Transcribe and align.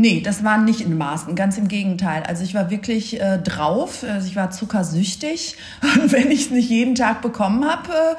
Nee, 0.00 0.20
das 0.20 0.44
waren 0.44 0.64
nicht 0.64 0.80
in 0.80 0.96
Maßen, 0.96 1.34
ganz 1.34 1.58
im 1.58 1.66
Gegenteil. 1.66 2.22
Also 2.22 2.44
ich 2.44 2.54
war 2.54 2.70
wirklich 2.70 3.20
äh, 3.20 3.38
drauf, 3.38 4.04
also 4.08 4.28
ich 4.28 4.36
war 4.36 4.52
zuckersüchtig 4.52 5.56
und 5.82 6.12
wenn 6.12 6.30
ich 6.30 6.42
es 6.42 6.50
nicht 6.50 6.70
jeden 6.70 6.94
Tag 6.94 7.20
bekommen 7.20 7.68
habe, 7.68 7.88
äh, 7.92 8.14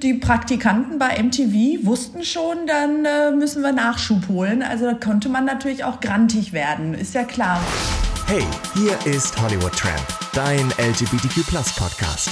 die 0.00 0.14
Praktikanten 0.14 1.00
bei 1.00 1.20
MTV 1.20 1.84
wussten 1.86 2.22
schon, 2.22 2.68
dann 2.68 3.04
äh, 3.04 3.32
müssen 3.32 3.62
wir 3.62 3.72
Nachschub 3.72 4.28
holen. 4.28 4.62
Also 4.62 4.84
da 4.84 4.94
konnte 4.94 5.28
man 5.28 5.44
natürlich 5.44 5.82
auch 5.82 5.98
grantig 5.98 6.52
werden, 6.52 6.94
ist 6.94 7.14
ja 7.14 7.24
klar. 7.24 7.60
Hey, 8.28 8.44
hier 8.74 9.12
ist 9.12 9.36
Hollywood 9.42 9.72
Tramp, 9.72 10.06
dein 10.34 10.68
LGBTQ 10.78 11.44
Podcast. 11.76 12.30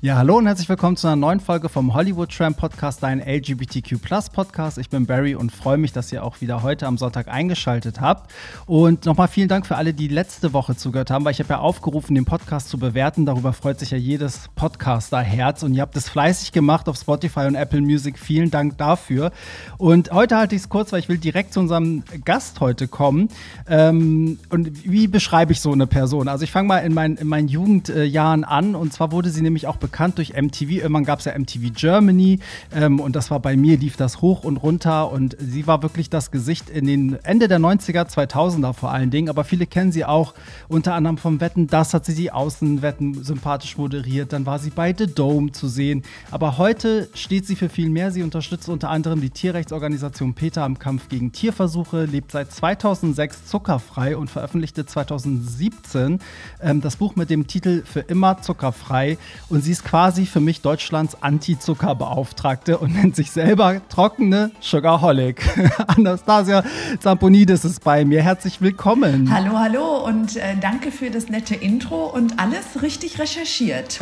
Ja, 0.00 0.14
hallo 0.14 0.36
und 0.38 0.46
herzlich 0.46 0.68
willkommen 0.68 0.96
zu 0.96 1.08
einer 1.08 1.16
neuen 1.16 1.40
Folge 1.40 1.68
vom 1.68 1.92
Hollywood 1.92 2.30
Tram 2.30 2.54
Podcast, 2.54 3.02
dein 3.02 3.18
LGBTQ 3.18 3.96
Podcast. 4.32 4.78
Ich 4.78 4.90
bin 4.90 5.06
Barry 5.06 5.34
und 5.34 5.50
freue 5.50 5.76
mich, 5.76 5.92
dass 5.92 6.12
ihr 6.12 6.22
auch 6.22 6.40
wieder 6.40 6.62
heute 6.62 6.86
am 6.86 6.96
Sonntag 6.98 7.26
eingeschaltet 7.26 8.00
habt. 8.00 8.30
Und 8.66 9.06
nochmal 9.06 9.26
vielen 9.26 9.48
Dank 9.48 9.66
für 9.66 9.74
alle, 9.74 9.94
die 9.94 10.06
letzte 10.06 10.52
Woche 10.52 10.76
zugehört 10.76 11.10
haben, 11.10 11.24
weil 11.24 11.32
ich 11.32 11.40
habe 11.40 11.54
ja 11.54 11.58
aufgerufen, 11.58 12.14
den 12.14 12.26
Podcast 12.26 12.68
zu 12.68 12.78
bewerten. 12.78 13.26
Darüber 13.26 13.52
freut 13.52 13.80
sich 13.80 13.90
ja 13.90 13.98
jedes 13.98 14.42
Podcaster-Herz 14.54 15.64
und 15.64 15.74
ihr 15.74 15.82
habt 15.82 15.96
es 15.96 16.08
fleißig 16.08 16.52
gemacht 16.52 16.88
auf 16.88 16.96
Spotify 16.96 17.46
und 17.46 17.56
Apple 17.56 17.80
Music. 17.80 18.20
Vielen 18.20 18.52
Dank 18.52 18.78
dafür. 18.78 19.32
Und 19.78 20.12
heute 20.12 20.36
halte 20.36 20.54
ich 20.54 20.62
es 20.62 20.68
kurz, 20.68 20.92
weil 20.92 21.00
ich 21.00 21.08
will 21.08 21.18
direkt 21.18 21.54
zu 21.54 21.58
unserem 21.58 22.04
Gast 22.24 22.60
heute 22.60 22.86
kommen. 22.86 23.30
Ähm, 23.68 24.38
und 24.48 24.84
wie 24.84 25.08
beschreibe 25.08 25.50
ich 25.50 25.60
so 25.60 25.72
eine 25.72 25.88
Person? 25.88 26.28
Also 26.28 26.44
ich 26.44 26.52
fange 26.52 26.68
mal 26.68 26.78
in, 26.78 26.94
mein, 26.94 27.16
in 27.16 27.26
meinen 27.26 27.48
Jugendjahren 27.48 28.44
an 28.44 28.76
und 28.76 28.92
zwar 28.92 29.10
wurde 29.10 29.30
sie 29.30 29.42
nämlich 29.42 29.66
auch 29.66 29.74
bekannt 29.74 29.87
durch 30.14 30.34
MTV. 30.34 30.70
Irgendwann 30.70 31.04
gab 31.04 31.20
es 31.20 31.24
ja 31.24 31.38
MTV 31.38 31.72
Germany 31.74 32.40
ähm, 32.74 33.00
und 33.00 33.16
das 33.16 33.30
war 33.30 33.40
bei 33.40 33.56
mir, 33.56 33.76
lief 33.78 33.96
das 33.96 34.20
hoch 34.20 34.44
und 34.44 34.56
runter 34.56 35.10
und 35.10 35.36
sie 35.38 35.66
war 35.66 35.82
wirklich 35.82 36.10
das 36.10 36.30
Gesicht 36.30 36.70
in 36.70 36.86
den 36.86 37.18
Ende 37.24 37.48
der 37.48 37.58
90er, 37.58 38.08
2000er 38.08 38.72
vor 38.72 38.90
allen 38.90 39.10
Dingen. 39.10 39.28
Aber 39.28 39.44
viele 39.44 39.66
kennen 39.66 39.92
sie 39.92 40.04
auch 40.04 40.34
unter 40.68 40.94
anderem 40.94 41.18
vom 41.18 41.40
Wetten. 41.40 41.66
Das 41.66 41.94
hat 41.94 42.04
sie 42.04 42.14
die 42.14 42.30
Außenwetten 42.30 43.24
sympathisch 43.24 43.76
moderiert. 43.76 44.32
Dann 44.32 44.46
war 44.46 44.58
sie 44.58 44.70
bei 44.70 44.94
The 44.96 45.06
Dome 45.06 45.52
zu 45.52 45.68
sehen. 45.68 46.02
Aber 46.30 46.58
heute 46.58 47.08
steht 47.14 47.46
sie 47.46 47.56
für 47.56 47.68
viel 47.68 47.90
mehr. 47.90 48.10
Sie 48.10 48.22
unterstützt 48.22 48.68
unter 48.68 48.90
anderem 48.90 49.20
die 49.20 49.30
Tierrechtsorganisation 49.30 50.34
Peter 50.34 50.64
im 50.64 50.78
Kampf 50.78 51.08
gegen 51.08 51.32
Tierversuche, 51.32 52.04
lebt 52.04 52.32
seit 52.32 52.52
2006 52.52 53.46
zuckerfrei 53.46 54.16
und 54.16 54.30
veröffentlichte 54.30 54.86
2017 54.86 56.20
ähm, 56.60 56.80
das 56.80 56.96
Buch 56.96 57.16
mit 57.16 57.30
dem 57.30 57.46
Titel 57.46 57.82
Für 57.84 58.00
immer 58.00 58.40
zuckerfrei. 58.42 59.18
Und 59.48 59.62
sie 59.62 59.72
ist 59.72 59.77
ist 59.78 59.84
quasi 59.84 60.26
für 60.26 60.40
mich 60.40 60.60
Deutschlands 60.60 61.22
Anti-Zuckerbeauftragte 61.22 62.78
und 62.78 62.94
nennt 62.94 63.14
sich 63.14 63.30
selber 63.30 63.80
trockene 63.88 64.50
Sugarholic. 64.60 65.40
Anastasia 65.86 66.64
Zamponidis 66.98 67.64
ist 67.64 67.84
bei 67.84 68.04
mir. 68.04 68.20
Herzlich 68.20 68.60
willkommen. 68.60 69.32
Hallo, 69.32 69.56
hallo 69.56 70.04
und 70.04 70.36
äh, 70.36 70.56
danke 70.60 70.90
für 70.90 71.10
das 71.10 71.28
nette 71.28 71.54
Intro 71.54 72.06
und 72.06 72.40
alles 72.40 72.82
richtig 72.82 73.20
recherchiert. 73.20 74.00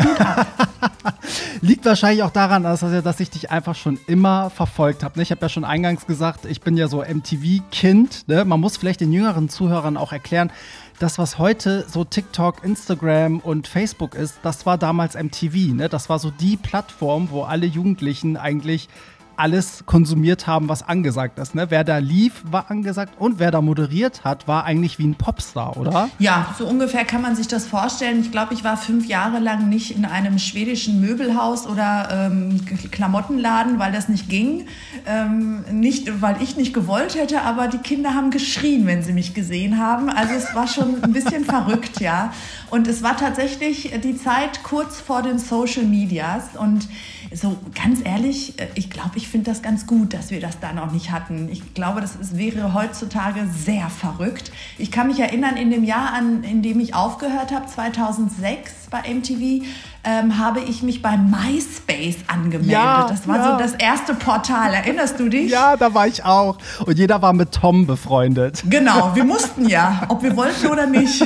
Liegt 1.60 1.84
wahrscheinlich 1.84 2.22
auch 2.22 2.30
daran, 2.30 2.64
Anastasia, 2.64 3.02
dass 3.02 3.20
ich 3.20 3.28
dich 3.28 3.50
einfach 3.50 3.74
schon 3.74 3.98
immer 4.06 4.48
verfolgt 4.48 5.04
habe. 5.04 5.18
Ne? 5.18 5.24
Ich 5.24 5.30
habe 5.30 5.42
ja 5.42 5.50
schon 5.50 5.66
eingangs 5.66 6.06
gesagt, 6.06 6.46
ich 6.46 6.62
bin 6.62 6.78
ja 6.78 6.88
so 6.88 7.02
MTV-Kind. 7.02 8.28
Ne? 8.28 8.46
Man 8.46 8.60
muss 8.60 8.78
vielleicht 8.78 9.02
den 9.02 9.12
jüngeren 9.12 9.50
Zuhörern 9.50 9.98
auch 9.98 10.12
erklären, 10.12 10.50
das, 10.98 11.18
was 11.18 11.38
heute 11.38 11.86
so 11.88 12.04
TikTok, 12.04 12.64
Instagram 12.64 13.40
und 13.40 13.68
Facebook 13.68 14.14
ist, 14.14 14.38
das 14.42 14.66
war 14.66 14.78
damals 14.78 15.14
MTV. 15.14 15.74
Ne? 15.74 15.88
Das 15.88 16.08
war 16.08 16.18
so 16.18 16.30
die 16.30 16.56
Plattform, 16.56 17.28
wo 17.30 17.42
alle 17.42 17.66
Jugendlichen 17.66 18.36
eigentlich 18.36 18.88
alles 19.36 19.84
konsumiert 19.86 20.46
haben, 20.46 20.68
was 20.68 20.86
angesagt 20.86 21.38
ist. 21.38 21.54
Ne? 21.54 21.66
Wer 21.70 21.84
da 21.84 21.98
lief, 21.98 22.42
war 22.44 22.70
angesagt 22.70 23.14
und 23.18 23.38
wer 23.38 23.50
da 23.50 23.60
moderiert 23.60 24.24
hat, 24.24 24.48
war 24.48 24.64
eigentlich 24.64 24.98
wie 24.98 25.06
ein 25.06 25.14
Popstar, 25.14 25.76
oder? 25.76 26.08
Ja, 26.18 26.54
so 26.58 26.66
ungefähr 26.66 27.04
kann 27.04 27.22
man 27.22 27.36
sich 27.36 27.48
das 27.48 27.66
vorstellen. 27.66 28.20
Ich 28.20 28.32
glaube, 28.32 28.54
ich 28.54 28.64
war 28.64 28.76
fünf 28.76 29.06
Jahre 29.06 29.38
lang 29.38 29.68
nicht 29.68 29.96
in 29.96 30.04
einem 30.04 30.38
schwedischen 30.38 31.00
Möbelhaus 31.00 31.66
oder 31.66 32.08
ähm, 32.10 32.60
Klamottenladen, 32.90 33.78
weil 33.78 33.92
das 33.92 34.08
nicht 34.08 34.28
ging. 34.28 34.66
Ähm, 35.06 35.64
nicht, 35.70 36.20
weil 36.20 36.40
ich 36.42 36.56
nicht 36.56 36.72
gewollt 36.72 37.14
hätte, 37.14 37.42
aber 37.42 37.68
die 37.68 37.78
Kinder 37.78 38.14
haben 38.14 38.30
geschrien, 38.30 38.86
wenn 38.86 39.02
sie 39.02 39.12
mich 39.12 39.34
gesehen 39.34 39.78
haben. 39.78 40.08
Also 40.08 40.34
es 40.34 40.54
war 40.54 40.66
schon 40.66 41.02
ein 41.02 41.12
bisschen 41.12 41.44
verrückt, 41.46 42.00
ja. 42.00 42.32
Und 42.70 42.88
es 42.88 43.02
war 43.02 43.16
tatsächlich 43.16 43.92
die 44.02 44.16
Zeit 44.16 44.62
kurz 44.62 45.00
vor 45.00 45.22
den 45.22 45.38
Social 45.38 45.84
Medias 45.84 46.44
und 46.58 46.88
so 47.36 47.56
ganz 47.74 48.00
ehrlich, 48.04 48.58
äh, 48.58 48.68
ich 48.74 48.90
glaube, 48.90 49.16
ich 49.16 49.28
finde 49.28 49.50
das 49.50 49.62
ganz 49.62 49.86
gut, 49.86 50.14
dass 50.14 50.30
wir 50.30 50.40
das 50.40 50.58
da 50.60 50.72
noch 50.72 50.92
nicht 50.92 51.10
hatten. 51.10 51.48
Ich 51.50 51.74
glaube, 51.74 52.00
das 52.00 52.16
ist, 52.16 52.36
wäre 52.36 52.74
heutzutage 52.74 53.46
sehr 53.46 53.88
verrückt. 53.90 54.50
Ich 54.78 54.90
kann 54.90 55.08
mich 55.08 55.20
erinnern, 55.20 55.56
in 55.56 55.70
dem 55.70 55.84
Jahr, 55.84 56.12
an, 56.12 56.44
in 56.44 56.62
dem 56.62 56.80
ich 56.80 56.94
aufgehört 56.94 57.52
habe, 57.52 57.66
2006 57.66 58.72
bei 58.90 59.02
MTV, 59.12 59.64
ähm, 60.06 60.38
habe 60.38 60.60
ich 60.60 60.82
mich 60.82 61.02
bei 61.02 61.16
MySpace 61.16 62.18
angemeldet. 62.28 62.70
Ja, 62.70 63.08
das 63.08 63.26
war 63.26 63.36
ja. 63.36 63.52
so 63.52 63.58
das 63.58 63.72
erste 63.72 64.14
Portal. 64.14 64.72
Erinnerst 64.72 65.18
du 65.18 65.28
dich? 65.28 65.50
Ja, 65.50 65.76
da 65.76 65.92
war 65.94 66.06
ich 66.06 66.24
auch. 66.24 66.58
Und 66.86 66.96
jeder 66.96 67.20
war 67.22 67.32
mit 67.32 67.50
Tom 67.50 67.86
befreundet. 67.86 68.62
Genau, 68.70 69.16
wir 69.16 69.24
mussten 69.24 69.68
ja, 69.68 70.02
ob 70.08 70.22
wir 70.22 70.36
wollten 70.36 70.68
oder 70.68 70.86
nicht. 70.86 71.24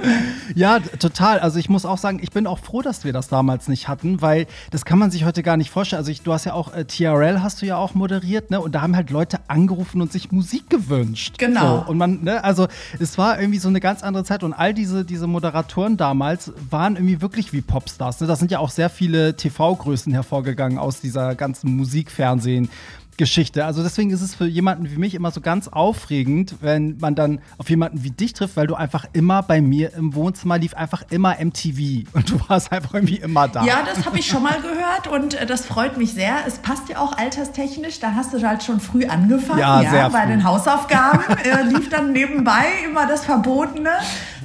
ja, 0.56 0.80
total. 0.80 1.38
Also 1.38 1.60
ich 1.60 1.68
muss 1.68 1.86
auch 1.86 1.98
sagen, 1.98 2.18
ich 2.20 2.32
bin 2.32 2.48
auch 2.48 2.58
froh, 2.58 2.82
dass 2.82 3.04
wir 3.04 3.12
das 3.12 3.28
damals 3.28 3.68
nicht 3.68 3.86
hatten, 3.86 4.20
weil 4.20 4.46
das 4.72 4.84
kann 4.84 4.98
man 4.98 5.12
sich 5.12 5.24
heute 5.24 5.44
gar 5.44 5.56
nicht 5.56 5.70
vorstellen. 5.70 5.98
Also 5.98 6.10
ich, 6.10 6.22
du 6.22 6.32
hast 6.32 6.44
ja 6.44 6.52
auch 6.52 6.74
äh, 6.74 6.84
TRL 6.84 7.42
hast 7.42 7.62
du 7.62 7.66
ja 7.66 7.76
auch 7.76 7.94
moderiert, 7.94 8.50
ne? 8.50 8.60
Und 8.60 8.74
da 8.74 8.82
haben 8.82 8.96
halt 8.96 9.10
Leute 9.10 9.38
angerufen 9.46 10.02
und 10.02 10.10
sich 10.10 10.32
Musik 10.32 10.68
gewünscht. 10.68 11.36
Genau. 11.38 11.84
So, 11.84 11.90
und 11.92 11.98
man, 11.98 12.24
ne, 12.24 12.42
also 12.42 12.66
es 12.98 13.16
war 13.18 13.38
irgendwie 13.38 13.60
so 13.60 13.68
eine 13.68 13.78
ganz 13.78 14.02
andere 14.02 14.24
Zeit 14.24 14.42
und 14.42 14.52
all 14.52 14.74
diese, 14.74 15.04
diese 15.04 15.28
Moderatoren 15.28 15.96
damals 15.96 16.52
waren 16.70 16.96
irgendwie 16.96 17.20
wirklich 17.20 17.52
wie 17.52 17.60
Popstars. 17.60 18.15
Ne? 18.20 18.26
Da 18.26 18.36
sind 18.36 18.50
ja 18.50 18.58
auch 18.58 18.70
sehr 18.70 18.90
viele 18.90 19.36
TV-Größen 19.36 20.12
hervorgegangen 20.12 20.78
aus 20.78 21.00
dieser 21.00 21.34
ganzen 21.34 21.76
Musikfernsehen. 21.76 22.68
Geschichte. 23.16 23.64
Also 23.64 23.82
deswegen 23.82 24.10
ist 24.10 24.20
es 24.20 24.34
für 24.34 24.46
jemanden 24.46 24.90
wie 24.90 24.96
mich 24.96 25.14
immer 25.14 25.30
so 25.30 25.40
ganz 25.40 25.68
aufregend, 25.68 26.56
wenn 26.60 26.98
man 26.98 27.14
dann 27.14 27.40
auf 27.58 27.70
jemanden 27.70 28.04
wie 28.04 28.10
dich 28.10 28.32
trifft, 28.32 28.56
weil 28.56 28.66
du 28.66 28.74
einfach 28.74 29.06
immer 29.12 29.42
bei 29.42 29.60
mir 29.60 29.94
im 29.94 30.14
Wohnzimmer 30.14 30.58
lief 30.58 30.74
einfach 30.74 31.02
immer 31.10 31.36
MTV 31.42 32.08
und 32.12 32.30
du 32.30 32.40
warst 32.48 32.72
einfach 32.72 32.94
irgendwie 32.94 33.16
immer 33.16 33.48
da. 33.48 33.64
Ja, 33.64 33.78
das 33.84 34.04
habe 34.04 34.18
ich 34.18 34.26
schon 34.26 34.42
mal 34.42 34.60
gehört 34.60 35.08
und 35.10 35.34
äh, 35.34 35.46
das 35.46 35.64
freut 35.66 35.96
mich 35.96 36.12
sehr. 36.12 36.36
Es 36.46 36.58
passt 36.58 36.88
ja 36.88 36.98
auch 36.98 37.16
alterstechnisch, 37.16 38.00
da 38.00 38.14
hast 38.14 38.32
du 38.32 38.42
halt 38.46 38.62
schon 38.62 38.80
früh 38.80 39.06
angefangen, 39.06 39.60
ja, 39.60 39.80
ja 39.80 39.90
sehr 39.90 40.10
bei 40.10 40.22
früh. 40.22 40.28
den 40.28 40.44
Hausaufgaben 40.44 41.20
äh, 41.44 41.62
lief 41.62 41.88
dann 41.88 42.12
nebenbei 42.12 42.64
immer 42.84 43.06
das 43.06 43.24
Verbotene. 43.24 43.90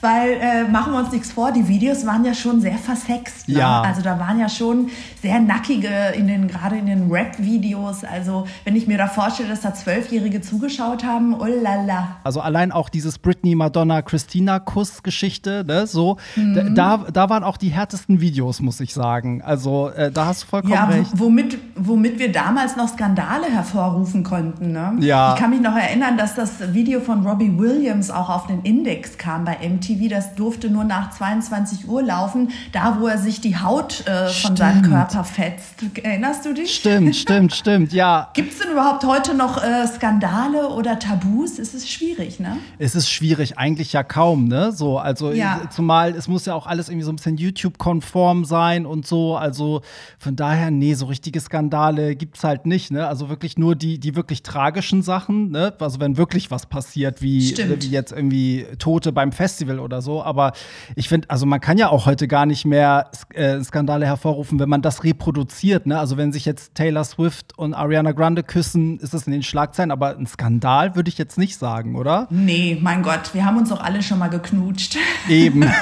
Weil 0.01 0.31
äh, 0.41 0.63
machen 0.63 0.93
wir 0.93 0.99
uns 0.99 1.11
nichts 1.11 1.31
vor, 1.31 1.51
die 1.51 1.67
Videos 1.67 2.05
waren 2.05 2.25
ja 2.25 2.33
schon 2.33 2.59
sehr 2.59 2.77
versext. 2.77 3.47
Ne? 3.47 3.59
Ja. 3.59 3.81
Also 3.81 4.01
da 4.01 4.19
waren 4.19 4.39
ja 4.39 4.49
schon 4.49 4.89
sehr 5.21 5.39
nackige 5.39 6.13
in 6.15 6.27
den 6.27 6.47
gerade 6.47 6.77
in 6.77 6.87
den 6.87 7.11
Rap-Videos. 7.11 8.03
Also 8.03 8.47
wenn 8.63 8.75
ich 8.75 8.87
mir 8.87 8.97
da 8.97 9.07
vorstelle, 9.07 9.49
dass 9.49 9.61
da 9.61 9.73
Zwölfjährige 9.73 10.41
zugeschaut 10.41 11.03
haben, 11.03 11.35
oh 11.39 11.45
lala. 11.45 12.17
Also 12.23 12.41
allein 12.41 12.71
auch 12.71 12.89
dieses 12.89 13.19
Britney, 13.19 13.53
Madonna, 13.53 14.01
Christina-Kuss-Geschichte, 14.01 15.63
ne, 15.67 15.85
so, 15.85 16.17
mhm. 16.35 16.73
da, 16.73 17.05
da 17.11 17.29
waren 17.29 17.43
auch 17.43 17.57
die 17.57 17.69
härtesten 17.69 18.21
Videos, 18.21 18.59
muss 18.59 18.79
ich 18.79 18.93
sagen. 18.93 19.43
Also 19.43 19.89
äh, 19.89 20.11
da 20.11 20.25
hast 20.25 20.43
du 20.43 20.47
vollkommen 20.47 20.73
ja, 20.73 20.85
recht. 20.85 21.11
Womit, 21.13 21.57
womit 21.75 22.17
wir 22.17 22.31
damals 22.31 22.75
noch 22.75 22.89
Skandale 22.89 23.47
hervorrufen 23.47 24.23
konnten. 24.23 24.71
Ne? 24.71 24.95
Ja. 25.01 25.33
Ich 25.33 25.39
kann 25.39 25.51
mich 25.51 25.61
noch 25.61 25.75
erinnern, 25.75 26.17
dass 26.17 26.33
das 26.33 26.73
Video 26.73 26.99
von 27.01 27.25
Robbie 27.25 27.57
Williams 27.57 28.09
auch 28.09 28.29
auf 28.29 28.47
den 28.47 28.61
Index 28.63 29.17
kam 29.19 29.45
bei 29.45 29.57
MTV 29.61 29.90
MTV, 29.91 30.09
das 30.09 30.35
durfte 30.35 30.69
nur 30.69 30.83
nach 30.83 31.11
22 31.11 31.87
Uhr 31.87 32.01
laufen, 32.01 32.49
da 32.71 32.97
wo 32.99 33.07
er 33.07 33.17
sich 33.17 33.41
die 33.41 33.57
Haut 33.57 34.05
äh, 34.07 34.27
von 34.29 34.55
seinem 34.55 34.81
Körper 34.83 35.23
fetzt. 35.23 35.83
Erinnerst 36.03 36.45
du 36.45 36.53
dich? 36.53 36.75
Stimmt, 36.75 37.15
stimmt, 37.21 37.53
stimmt, 37.53 37.93
ja. 37.93 38.29
Gibt 38.33 38.53
es 38.53 38.59
denn 38.59 38.71
überhaupt 38.71 39.03
heute 39.05 39.33
noch 39.33 39.63
äh, 39.63 39.87
Skandale 39.87 40.69
oder 40.69 40.99
Tabus? 40.99 41.59
Es 41.59 41.73
ist 41.73 41.89
schwierig, 41.89 42.39
ne? 42.39 42.57
Es 42.79 42.95
ist 42.95 43.09
schwierig, 43.09 43.57
eigentlich 43.57 43.93
ja 43.93 44.03
kaum, 44.03 44.47
ne? 44.47 44.71
So, 44.71 44.97
also 44.97 45.31
ja. 45.31 45.61
zumal 45.69 46.15
es 46.15 46.27
muss 46.27 46.45
ja 46.45 46.53
auch 46.53 46.67
alles 46.67 46.89
irgendwie 46.89 47.05
so 47.05 47.11
ein 47.11 47.15
bisschen 47.15 47.37
YouTube-konform 47.37 48.45
sein 48.45 48.85
und 48.85 49.05
so. 49.05 49.35
Also 49.35 49.81
von 50.17 50.35
daher, 50.35 50.71
nee, 50.71 50.93
so 50.93 51.05
richtige 51.05 51.39
Skandale 51.39 52.15
gibt 52.15 52.37
es 52.37 52.43
halt 52.43 52.65
nicht, 52.65 52.91
ne? 52.91 53.07
Also 53.07 53.29
wirklich 53.29 53.57
nur 53.57 53.75
die, 53.75 53.99
die 53.99 54.15
wirklich 54.15 54.43
tragischen 54.43 55.01
Sachen, 55.01 55.51
ne? 55.51 55.73
Also 55.79 55.99
wenn 55.99 56.17
wirklich 56.17 56.51
was 56.51 56.65
passiert, 56.65 57.21
wie, 57.21 57.55
wie 57.57 57.87
jetzt 57.87 58.11
irgendwie 58.11 58.65
Tote 58.77 59.11
beim 59.11 59.31
Festival 59.31 59.79
oder 59.81 60.01
so. 60.01 60.23
Aber 60.23 60.53
ich 60.95 61.09
finde, 61.09 61.29
also 61.29 61.45
man 61.45 61.59
kann 61.59 61.77
ja 61.77 61.89
auch 61.89 62.05
heute 62.05 62.27
gar 62.27 62.45
nicht 62.45 62.65
mehr 62.65 63.09
äh, 63.33 63.61
Skandale 63.63 64.05
hervorrufen, 64.05 64.59
wenn 64.59 64.69
man 64.69 64.81
das 64.81 65.03
reproduziert. 65.03 65.85
Ne? 65.85 65.99
Also 65.99 66.17
wenn 66.17 66.31
sich 66.31 66.45
jetzt 66.45 66.75
Taylor 66.75 67.03
Swift 67.03 67.57
und 67.57 67.73
Ariana 67.73 68.11
Grande 68.11 68.43
küssen, 68.43 68.99
ist 68.99 69.13
das 69.13 69.27
in 69.27 69.33
den 69.33 69.43
Schlagzeilen. 69.43 69.91
Aber 69.91 70.17
ein 70.17 70.27
Skandal 70.27 70.95
würde 70.95 71.09
ich 71.09 71.17
jetzt 71.17 71.37
nicht 71.37 71.57
sagen, 71.57 71.95
oder? 71.95 72.27
Nee, 72.29 72.77
mein 72.81 73.03
Gott, 73.03 73.33
wir 73.33 73.45
haben 73.45 73.57
uns 73.57 73.69
doch 73.69 73.81
alle 73.81 74.01
schon 74.01 74.19
mal 74.19 74.29
geknutscht. 74.29 74.97
Eben. 75.27 75.65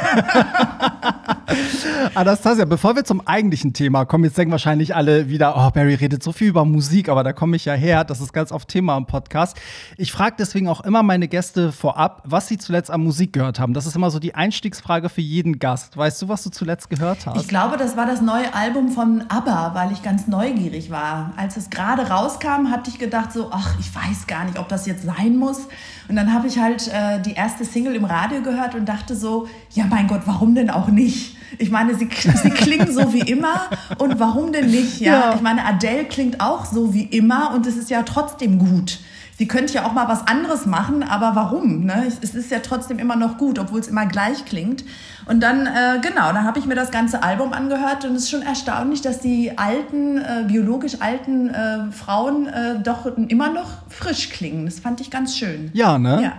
Anastasia, 2.16 2.66
bevor 2.66 2.96
wir 2.96 3.04
zum 3.04 3.26
eigentlichen 3.26 3.74
Thema 3.74 4.06
kommen, 4.06 4.24
jetzt 4.24 4.38
denken 4.38 4.52
wahrscheinlich 4.52 4.96
alle 4.96 5.30
wieder, 5.30 5.56
oh, 5.58 5.72
Barry 5.72 5.96
redet 5.96 6.24
so 6.24 6.32
viel 6.32 6.50
über 6.50 6.66
Musik, 6.66 7.10
aber 7.10 7.24
da 7.24 7.34
komme 7.34 7.56
ich 7.56 7.66
ja 7.66 7.74
her. 7.74 8.04
Das 8.04 8.22
ist 8.22 8.34
ganz 8.34 8.52
oft 8.52 8.68
Thema 8.68 8.98
im 8.98 9.06
Podcast. 9.06 9.58
Ich 9.98 10.12
frage 10.12 10.36
deswegen 10.40 10.68
auch 10.68 10.82
immer 10.82 11.04
meine 11.04 11.28
Gäste 11.28 11.72
vorab, 11.72 12.22
was 12.26 12.48
sie 12.48 12.58
zuletzt 12.58 12.92
an 12.92 13.02
Musik 13.02 13.34
gehört 13.34 13.60
haben. 13.60 13.74
Das 13.74 13.86
ist 13.90 13.96
immer 13.96 14.12
so 14.12 14.20
die 14.20 14.36
Einstiegsfrage 14.36 15.10
für 15.10 15.22
jeden 15.22 15.60
Gast. 15.60 15.98
Weißt 15.98 16.22
du, 16.22 16.30
was 16.30 16.44
du 16.44 16.50
zuletzt 16.50 16.90
gehört 16.90 17.26
hast? 17.26 17.42
Ich 17.42 17.48
glaube, 17.48 17.78
das 17.78 17.98
war 17.98 18.06
das 18.06 18.22
neue 18.22 18.54
Album 18.54 18.90
von 18.90 19.24
ABBA, 19.28 19.74
weil 19.74 19.92
ich 19.92 20.02
ganz 20.02 20.28
neugierig 20.28 20.90
war. 20.90 21.34
Als 21.36 21.58
es 21.58 21.70
gerade 21.70 22.10
rauskam, 22.10 22.72
hatte 22.72 22.90
ich 22.90 23.00
gedacht 23.00 23.34
so, 23.34 23.50
ach, 23.52 23.76
ich 23.80 23.94
weiß 23.94 24.28
gar 24.28 24.46
nicht, 24.46 24.58
ob 24.58 24.70
das 24.70 24.86
jetzt 24.86 25.04
sein 25.04 25.38
muss. 25.38 25.68
Und 26.08 26.16
dann 26.16 26.34
habe 26.34 26.48
ich 26.48 26.60
halt 26.60 26.88
äh, 26.88 27.22
die 27.22 27.34
erste 27.34 27.66
Single 27.66 27.96
im 27.96 28.06
Radio 28.06 28.42
gehört 28.42 28.76
und 28.76 28.86
dachte 28.88 29.16
so, 29.16 29.48
ja 29.72 29.86
mein 29.86 30.08
Gott, 30.08 30.22
warum 30.26 30.56
denn 30.56 30.70
auch 30.70 30.88
nicht? 30.88 31.36
Ich 31.58 31.72
meine, 31.72 31.96
sie, 31.96 32.08
sie 32.12 32.50
klingen 32.52 32.94
so 32.94 33.14
wie 33.14 33.22
immer 33.22 33.70
und 33.98 34.20
warum 34.20 34.52
denn 34.52 34.70
nicht? 34.70 35.00
Ja? 35.00 35.12
ja, 35.12 35.36
ich 35.36 35.42
meine, 35.42 35.66
Adele 35.66 36.06
klingt 36.06 36.42
auch 36.42 36.66
so 36.66 36.94
wie 36.94 37.04
immer 37.04 37.54
und 37.54 37.66
es 37.66 37.76
ist 37.76 37.90
ja 37.90 38.04
trotzdem 38.04 38.60
gut 38.60 39.00
sie 39.40 39.48
könnte 39.48 39.74
ja 39.74 39.86
auch 39.86 39.94
mal 39.94 40.10
was 40.10 40.28
anderes 40.28 40.66
machen, 40.66 41.02
aber 41.02 41.34
warum? 41.34 41.86
Ne? 41.86 42.12
Es 42.22 42.36
ist 42.36 42.52
ja 42.52 42.60
trotzdem 42.60 43.00
immer 43.00 43.16
noch 43.16 43.38
gut, 43.38 43.58
obwohl 43.58 43.80
es 43.80 43.88
immer 43.88 44.06
gleich 44.06 44.44
klingt. 44.44 44.84
Und 45.28 45.40
dann, 45.40 45.66
äh, 45.66 46.00
genau, 46.02 46.34
dann 46.34 46.44
habe 46.44 46.60
ich 46.60 46.66
mir 46.66 46.76
das 46.76 46.92
ganze 46.92 47.24
Album 47.24 47.54
angehört 47.54 48.04
und 48.04 48.16
es 48.16 48.24
ist 48.24 48.32
schon 48.32 48.42
erstaunlich, 48.42 49.02
dass 49.02 49.22
die 49.22 49.58
alten, 49.58 50.18
äh, 50.18 50.44
biologisch 50.46 50.98
alten 51.00 51.50
äh, 51.52 51.90
Frauen 51.92 52.48
äh, 52.48 52.80
doch 52.84 53.06
immer 53.06 53.50
noch 53.50 53.70
frisch 53.88 54.30
klingen. 54.30 54.66
Das 54.66 54.82
fand 54.82 55.00
ich 55.00 55.10
ganz 55.10 55.38
schön. 55.38 55.72
Ja, 55.74 55.98
ne? 55.98 56.22
Ja 56.22 56.34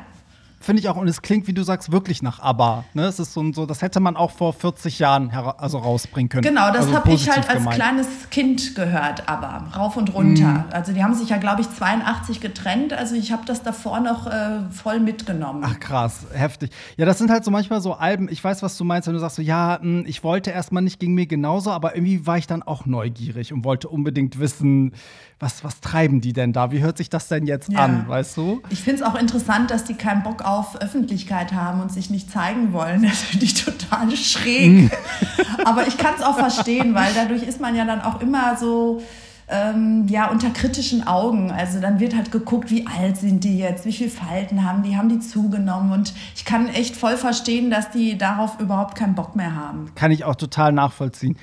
finde 0.61 0.81
ich 0.81 0.89
auch, 0.89 0.97
und 0.97 1.09
es 1.09 1.23
klingt, 1.23 1.47
wie 1.47 1.55
du 1.55 1.63
sagst, 1.63 1.91
wirklich 1.91 2.23
nach 2.23 2.39
ABBA. 2.39 2.85
Ne? 2.93 3.05
Es 3.05 3.19
ist 3.19 3.33
so, 3.33 3.53
so, 3.53 3.65
das 3.65 3.81
hätte 3.81 3.99
man 3.99 4.15
auch 4.15 4.31
vor 4.31 4.53
40 4.53 4.99
Jahren 4.99 5.31
also 5.31 5.79
rausbringen 5.79 6.29
können. 6.29 6.43
Genau, 6.43 6.69
das 6.69 6.85
also 6.85 6.97
habe 6.97 7.13
ich 7.13 7.31
halt 7.31 7.49
als 7.49 7.61
gemeint. 7.61 7.77
kleines 7.77 8.07
Kind 8.31 8.75
gehört, 8.75 9.27
ABBA, 9.27 9.71
rauf 9.75 9.97
und 9.97 10.13
runter. 10.13 10.67
Mm. 10.69 10.73
Also 10.73 10.93
die 10.93 11.03
haben 11.03 11.15
sich 11.15 11.31
ja, 11.31 11.39
glaube 11.39 11.63
ich, 11.63 11.71
82 11.71 12.43
getrennt. 12.43 12.93
Also 12.93 13.15
ich 13.15 13.33
habe 13.33 13.43
das 13.47 13.63
davor 13.63 14.01
noch 14.01 14.27
äh, 14.27 14.61
voll 14.71 15.01
mitgenommen. 15.01 15.63
Ach 15.65 15.81
krass, 15.81 16.27
heftig. 16.35 16.71
Ja, 16.99 17.07
das 17.07 17.17
sind 17.17 17.31
halt 17.31 17.43
so 17.43 17.51
manchmal 17.51 17.81
so 17.81 17.95
Alben, 17.95 18.29
ich 18.31 18.45
weiß, 18.45 18.63
was 18.63 18.77
du 18.77 18.85
meinst, 18.85 19.09
wenn 19.09 19.15
du 19.15 19.21
sagst 19.21 19.37
so, 19.37 19.43
ja, 19.43 19.79
mh, 19.81 20.01
hm, 20.01 20.05
ich 20.07 20.23
wollte 20.23 20.51
erstmal 20.51 20.83
nicht, 20.83 21.01
ging 21.01 21.15
mir 21.15 21.27
genauso, 21.27 21.71
aber 21.71 21.97
irgendwie 21.97 22.27
war 22.27 22.37
ich 22.37 22.47
dann 22.47 22.63
auch 22.63 22.85
neugierig 22.85 23.55
und 23.55 23.65
wollte 23.65 23.89
unbedingt 23.89 24.39
wissen, 24.39 24.93
was, 25.39 25.65
was 25.65 25.81
treiben 25.81 26.21
die 26.21 26.35
denn 26.35 26.53
da? 26.53 26.71
Wie 26.71 26.81
hört 26.81 26.99
sich 26.99 27.09
das 27.09 27.29
denn 27.29 27.47
jetzt 27.47 27.73
ja. 27.73 27.79
an, 27.79 28.07
weißt 28.07 28.37
du? 28.37 28.61
Ich 28.69 28.83
finde 28.83 29.03
es 29.03 29.09
auch 29.09 29.15
interessant, 29.15 29.71
dass 29.71 29.85
die 29.85 29.95
keinen 29.95 30.23
Bock 30.23 30.43
auf 30.43 30.50
Öffentlichkeit 30.81 31.53
haben 31.53 31.81
und 31.81 31.93
sich 31.93 32.11
nicht 32.11 32.31
zeigen 32.31 32.73
wollen. 32.73 33.03
Das 33.11 33.23
finde 33.23 33.45
ich 33.45 33.55
total 33.55 34.11
schräg. 34.17 34.71
Mhm. 34.71 34.91
Aber 35.65 35.87
ich 35.87 35.97
kann 35.99 36.15
es 36.17 36.23
auch 36.23 36.39
verstehen, 36.39 36.95
weil 36.95 37.13
dadurch 37.15 37.43
ist 37.43 37.61
man 37.61 37.75
ja 37.75 37.85
dann 37.85 38.01
auch 38.01 38.21
immer 38.21 38.57
so 38.57 39.03
ähm, 39.51 40.07
ja, 40.09 40.31
unter 40.31 40.51
kritischen 40.51 41.07
Augen. 41.07 41.51
Also 41.51 41.81
dann 41.81 42.01
wird 42.01 42.15
halt 42.15 42.31
geguckt, 42.31 42.71
wie 42.71 42.87
alt 42.87 43.17
sind 43.17 43.45
die 43.45 43.59
jetzt, 43.59 43.85
wie 43.85 43.93
viele 43.93 44.11
Falten 44.11 44.65
haben 44.65 44.83
die, 44.83 44.97
haben 44.97 45.09
die 45.09 45.19
zugenommen. 45.19 45.93
Und 45.93 46.15
ich 46.37 46.45
kann 46.45 46.69
echt 46.69 46.97
voll 46.97 47.17
verstehen, 47.17 47.71
dass 47.71 47.91
die 47.91 48.17
darauf 48.17 48.61
überhaupt 48.61 48.97
keinen 48.97 49.15
Bock 49.15 49.37
mehr 49.37 49.55
haben. 49.55 49.91
Kann 49.95 50.13
ich 50.13 50.25
auch 50.25 50.37
total 50.37 50.73
nachvollziehen. 50.73 51.37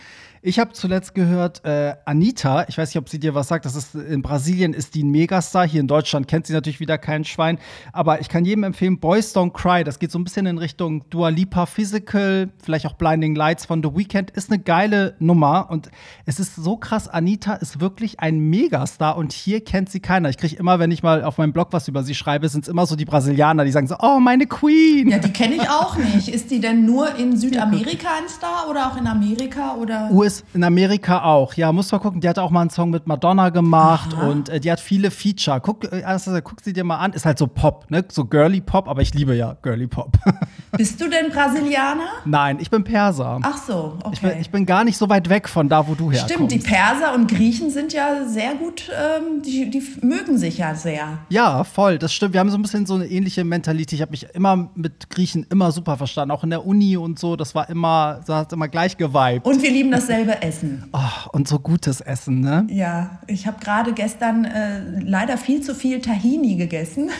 Ich 0.47 0.59
habe 0.59 0.71
zuletzt 0.71 1.13
gehört, 1.13 1.65
äh, 1.65 1.95
Anita, 2.05 2.63
ich 2.69 2.77
weiß 2.77 2.87
nicht, 2.87 2.97
ob 2.97 3.09
sie 3.09 3.19
dir 3.19 3.35
was 3.35 3.49
sagt, 3.49 3.65
das 3.65 3.75
ist 3.75 3.95
in 3.95 4.21
Brasilien 4.21 4.73
ist 4.73 4.95
die 4.95 5.03
ein 5.03 5.09
Megastar, 5.09 5.67
hier 5.67 5.81
in 5.81 5.87
Deutschland 5.87 6.29
kennt 6.29 6.47
sie 6.47 6.53
natürlich 6.53 6.79
wieder 6.79 6.97
kein 6.97 7.25
Schwein, 7.25 7.59
aber 7.91 8.21
ich 8.21 8.29
kann 8.29 8.45
jedem 8.45 8.63
empfehlen, 8.63 8.97
Boys 8.97 9.35
Don't 9.35 9.51
Cry, 9.51 9.83
das 9.83 9.99
geht 9.99 10.09
so 10.09 10.17
ein 10.17 10.23
bisschen 10.23 10.45
in 10.45 10.57
Richtung 10.57 11.03
Dua 11.09 11.27
Lipa 11.27 11.65
Physical, 11.65 12.49
vielleicht 12.63 12.85
auch 12.85 12.93
Blinding 12.93 13.35
Lights 13.35 13.65
von 13.65 13.83
The 13.83 13.89
Weeknd, 13.93 14.31
ist 14.31 14.49
eine 14.49 14.59
geile 14.59 15.15
Nummer 15.19 15.69
und 15.69 15.89
es 16.25 16.39
ist 16.39 16.55
so 16.55 16.77
krass, 16.77 17.09
Anita 17.09 17.55
ist 17.55 17.81
wirklich 17.81 18.21
ein 18.21 18.39
Megastar 18.39 19.17
und 19.17 19.33
hier 19.33 19.65
kennt 19.65 19.89
sie 19.89 19.99
keiner. 19.99 20.29
Ich 20.29 20.37
kriege 20.37 20.55
immer, 20.55 20.79
wenn 20.79 20.91
ich 20.91 21.03
mal 21.03 21.25
auf 21.25 21.39
meinem 21.39 21.51
Blog 21.51 21.67
was 21.71 21.89
über 21.89 22.03
sie 22.03 22.15
schreibe, 22.15 22.47
sind 22.47 22.61
es 22.63 22.69
immer 22.69 22.85
so 22.85 22.95
die 22.95 23.03
Brasilianer, 23.03 23.65
die 23.65 23.71
sagen 23.71 23.87
so, 23.87 23.97
oh, 23.99 24.21
meine 24.21 24.45
Queen. 24.45 25.09
Ja, 25.09 25.19
die 25.19 25.33
kenne 25.33 25.55
ich 25.55 25.69
auch 25.69 25.97
nicht. 25.97 26.29
Ist 26.29 26.51
die 26.51 26.61
denn 26.61 26.85
nur 26.85 27.15
in 27.15 27.35
Südamerika 27.35 28.07
ein 28.21 28.29
Star 28.29 28.69
oder 28.69 28.89
auch 28.89 28.95
in 28.95 29.07
Amerika 29.07 29.75
oder? 29.75 30.07
In 30.53 30.63
Amerika 30.63 31.23
auch. 31.23 31.53
Ja, 31.53 31.71
muss 31.71 31.91
mal 31.91 31.99
gucken. 31.99 32.21
Die 32.21 32.29
hat 32.29 32.39
auch 32.39 32.51
mal 32.51 32.61
einen 32.61 32.69
Song 32.69 32.89
mit 32.89 33.07
Madonna 33.07 33.49
gemacht 33.49 34.13
Aha. 34.13 34.27
und 34.27 34.49
äh, 34.49 34.59
die 34.59 34.71
hat 34.71 34.79
viele 34.79 35.11
Feature. 35.11 35.59
Guck, 35.61 35.91
also, 35.91 36.37
guck 36.41 36.61
sie 36.61 36.73
dir 36.73 36.83
mal 36.83 36.97
an. 36.97 37.13
Ist 37.13 37.25
halt 37.25 37.37
so 37.37 37.47
Pop, 37.47 37.89
ne? 37.89 38.05
So 38.09 38.25
girly 38.25 38.61
Pop, 38.61 38.87
aber 38.87 39.01
ich 39.01 39.13
liebe 39.13 39.35
ja 39.35 39.57
girly 39.61 39.87
Pop. 39.87 40.17
Bist 40.77 40.99
du 41.01 41.09
denn 41.09 41.31
Brasilianer? 41.31 42.07
Nein, 42.25 42.57
ich 42.59 42.69
bin 42.69 42.83
Perser. 42.83 43.39
Ach 43.41 43.57
so, 43.57 43.97
okay. 44.03 44.11
Ich 44.13 44.21
bin, 44.21 44.31
ich 44.41 44.49
bin 44.51 44.65
gar 44.65 44.83
nicht 44.83 44.97
so 44.97 45.09
weit 45.09 45.29
weg 45.29 45.47
von 45.49 45.69
da, 45.69 45.87
wo 45.87 45.95
du 45.95 46.11
herkommst. 46.11 46.33
Stimmt, 46.33 46.51
die 46.51 46.59
Perser 46.59 47.13
und 47.15 47.29
Griechen 47.29 47.71
sind 47.71 47.93
ja 47.93 48.25
sehr 48.25 48.55
gut, 48.55 48.89
ähm, 48.91 49.41
die, 49.41 49.69
die 49.69 49.83
mögen 50.01 50.37
sich 50.37 50.57
ja 50.59 50.75
sehr. 50.75 51.19
Ja, 51.29 51.63
voll, 51.63 51.97
das 51.97 52.13
stimmt. 52.13 52.33
Wir 52.33 52.39
haben 52.39 52.49
so 52.49 52.57
ein 52.57 52.61
bisschen 52.61 52.85
so 52.85 52.95
eine 52.95 53.07
ähnliche 53.07 53.43
Mentalität. 53.43 53.93
Ich 53.93 54.01
habe 54.01 54.11
mich 54.11 54.27
immer 54.33 54.69
mit 54.75 55.09
Griechen 55.09 55.45
immer 55.49 55.71
super 55.71 55.97
verstanden, 55.97 56.31
auch 56.31 56.43
in 56.43 56.49
der 56.49 56.65
Uni 56.65 56.97
und 56.97 57.19
so. 57.19 57.35
Das 57.35 57.55
war 57.55 57.69
immer, 57.69 58.21
das 58.25 58.35
hat 58.35 58.53
immer 58.53 58.67
gleich 58.67 58.97
geweibt. 58.97 59.45
Und 59.45 59.61
wir 59.61 59.71
lieben 59.71 59.91
dasselbe 60.17 60.41
Essen. 60.41 60.83
Oh, 60.93 61.29
und 61.31 61.47
so 61.47 61.59
gutes 61.59 62.01
Essen, 62.01 62.41
ne? 62.41 62.65
Ja, 62.69 63.19
ich 63.27 63.45
habe 63.45 63.59
gerade 63.59 63.93
gestern 63.93 64.45
äh, 64.45 64.81
leider 64.99 65.37
viel 65.37 65.61
zu 65.61 65.75
viel 65.75 66.01
Tahini 66.01 66.55
gegessen. 66.55 67.09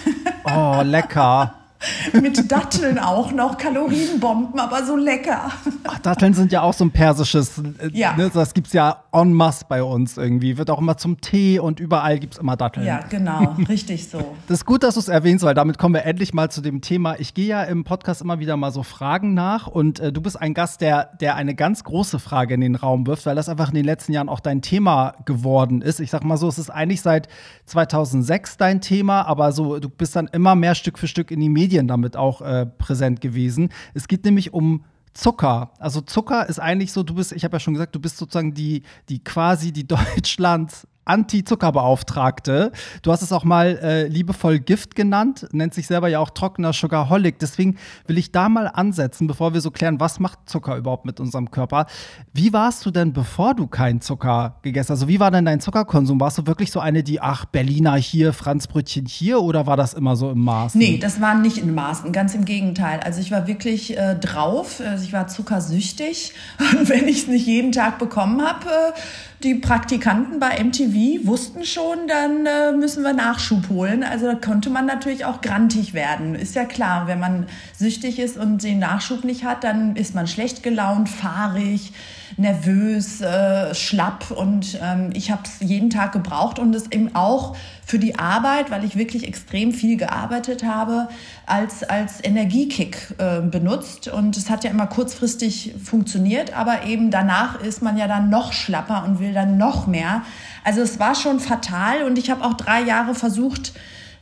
Oh, 0.50 0.82
lecker. 0.82 1.56
Mit 2.14 2.50
Datteln 2.50 2.98
auch 3.00 3.34
noch, 3.34 3.58
Kalorienbomben, 3.58 4.58
aber 4.62 4.86
so 4.86 4.96
lecker. 4.96 5.52
Ach, 5.84 6.00
Datteln 6.00 6.34
sind 6.34 6.54
ja 6.54 6.62
auch 6.62 6.74
so 6.74 6.86
ein 6.86 6.92
persisches, 6.92 7.58
äh, 7.58 7.90
ja. 7.92 8.16
Ne, 8.16 8.32
das 8.34 8.54
gibt 8.54 8.68
es 8.68 8.74
ja 8.74 9.04
en 9.22 9.34
masse 9.34 9.66
bei 9.68 9.84
uns 9.84 10.18
irgendwie. 10.18 10.58
Wird 10.58 10.70
auch 10.70 10.80
immer 10.80 10.98
zum 10.98 11.22
Tee 11.22 11.60
und 11.60 11.80
überall 11.80 12.20
gibt 12.20 12.34
es 12.34 12.40
immer 12.40 12.56
Datteln. 12.56 12.86
Ja, 12.86 13.00
genau, 13.10 13.56
richtig 13.70 14.08
so. 14.10 14.36
Das 14.48 14.60
ist 14.60 14.66
gut, 14.66 14.84
dass 14.84 14.96
du 14.96 15.00
es 15.00 15.08
erwähnst, 15.08 15.44
weil 15.44 15.54
damit 15.54 15.78
kommen 15.78 15.96
wir 15.96 16.06
endlich 16.06 16.34
mal 16.34 16.50
zu 16.50 16.62
dem 16.62 16.82
Thema. 16.82 17.16
Ich 17.20 17.34
gehe 17.34 17.48
ja 17.48 17.64
im 17.64 17.84
Podcast 17.84 18.22
immer 18.22 18.40
wieder 18.40 18.58
mal 18.58 18.72
so 18.72 18.84
Fragen 18.84 19.34
nach 19.34 19.68
und 19.68 20.00
äh, 20.00 20.12
du 20.12 20.22
bist 20.22 20.40
ein 20.40 20.54
Gast, 20.54 20.82
der, 20.82 21.12
der 21.20 21.36
eine 21.36 21.56
ganz 21.56 21.84
große 21.84 22.20
Frage 22.20 22.54
in 22.54 22.62
den 22.62 22.76
Raum 22.76 23.08
wirft, 23.08 23.26
weil 23.26 23.36
das 23.36 23.50
einfach 23.50 23.70
in 23.70 23.76
den 23.76 23.86
letzten 23.86 24.14
Jahren 24.14 24.30
auch 24.30 24.40
dein 24.40 24.62
Thema 24.62 25.16
geworden 25.26 25.82
ist. 25.82 26.00
Ich 26.00 26.12
sag 26.12 26.24
mal 26.24 26.38
so, 26.38 26.48
es 26.48 26.58
ist 26.58 26.70
eigentlich 26.70 27.02
seit 27.02 27.28
2006 27.66 28.58
dein 28.58 28.82
Thema, 28.82 29.24
aber 29.24 29.52
so, 29.52 29.80
du 29.80 29.90
bist 29.90 30.16
dann 30.16 30.28
immer 30.28 30.56
mehr 30.56 30.76
Stück 30.76 31.00
für 31.00 31.08
Stück 31.08 31.32
in 31.32 31.40
die 31.40 31.50
Medien 31.50 31.88
damit 31.88 32.16
auch 32.16 32.42
äh, 32.42 32.66
präsent 32.66 33.22
gewesen. 33.22 33.70
Es 33.94 34.08
geht 34.08 34.26
nämlich 34.26 34.54
um 34.54 34.84
Zucker. 35.18 35.72
Also 35.80 36.02
Zucker 36.02 36.48
ist 36.48 36.60
eigentlich 36.60 36.92
so, 36.92 37.02
du 37.02 37.16
bist, 37.16 37.32
ich 37.32 37.44
habe 37.44 37.56
ja 37.56 37.60
schon 37.60 37.74
gesagt, 37.74 37.96
du 37.96 38.00
bist 38.00 38.18
sozusagen 38.18 38.54
die, 38.54 38.84
die 39.10 39.24
quasi 39.24 39.72
die 39.72 39.88
Deutschlands 39.88 40.88
Anti-Zuckerbeauftragte. 41.08 42.72
Du 43.02 43.12
hast 43.12 43.22
es 43.22 43.32
auch 43.32 43.44
mal 43.44 43.78
äh, 43.82 44.08
liebevoll 44.08 44.60
Gift 44.60 44.96
genannt, 44.96 45.48
nennt 45.52 45.74
sich 45.74 45.88
selber 45.88 46.08
ja 46.08 46.20
auch 46.20 46.30
trockener 46.30 46.74
Sugarholic. 46.74 47.40
Deswegen 47.40 47.78
will 48.06 48.18
ich 48.18 48.32
da 48.32 48.50
mal 48.50 48.68
ansetzen, 48.68 49.28
bevor 49.28 49.54
wir 49.54 49.62
so 49.62 49.72
klären, 49.72 50.00
was 50.00 50.20
macht 50.20 50.40
Zucker 50.46 50.78
überhaupt 50.78 51.06
mit 51.06 51.20
unserem 51.20 51.52
Körper. 51.52 51.86
Wie 52.34 52.54
warst 52.54 52.86
du 52.86 52.92
denn, 52.92 53.14
bevor 53.14 53.54
du 53.54 53.68
keinen 53.68 54.02
Zucker 54.02 54.58
gegessen 54.62 54.90
hast? 54.90 55.02
Also 55.02 55.08
wie 55.08 55.20
war 55.20 55.32
denn 55.32 55.46
dein 55.46 55.60
Zuckerkonsum? 55.60 56.20
Warst 56.20 56.38
du 56.38 56.48
wirklich 56.48 56.72
so 56.72 56.80
eine, 56.80 57.04
die, 57.04 57.22
ach, 57.22 57.46
Berliner 57.46 57.96
hier, 57.96 58.34
Franzbrötchen 58.34 59.06
hier 59.06 59.42
oder 59.42 59.68
war 59.68 59.78
das 59.78 59.94
immer 59.94 60.16
so 60.16 60.32
im 60.32 60.40
Maß? 60.40 60.76
Nee, 60.76 60.98
das 60.98 61.22
war 61.22 61.36
nicht 61.36 61.58
in 61.58 61.74
Maßen, 61.74 62.12
ganz 62.12 62.36
im 62.36 62.46
Gegenteil. 62.46 63.00
Also 63.02 63.22
ich 63.22 63.32
war 63.32 63.48
wirklich 63.48 63.98
äh, 63.98 64.16
drauf, 64.16 64.82
also 64.86 65.04
ich 65.04 65.14
war 65.14 65.28
zuckersüchtig 65.28 66.34
und 66.80 66.90
wenn 66.90 67.08
ich 67.08 67.24
es 67.24 67.28
nicht 67.28 67.46
jeden 67.46 67.72
Tag 67.72 68.00
bekommen 68.00 68.42
habe, 68.42 68.66
äh, 68.66 69.00
die 69.44 69.54
Praktikanten 69.56 70.40
bei 70.40 70.64
MTV 70.64 71.28
wussten 71.28 71.64
schon, 71.64 72.08
dann 72.08 72.46
äh, 72.48 72.72
müssen 72.72 73.04
wir 73.04 73.14
Nachschub 73.14 73.70
holen. 73.70 74.04
Also 74.04 74.26
da 74.26 74.34
konnte 74.34 74.72
man 74.72 74.88
natürlich 74.88 75.26
auch 75.26 75.42
grantig 75.42 75.94
werden. 75.94 76.34
Ist 76.34 76.56
ja 76.56 76.66
klar, 76.66 77.06
wenn 77.08 77.20
man 77.20 77.46
süchtig 77.78 78.18
ist 78.18 78.38
und 78.38 78.64
den 78.64 78.80
Nachschub 78.80 79.24
nicht 79.24 79.44
hat, 79.44 79.64
dann 79.64 79.96
ist 79.96 80.16
man 80.16 80.28
schlecht 80.28 80.64
gelaunt, 80.64 81.08
fahrig, 81.08 81.94
nervös, 82.36 83.22
äh, 83.22 83.74
schlapp. 83.74 84.32
Und 84.32 84.78
ähm, 84.82 85.12
ich 85.14 85.32
habe 85.32 85.44
es 85.46 85.68
jeden 85.68 85.90
Tag 85.90 86.12
gebraucht 86.12 86.60
und 86.60 86.76
es 86.76 86.92
eben 86.92 87.16
auch 87.16 87.56
für 87.86 88.00
die 88.00 88.20
Arbeit, 88.20 88.70
weil 88.70 88.84
ich 88.84 88.98
wirklich 88.98 89.26
extrem 89.26 89.72
viel 89.72 89.96
gearbeitet 89.96 90.66
habe, 90.66 91.08
als, 91.46 91.84
als 91.84 92.22
Energiekick 92.22 93.16
äh, 93.18 93.40
benutzt. 93.40 94.10
Und 94.10 94.36
es 94.36 94.50
hat 94.50 94.66
ja 94.66 94.72
immer 94.72 94.88
kurzfristig 94.88 95.74
funktioniert, 95.82 96.54
aber 96.54 96.84
eben 96.84 97.12
danach 97.12 97.62
ist 97.62 97.82
man 97.82 97.98
ja 97.98 98.08
dann 98.08 98.30
noch 98.30 98.52
schlapper 98.52 99.06
und 99.06 99.20
will 99.20 99.34
dann 99.34 99.58
noch 99.58 99.88
mehr. 99.88 100.24
Also 100.66 100.82
es 100.82 101.00
war 101.00 101.16
schon 101.16 101.40
fatal 101.40 102.04
und 102.04 102.18
ich 102.18 102.30
habe 102.30 102.44
auch 102.44 102.56
drei 102.56 102.82
Jahre 102.82 103.16
versucht, 103.16 103.72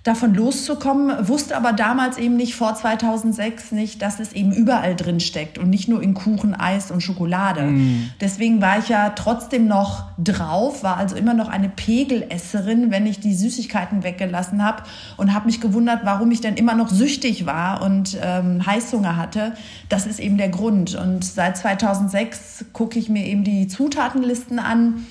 davon 0.05 0.35
loszukommen, 0.35 1.27
wusste 1.27 1.57
aber 1.57 1.73
damals 1.73 2.19
eben 2.19 2.37
nicht 2.37 2.53
vor 2.53 2.75
2006 2.75 3.71
nicht, 3.71 4.03
dass 4.03 4.19
es 4.19 4.33
eben 4.33 4.53
überall 4.53 4.95
drin 4.95 5.19
steckt 5.19 5.57
und 5.57 5.71
nicht 5.71 5.87
nur 5.87 6.01
in 6.03 6.13
Kuchen, 6.13 6.53
Eis 6.53 6.91
und 6.91 7.01
Schokolade. 7.01 7.63
Mm. 7.63 8.11
Deswegen 8.21 8.61
war 8.61 8.77
ich 8.77 8.87
ja 8.87 9.09
trotzdem 9.09 9.67
noch 9.67 10.03
drauf, 10.23 10.83
war 10.83 10.97
also 10.97 11.15
immer 11.15 11.33
noch 11.33 11.47
eine 11.47 11.69
Pegelesserin, 11.69 12.91
wenn 12.91 13.07
ich 13.07 13.19
die 13.19 13.33
Süßigkeiten 13.33 14.03
weggelassen 14.03 14.63
habe 14.63 14.83
und 15.17 15.33
habe 15.33 15.47
mich 15.47 15.59
gewundert, 15.59 16.01
warum 16.03 16.29
ich 16.29 16.39
denn 16.39 16.53
immer 16.53 16.75
noch 16.75 16.89
süchtig 16.89 17.47
war 17.47 17.81
und 17.81 18.15
ähm, 18.21 18.63
Heißhunger 18.63 19.17
hatte. 19.17 19.53
Das 19.89 20.05
ist 20.05 20.19
eben 20.19 20.37
der 20.37 20.49
Grund. 20.49 20.93
Und 20.93 21.25
seit 21.25 21.57
2006 21.57 22.65
gucke 22.73 22.99
ich 22.99 23.09
mir 23.09 23.25
eben 23.25 23.43
die 23.43 23.67
Zutatenlisten 23.67 24.59
an 24.59 25.07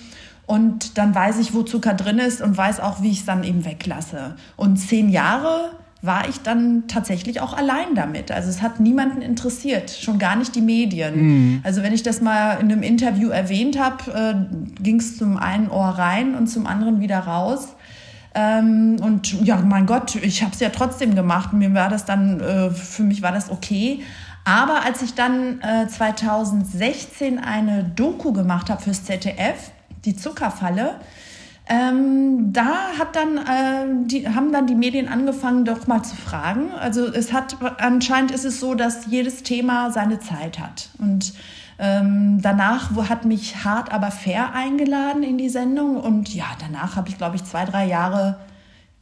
und 0.46 0.98
dann 0.98 1.14
weiß 1.14 1.38
ich, 1.38 1.54
wo 1.54 1.62
Zucker 1.62 1.94
drin 1.94 2.18
ist 2.18 2.42
und 2.42 2.56
weiß 2.56 2.80
auch, 2.80 3.02
wie 3.02 3.10
ich 3.10 3.20
es 3.20 3.24
dann 3.24 3.44
eben 3.44 3.64
weglasse. 3.64 4.36
Und 4.56 4.76
zehn 4.76 5.08
Jahre 5.08 5.70
war 6.02 6.28
ich 6.28 6.42
dann 6.42 6.84
tatsächlich 6.86 7.40
auch 7.40 7.54
allein 7.56 7.94
damit. 7.94 8.30
Also 8.30 8.50
es 8.50 8.60
hat 8.60 8.78
niemanden 8.78 9.22
interessiert, 9.22 9.90
schon 9.90 10.18
gar 10.18 10.36
nicht 10.36 10.54
die 10.54 10.60
Medien. 10.60 11.16
Mhm. 11.16 11.60
Also 11.62 11.82
wenn 11.82 11.94
ich 11.94 12.02
das 12.02 12.20
mal 12.20 12.60
in 12.60 12.70
einem 12.70 12.82
Interview 12.82 13.30
erwähnt 13.30 13.78
habe, 13.78 14.12
äh, 14.12 14.82
ging 14.82 15.00
es 15.00 15.16
zum 15.16 15.38
einen 15.38 15.70
Ohr 15.70 15.88
rein 15.88 16.34
und 16.34 16.48
zum 16.48 16.66
anderen 16.66 17.00
wieder 17.00 17.20
raus. 17.20 17.74
Ähm, 18.34 18.96
und 19.00 19.32
ja, 19.44 19.56
mein 19.56 19.86
Gott, 19.86 20.16
ich 20.16 20.42
habe 20.42 20.52
es 20.52 20.60
ja 20.60 20.68
trotzdem 20.68 21.14
gemacht. 21.14 21.54
Mir 21.54 21.72
war 21.72 21.88
das 21.88 22.04
dann, 22.04 22.38
äh, 22.40 22.70
für 22.70 23.04
mich 23.04 23.22
war 23.22 23.32
das 23.32 23.50
okay. 23.50 24.02
Aber 24.44 24.84
als 24.84 25.00
ich 25.00 25.14
dann 25.14 25.62
äh, 25.62 25.88
2016 25.88 27.38
eine 27.38 27.82
Doku 27.82 28.34
gemacht 28.34 28.68
habe 28.68 28.82
fürs 28.82 29.04
ZDF, 29.04 29.72
die 30.04 30.16
Zuckerfalle. 30.16 30.96
Ähm, 31.66 32.52
da 32.52 32.90
hat 32.98 33.16
dann, 33.16 33.38
äh, 33.38 34.06
die, 34.06 34.28
haben 34.28 34.52
dann 34.52 34.66
die 34.66 34.74
Medien 34.74 35.08
angefangen, 35.08 35.64
doch 35.64 35.86
mal 35.86 36.02
zu 36.02 36.14
fragen. 36.14 36.70
Also 36.78 37.06
es 37.06 37.32
hat 37.32 37.56
anscheinend 37.78 38.32
ist 38.32 38.44
es 38.44 38.60
so, 38.60 38.74
dass 38.74 39.06
jedes 39.06 39.42
Thema 39.42 39.90
seine 39.90 40.20
Zeit 40.20 40.58
hat. 40.58 40.90
Und 40.98 41.32
ähm, 41.78 42.40
danach 42.42 42.90
hat 43.08 43.24
mich 43.24 43.64
hart 43.64 43.92
aber 43.92 44.10
fair 44.10 44.52
eingeladen 44.52 45.22
in 45.22 45.38
die 45.38 45.48
Sendung. 45.48 45.96
Und 45.96 46.34
ja, 46.34 46.44
danach 46.60 46.96
habe 46.96 47.08
ich, 47.08 47.16
glaube 47.16 47.36
ich, 47.36 47.44
zwei, 47.44 47.64
drei 47.64 47.86
Jahre 47.86 48.36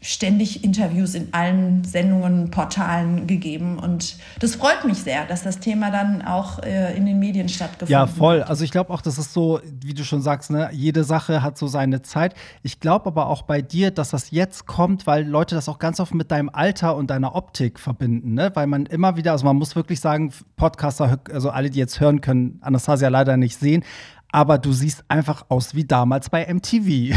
ständig 0.02 0.64
Interviews 0.64 1.14
in 1.14 1.32
allen 1.32 1.84
Sendungen, 1.84 2.50
Portalen 2.50 3.28
gegeben. 3.28 3.78
Und 3.78 4.16
das 4.40 4.56
freut 4.56 4.84
mich 4.84 4.98
sehr, 4.98 5.24
dass 5.26 5.44
das 5.44 5.60
Thema 5.60 5.92
dann 5.92 6.22
auch 6.22 6.58
äh, 6.58 6.96
in 6.96 7.06
den 7.06 7.20
Medien 7.20 7.48
stattgefunden 7.48 7.96
hat. 7.96 8.08
Ja, 8.08 8.12
voll. 8.12 8.40
Hat. 8.40 8.50
Also 8.50 8.64
ich 8.64 8.72
glaube 8.72 8.90
auch, 8.90 9.00
das 9.00 9.16
ist 9.16 9.32
so, 9.32 9.60
wie 9.80 9.94
du 9.94 10.04
schon 10.04 10.20
sagst, 10.20 10.50
ne, 10.50 10.68
jede 10.72 11.04
Sache 11.04 11.40
hat 11.40 11.56
so 11.56 11.68
seine 11.68 12.02
Zeit. 12.02 12.34
Ich 12.64 12.80
glaube 12.80 13.06
aber 13.06 13.28
auch 13.28 13.42
bei 13.42 13.62
dir, 13.62 13.92
dass 13.92 14.10
das 14.10 14.32
jetzt 14.32 14.66
kommt, 14.66 15.06
weil 15.06 15.24
Leute 15.24 15.54
das 15.54 15.68
auch 15.68 15.78
ganz 15.78 16.00
oft 16.00 16.14
mit 16.14 16.32
deinem 16.32 16.50
Alter 16.52 16.96
und 16.96 17.10
deiner 17.10 17.36
Optik 17.36 17.78
verbinden, 17.78 18.34
ne? 18.34 18.50
Weil 18.54 18.66
man 18.66 18.86
immer 18.86 19.16
wieder, 19.16 19.30
also 19.30 19.44
man 19.44 19.56
muss 19.56 19.76
wirklich 19.76 20.00
sagen, 20.00 20.32
Podcaster, 20.56 21.20
also 21.32 21.50
alle, 21.50 21.70
die 21.70 21.78
jetzt 21.78 22.00
hören 22.00 22.20
können, 22.20 22.58
Anastasia 22.60 23.08
leider 23.08 23.36
nicht 23.36 23.56
sehen, 23.56 23.84
aber 24.32 24.56
du 24.56 24.72
siehst 24.72 25.04
einfach 25.08 25.44
aus 25.48 25.74
wie 25.74 25.84
damals 25.84 26.30
bei 26.30 26.52
MTV. 26.52 27.14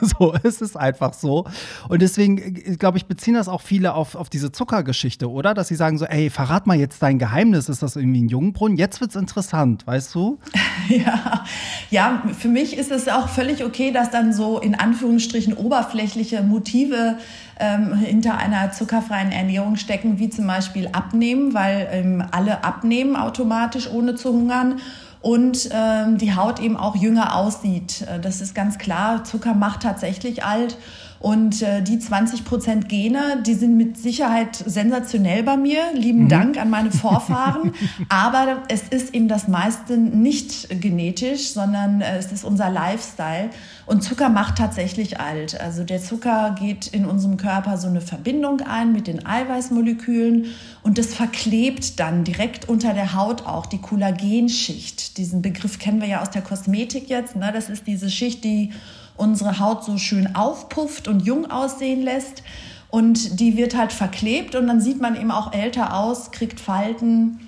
so, 0.02 0.34
es 0.42 0.60
ist 0.60 0.76
einfach 0.76 1.14
so. 1.14 1.46
Und 1.88 2.02
deswegen, 2.02 2.38
äh, 2.38 2.76
glaube 2.76 2.98
ich, 2.98 3.06
beziehen 3.06 3.34
das 3.34 3.48
auch 3.48 3.60
viele 3.60 3.94
auf, 3.94 4.16
auf 4.16 4.28
diese 4.28 4.50
Zuckergeschichte, 4.50 5.30
oder? 5.30 5.54
Dass 5.54 5.68
sie 5.68 5.76
sagen 5.76 5.96
so, 5.96 6.04
ey, 6.04 6.28
verrat 6.28 6.66
mal 6.66 6.76
jetzt 6.76 7.02
dein 7.02 7.18
Geheimnis, 7.18 7.68
ist 7.68 7.82
das 7.82 7.94
irgendwie 7.94 8.22
ein 8.22 8.28
Jungbrunnen? 8.28 8.76
Jetzt 8.76 9.00
wird's 9.00 9.14
interessant, 9.14 9.86
weißt 9.86 10.14
du? 10.16 10.38
ja, 10.88 11.44
ja, 11.90 12.22
für 12.36 12.48
mich 12.48 12.76
ist 12.76 12.90
es 12.90 13.08
auch 13.08 13.28
völlig 13.28 13.64
okay, 13.64 13.92
dass 13.92 14.10
dann 14.10 14.32
so 14.32 14.58
in 14.58 14.74
Anführungsstrichen 14.74 15.54
oberflächliche 15.54 16.42
Motive 16.42 17.16
ähm, 17.60 17.94
hinter 17.94 18.36
einer 18.38 18.72
zuckerfreien 18.72 19.30
Ernährung 19.30 19.76
stecken, 19.76 20.18
wie 20.18 20.30
zum 20.30 20.48
Beispiel 20.48 20.88
Abnehmen, 20.88 21.54
weil 21.54 21.88
ähm, 21.92 22.24
alle 22.32 22.64
abnehmen 22.64 23.14
automatisch, 23.14 23.88
ohne 23.88 24.16
zu 24.16 24.32
hungern 24.32 24.80
und 25.26 25.70
ähm, 25.72 26.18
die 26.18 26.36
Haut 26.36 26.60
eben 26.60 26.76
auch 26.76 26.94
jünger 26.94 27.34
aussieht. 27.34 28.02
Äh, 28.02 28.20
das 28.20 28.40
ist 28.40 28.54
ganz 28.54 28.78
klar. 28.78 29.24
Zucker 29.24 29.54
macht 29.54 29.82
tatsächlich 29.82 30.44
alt. 30.44 30.78
Und 31.18 31.62
äh, 31.62 31.82
die 31.82 31.98
20 31.98 32.44
Prozent 32.44 32.88
Gene, 32.88 33.42
die 33.44 33.54
sind 33.54 33.76
mit 33.76 33.96
Sicherheit 33.96 34.56
sensationell 34.56 35.42
bei 35.42 35.56
mir. 35.56 35.80
Lieben 35.94 36.24
mhm. 36.24 36.28
Dank 36.28 36.58
an 36.58 36.70
meine 36.70 36.90
Vorfahren. 36.90 37.72
Aber 38.08 38.62
es 38.68 38.82
ist 38.82 39.14
eben 39.14 39.28
das 39.28 39.48
meiste 39.48 39.96
nicht 39.96 40.80
genetisch, 40.80 41.48
sondern 41.50 42.00
äh, 42.00 42.18
es 42.18 42.32
ist 42.32 42.44
unser 42.44 42.70
Lifestyle. 42.70 43.50
Und 43.86 44.02
Zucker 44.02 44.28
macht 44.28 44.58
tatsächlich 44.58 45.20
alt. 45.20 45.60
Also 45.60 45.84
der 45.84 46.00
Zucker 46.00 46.56
geht 46.58 46.88
in 46.88 47.06
unserem 47.06 47.36
Körper 47.36 47.78
so 47.78 47.88
eine 47.88 48.00
Verbindung 48.00 48.60
ein 48.60 48.92
mit 48.92 49.06
den 49.06 49.24
Eiweißmolekülen 49.24 50.46
und 50.82 50.98
das 50.98 51.14
verklebt 51.14 51.98
dann 52.00 52.24
direkt 52.24 52.68
unter 52.68 52.94
der 52.94 53.14
Haut 53.14 53.46
auch 53.46 53.66
die 53.66 53.78
Kollagenschicht. 53.80 55.18
Diesen 55.18 55.42
Begriff 55.42 55.78
kennen 55.78 56.00
wir 56.00 56.08
ja 56.08 56.22
aus 56.22 56.30
der 56.30 56.42
Kosmetik 56.42 57.08
jetzt. 57.08 57.36
Ne? 57.36 57.50
Das 57.52 57.68
ist 57.68 57.86
diese 57.86 58.10
Schicht, 58.10 58.44
die 58.44 58.72
unsere 59.16 59.58
Haut 59.58 59.84
so 59.84 59.98
schön 59.98 60.34
aufpufft 60.34 61.08
und 61.08 61.20
jung 61.20 61.50
aussehen 61.50 62.02
lässt. 62.02 62.42
Und 62.88 63.40
die 63.40 63.56
wird 63.56 63.76
halt 63.76 63.92
verklebt 63.92 64.54
und 64.54 64.66
dann 64.66 64.80
sieht 64.80 65.00
man 65.00 65.16
eben 65.16 65.30
auch 65.30 65.52
älter 65.52 65.94
aus, 65.94 66.30
kriegt 66.30 66.60
Falten. 66.60 67.40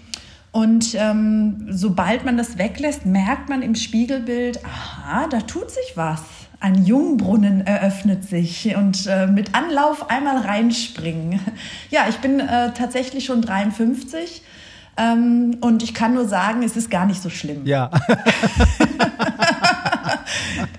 Und 0.50 0.94
ähm, 0.94 1.66
sobald 1.70 2.24
man 2.24 2.36
das 2.36 2.58
weglässt, 2.58 3.06
merkt 3.06 3.48
man 3.48 3.62
im 3.62 3.74
Spiegelbild, 3.74 4.64
aha, 4.64 5.28
da 5.28 5.40
tut 5.42 5.70
sich 5.70 5.92
was. 5.94 6.22
Ein 6.60 6.84
Jungbrunnen 6.84 7.64
eröffnet 7.64 8.28
sich 8.28 8.74
und 8.74 9.06
äh, 9.06 9.28
mit 9.28 9.54
Anlauf 9.54 10.10
einmal 10.10 10.38
reinspringen. 10.38 11.40
Ja, 11.90 12.06
ich 12.08 12.16
bin 12.16 12.40
äh, 12.40 12.72
tatsächlich 12.72 13.24
schon 13.24 13.42
53 13.42 14.42
ähm, 14.98 15.56
und 15.60 15.82
ich 15.82 15.94
kann 15.94 16.14
nur 16.14 16.26
sagen, 16.26 16.62
es 16.62 16.76
ist 16.76 16.90
gar 16.90 17.06
nicht 17.06 17.22
so 17.22 17.30
schlimm. 17.30 17.64
Ja. 17.64 17.90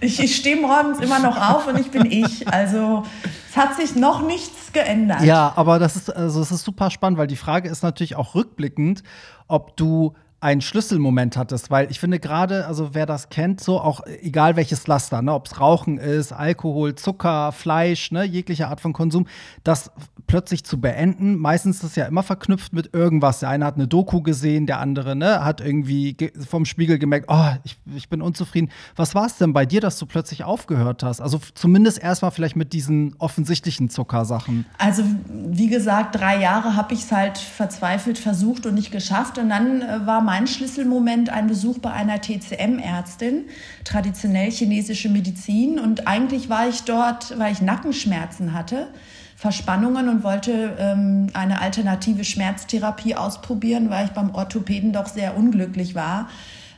ich, 0.01 0.19
ich 0.19 0.35
stehe 0.35 0.55
morgens 0.55 0.99
immer 0.99 1.19
noch 1.19 1.37
auf 1.37 1.67
und 1.67 1.79
ich 1.79 1.91
bin 1.91 2.05
ich. 2.05 2.47
Also 2.47 3.03
es 3.49 3.57
hat 3.57 3.75
sich 3.75 3.95
noch 3.95 4.25
nichts 4.25 4.71
geändert. 4.71 5.21
Ja, 5.21 5.53
aber 5.55 5.79
das 5.79 5.95
ist, 5.95 6.15
also 6.15 6.41
es 6.41 6.51
ist 6.51 6.63
super 6.63 6.89
spannend, 6.89 7.17
weil 7.17 7.27
die 7.27 7.35
Frage 7.35 7.69
ist 7.69 7.83
natürlich 7.83 8.15
auch 8.15 8.35
rückblickend, 8.35 9.03
ob 9.47 9.75
du 9.77 10.13
einen 10.41 10.61
Schlüsselmoment 10.61 11.35
hattest, 11.35 11.69
weil 11.69 11.91
ich 11.91 11.99
finde 11.99 12.19
gerade, 12.19 12.65
also 12.65 12.93
wer 12.93 13.05
das 13.05 13.29
kennt, 13.29 13.61
so 13.61 13.79
auch 13.79 14.01
egal 14.21 14.55
welches 14.55 14.87
Laster, 14.87 15.21
ne, 15.21 15.33
ob 15.33 15.47
es 15.47 15.59
Rauchen 15.59 15.97
ist, 15.97 16.31
Alkohol, 16.31 16.95
Zucker, 16.95 17.51
Fleisch, 17.51 18.11
ne, 18.11 18.23
jegliche 18.23 18.69
Art 18.69 18.79
von 18.79 18.93
Konsum, 18.93 19.27
das 19.63 19.91
plötzlich 20.27 20.63
zu 20.63 20.79
beenden. 20.79 21.37
Meistens 21.37 21.77
ist 21.77 21.83
es 21.83 21.95
ja 21.95 22.05
immer 22.05 22.23
verknüpft 22.23 22.71
mit 22.71 22.93
irgendwas. 22.93 23.39
Der 23.39 23.49
eine 23.49 23.65
hat 23.65 23.75
eine 23.75 23.87
Doku 23.87 24.21
gesehen, 24.21 24.65
der 24.67 24.79
andere 24.79 25.15
ne, 25.15 25.43
hat 25.43 25.59
irgendwie 25.59 26.15
vom 26.47 26.65
Spiegel 26.65 26.99
gemerkt, 26.99 27.25
oh, 27.29 27.49
ich, 27.63 27.77
ich 27.95 28.07
bin 28.07 28.21
unzufrieden. 28.21 28.69
Was 28.95 29.15
war 29.15 29.25
es 29.25 29.37
denn 29.37 29.51
bei 29.53 29.65
dir, 29.65 29.81
dass 29.81 29.97
du 29.97 30.05
plötzlich 30.05 30.43
aufgehört 30.43 31.03
hast? 31.03 31.19
Also 31.19 31.41
zumindest 31.55 32.01
erstmal 32.01 32.31
vielleicht 32.31 32.55
mit 32.55 32.71
diesen 32.73 33.15
offensichtlichen 33.17 33.89
Zuckersachen. 33.89 34.65
Also 34.77 35.03
wie 35.27 35.67
gesagt, 35.67 36.15
drei 36.15 36.39
Jahre 36.39 36.75
habe 36.75 36.93
ich 36.93 37.01
es 37.01 37.11
halt 37.11 37.37
verzweifelt 37.37 38.19
versucht 38.19 38.65
und 38.67 38.75
nicht 38.75 38.91
geschafft. 38.91 39.37
Und 39.39 39.49
dann 39.49 39.81
äh, 39.81 40.05
war 40.05 40.21
mein 40.29 40.45
Schlüsselmoment 40.45 41.31
ein 41.31 41.47
Besuch 41.47 41.79
bei 41.79 41.91
einer 41.91 42.21
TCM-Ärztin, 42.21 43.45
traditionell 43.83 44.51
chinesische 44.51 45.09
Medizin. 45.09 45.79
Und 45.79 46.07
eigentlich 46.07 46.49
war 46.49 46.69
ich 46.69 46.83
dort, 46.83 47.39
weil 47.39 47.51
ich 47.51 47.63
Nackenschmerzen 47.63 48.53
hatte. 48.53 48.89
Verspannungen 49.35 50.07
und 50.07 50.23
wollte 50.23 50.77
ähm, 50.77 51.31
eine 51.33 51.61
alternative 51.61 52.23
Schmerztherapie 52.23 53.15
ausprobieren, 53.15 53.89
weil 53.89 54.05
ich 54.05 54.11
beim 54.11 54.35
Orthopäden 54.35 54.93
doch 54.93 55.07
sehr 55.07 55.35
unglücklich 55.35 55.95
war. 55.95 56.29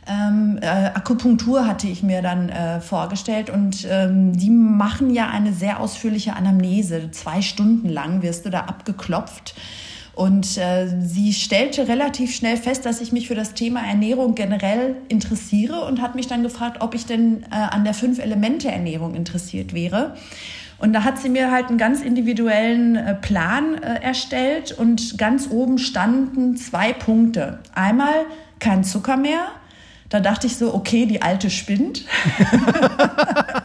Ähm, 0.07 0.57
äh, 0.61 0.67
Akupunktur 0.67 1.67
hatte 1.67 1.87
ich 1.87 2.03
mir 2.03 2.21
dann 2.21 2.47
äh, 2.47 2.79
vorgestellt 2.79 3.49
und 3.49 3.85
ähm, 3.89 4.31
die 4.31 4.49
machen 4.49 5.09
ja 5.09 5.27
eine 5.29 5.51
sehr 5.51 5.81
ausführliche 5.81 6.37
Anamnese. 6.37 7.11
Zwei 7.11 7.41
Stunden 7.41 7.89
lang 7.89 8.21
wirst 8.21 8.45
du 8.45 8.49
da 8.49 8.61
abgeklopft 8.61 9.55
und 10.13 10.57
äh, 10.57 10.87
sie 10.99 11.31
stellte 11.33 11.87
relativ 11.87 12.35
schnell 12.35 12.57
fest, 12.57 12.85
dass 12.85 12.99
ich 12.99 13.11
mich 13.11 13.27
für 13.27 13.35
das 13.35 13.53
Thema 13.53 13.81
Ernährung 13.81 14.35
generell 14.35 14.97
interessiere 15.07 15.85
und 15.85 16.01
hat 16.01 16.15
mich 16.15 16.27
dann 16.27 16.43
gefragt, 16.43 16.81
ob 16.81 16.93
ich 16.93 17.05
denn 17.05 17.43
äh, 17.43 17.55
an 17.55 17.85
der 17.85 17.93
Fünf-Elemente-Ernährung 17.93 19.15
interessiert 19.15 19.73
wäre. 19.73 20.15
Und 20.79 20.93
da 20.93 21.03
hat 21.03 21.19
sie 21.19 21.29
mir 21.29 21.51
halt 21.51 21.67
einen 21.67 21.77
ganz 21.77 22.01
individuellen 22.01 22.95
äh, 22.95 23.15
Plan 23.15 23.75
äh, 23.75 24.01
erstellt 24.01 24.71
und 24.71 25.17
ganz 25.17 25.49
oben 25.49 25.77
standen 25.77 26.57
zwei 26.57 26.91
Punkte. 26.91 27.59
Einmal 27.73 28.25
kein 28.59 28.83
Zucker 28.83 29.15
mehr. 29.15 29.47
Da 30.11 30.19
dachte 30.19 30.45
ich 30.45 30.57
so, 30.57 30.73
okay, 30.73 31.07
die 31.07 31.21
alte 31.21 31.49
spinnt. 31.49 32.05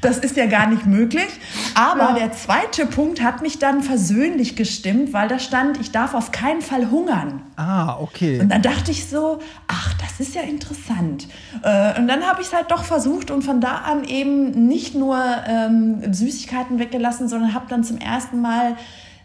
Das 0.00 0.18
ist 0.18 0.36
ja 0.36 0.46
gar 0.46 0.68
nicht 0.68 0.86
möglich. 0.86 1.28
Aber 1.74 2.10
ja. 2.10 2.14
der 2.14 2.32
zweite 2.32 2.86
Punkt 2.86 3.20
hat 3.20 3.42
mich 3.42 3.58
dann 3.58 3.82
versöhnlich 3.82 4.56
gestimmt, 4.56 5.12
weil 5.12 5.28
da 5.28 5.38
stand, 5.38 5.80
ich 5.80 5.90
darf 5.90 6.14
auf 6.14 6.30
keinen 6.30 6.62
Fall 6.62 6.90
hungern. 6.90 7.42
Ah, 7.56 7.98
okay. 7.98 8.38
Und 8.40 8.48
dann 8.48 8.62
dachte 8.62 8.90
ich 8.90 9.08
so, 9.08 9.40
ach, 9.66 9.94
das 9.94 10.20
ist 10.20 10.34
ja 10.34 10.42
interessant. 10.42 11.26
Äh, 11.62 11.98
und 11.98 12.06
dann 12.06 12.22
habe 12.22 12.40
ich 12.40 12.48
es 12.48 12.52
halt 12.52 12.70
doch 12.70 12.84
versucht 12.84 13.30
und 13.30 13.42
von 13.42 13.60
da 13.60 13.78
an 13.78 14.04
eben 14.04 14.68
nicht 14.68 14.94
nur 14.94 15.20
ähm, 15.46 16.12
Süßigkeiten 16.12 16.78
weggelassen, 16.78 17.28
sondern 17.28 17.54
habe 17.54 17.66
dann 17.68 17.82
zum 17.82 17.98
ersten 17.98 18.40
Mal 18.40 18.76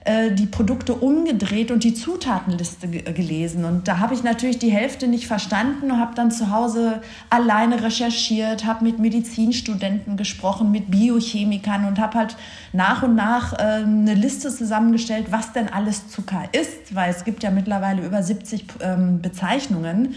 äh, 0.06 0.32
die 0.32 0.48
Produkte 0.48 0.96
umgedreht 0.96 1.72
und 1.72 1.84
die 1.84 1.94
Zutatenliste 1.94 2.90
gelesen. 2.90 3.64
Und 3.64 3.88
da 3.88 4.00
habe 4.00 4.14
ich 4.14 4.22
natürlich 4.22 4.60
die 4.60 4.72
Hälfte 4.72 5.08
nicht 5.08 5.28
verstanden 5.28 5.92
und 5.92 6.00
habe 6.00 6.14
dann 6.14 6.30
zu 6.30 6.52
Hause 6.52 7.02
alleine 7.30 7.82
recherchiert, 7.82 8.66
habe 8.66 8.84
mit 8.84 9.00
Medizinstudenten 9.00 10.18
gesprochen, 10.18 10.72
mit 10.72 10.92
Biochemikern 10.92 11.86
und 11.86 12.00
habe 12.00 12.18
halt 12.18 12.36
nach 12.74 13.04
und 13.04 13.16
nach 13.16 13.54
äh, 13.54 13.84
eine 13.84 14.14
Liste 14.14 14.50
zusammengestellt, 14.54 15.28
was 15.30 15.54
denn 15.54 15.70
alles 15.70 16.10
Zucker 16.10 16.44
ist, 16.52 16.94
weil 16.94 17.10
es 17.10 17.24
gibt 17.24 17.42
ja 17.44 17.52
mittlerweile 17.52 18.06
über 18.06 18.22
70 18.22 18.66
ähm, 18.82 19.22
Bezeichnungen. 19.22 20.16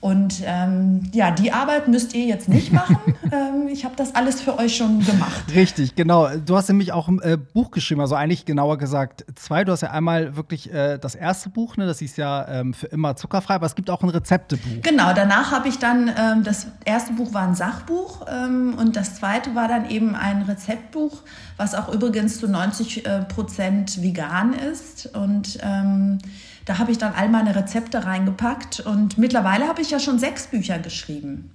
Und 0.00 0.40
ähm, 0.46 1.02
ja, 1.12 1.30
die 1.30 1.52
Arbeit 1.52 1.86
müsst 1.88 2.14
ihr 2.14 2.24
jetzt 2.24 2.48
nicht 2.48 2.72
machen. 2.72 2.96
ähm, 3.24 3.68
ich 3.68 3.84
habe 3.84 3.96
das 3.96 4.14
alles 4.14 4.40
für 4.40 4.58
euch 4.58 4.74
schon 4.74 5.04
gemacht. 5.04 5.44
Richtig, 5.54 5.94
genau. 5.94 6.28
Du 6.38 6.56
hast 6.56 6.68
nämlich 6.68 6.92
auch 6.92 7.08
ein 7.08 7.20
äh, 7.20 7.36
Buch 7.36 7.70
geschrieben, 7.70 8.00
also 8.00 8.14
eigentlich 8.14 8.46
genauer 8.46 8.78
gesagt 8.78 9.26
zwei. 9.34 9.62
Du 9.62 9.72
hast 9.72 9.82
ja 9.82 9.90
einmal 9.90 10.36
wirklich 10.36 10.72
äh, 10.72 10.96
das 10.96 11.14
erste 11.14 11.50
Buch, 11.50 11.76
ne, 11.76 11.86
das 11.86 11.98
hieß 11.98 12.16
ja 12.16 12.48
ähm, 12.48 12.72
für 12.72 12.86
immer 12.86 13.14
zuckerfrei, 13.14 13.56
aber 13.56 13.66
es 13.66 13.74
gibt 13.74 13.90
auch 13.90 14.02
ein 14.02 14.08
Rezeptebuch. 14.08 14.80
Genau, 14.82 15.12
danach 15.12 15.52
habe 15.52 15.68
ich 15.68 15.78
dann, 15.78 16.08
ähm, 16.08 16.44
das 16.44 16.68
erste 16.86 17.12
Buch 17.12 17.34
war 17.34 17.46
ein 17.46 17.54
Sachbuch 17.54 18.26
ähm, 18.26 18.76
und 18.78 18.96
das 18.96 19.16
zweite 19.16 19.54
war 19.54 19.68
dann 19.68 19.90
eben 19.90 20.14
ein 20.14 20.42
Rezeptbuch, 20.42 21.20
was 21.58 21.74
auch 21.74 21.92
übrigens 21.92 22.40
zu 22.40 22.48
90 22.48 23.04
äh, 23.04 23.20
Prozent 23.24 24.02
vegan 24.02 24.54
ist. 24.54 25.14
Und 25.14 25.58
ähm, 25.62 26.20
da 26.64 26.78
habe 26.78 26.92
ich 26.92 26.98
dann 26.98 27.14
all 27.14 27.28
meine 27.28 27.54
Rezepte 27.54 28.04
reingepackt 28.04 28.80
und 28.80 29.18
mittlerweile 29.18 29.66
habe 29.68 29.82
ich 29.82 29.90
ja 29.90 29.98
schon 29.98 30.18
sechs 30.18 30.46
Bücher 30.46 30.78
geschrieben. 30.78 31.50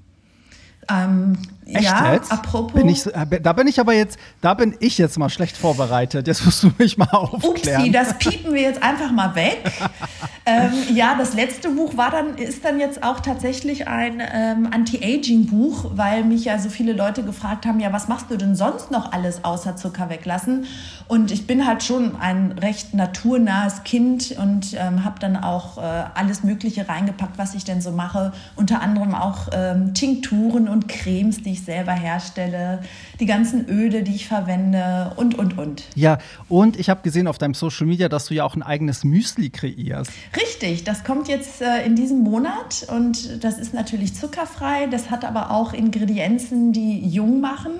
Ähm, 0.89 1.37
Echt 1.65 1.83
ja, 1.83 2.13
jetzt? 2.13 2.31
apropos. 2.31 2.73
Bin 2.73 2.89
ich, 2.89 3.07
äh, 3.07 3.39
da 3.41 3.53
bin 3.53 3.67
ich 3.67 3.79
aber 3.79 3.93
jetzt, 3.93 4.19
da 4.41 4.53
bin 4.53 4.75
ich 4.79 4.99
jetzt 4.99 5.17
mal 5.17 5.29
schlecht 5.29 5.57
vorbereitet. 5.57 6.27
Jetzt 6.27 6.45
musst 6.45 6.61
du 6.61 6.71
mich 6.77 6.97
mal 6.97 7.07
aufklären. 7.11 7.81
Upsi, 7.81 7.91
das 7.91 8.17
piepen 8.19 8.53
wir 8.53 8.61
jetzt 8.61 8.83
einfach 8.83 9.11
mal 9.11 9.33
weg. 9.33 9.63
ähm, 10.45 10.71
ja, 10.93 11.15
das 11.17 11.33
letzte 11.33 11.69
Buch 11.69 11.97
war 11.97 12.11
dann, 12.11 12.37
ist 12.37 12.63
dann 12.63 12.79
jetzt 12.79 13.03
auch 13.03 13.19
tatsächlich 13.19 13.87
ein 13.87 14.21
ähm, 14.31 14.69
Anti-Aging-Buch, 14.71 15.91
weil 15.95 16.23
mich 16.23 16.45
ja 16.45 16.59
so 16.59 16.69
viele 16.69 16.93
Leute 16.93 17.23
gefragt 17.23 17.65
haben, 17.65 17.79
ja, 17.79 17.91
was 17.91 18.07
machst 18.07 18.29
du 18.29 18.37
denn 18.37 18.55
sonst 18.55 18.91
noch 18.91 19.11
alles 19.11 19.43
außer 19.43 19.75
Zucker 19.75 20.09
weglassen? 20.09 20.67
Und 21.07 21.31
ich 21.31 21.47
bin 21.47 21.65
halt 21.65 21.83
schon 21.83 22.15
ein 22.19 22.51
recht 22.53 22.93
naturnahes 22.93 23.83
Kind 23.83 24.35
und 24.39 24.75
ähm, 24.77 25.03
habe 25.03 25.19
dann 25.19 25.35
auch 25.35 25.77
äh, 25.77 25.81
alles 26.13 26.43
Mögliche 26.43 26.87
reingepackt, 26.87 27.37
was 27.37 27.55
ich 27.55 27.63
denn 27.63 27.81
so 27.81 27.91
mache. 27.91 28.33
Unter 28.55 28.81
anderem 28.81 29.15
auch 29.15 29.47
ähm, 29.51 29.93
Tinkturen 29.93 30.67
und 30.67 30.74
Cremes, 30.83 31.41
die 31.41 31.53
ich 31.53 31.63
selber 31.63 31.93
herstelle, 31.93 32.81
die 33.19 33.25
ganzen 33.25 33.67
Öle, 33.67 34.03
die 34.03 34.15
ich 34.15 34.27
verwende 34.27 35.11
und, 35.15 35.37
und, 35.37 35.57
und. 35.57 35.83
Ja, 35.95 36.17
und 36.49 36.79
ich 36.79 36.89
habe 36.89 37.01
gesehen 37.01 37.27
auf 37.27 37.37
deinem 37.37 37.53
Social 37.53 37.87
Media, 37.87 38.09
dass 38.09 38.27
du 38.27 38.33
ja 38.33 38.43
auch 38.43 38.55
ein 38.55 38.63
eigenes 38.63 39.03
Müsli 39.03 39.49
kreierst. 39.49 40.11
Richtig, 40.35 40.83
das 40.83 41.03
kommt 41.03 41.27
jetzt 41.27 41.61
äh, 41.61 41.85
in 41.85 41.95
diesem 41.95 42.19
Monat 42.19 42.85
und 42.89 43.43
das 43.43 43.57
ist 43.57 43.73
natürlich 43.73 44.15
zuckerfrei. 44.15 44.87
Das 44.87 45.09
hat 45.09 45.25
aber 45.25 45.51
auch 45.51 45.73
Ingredienzen, 45.73 46.73
die 46.73 47.07
jung 47.07 47.41
machen. 47.41 47.71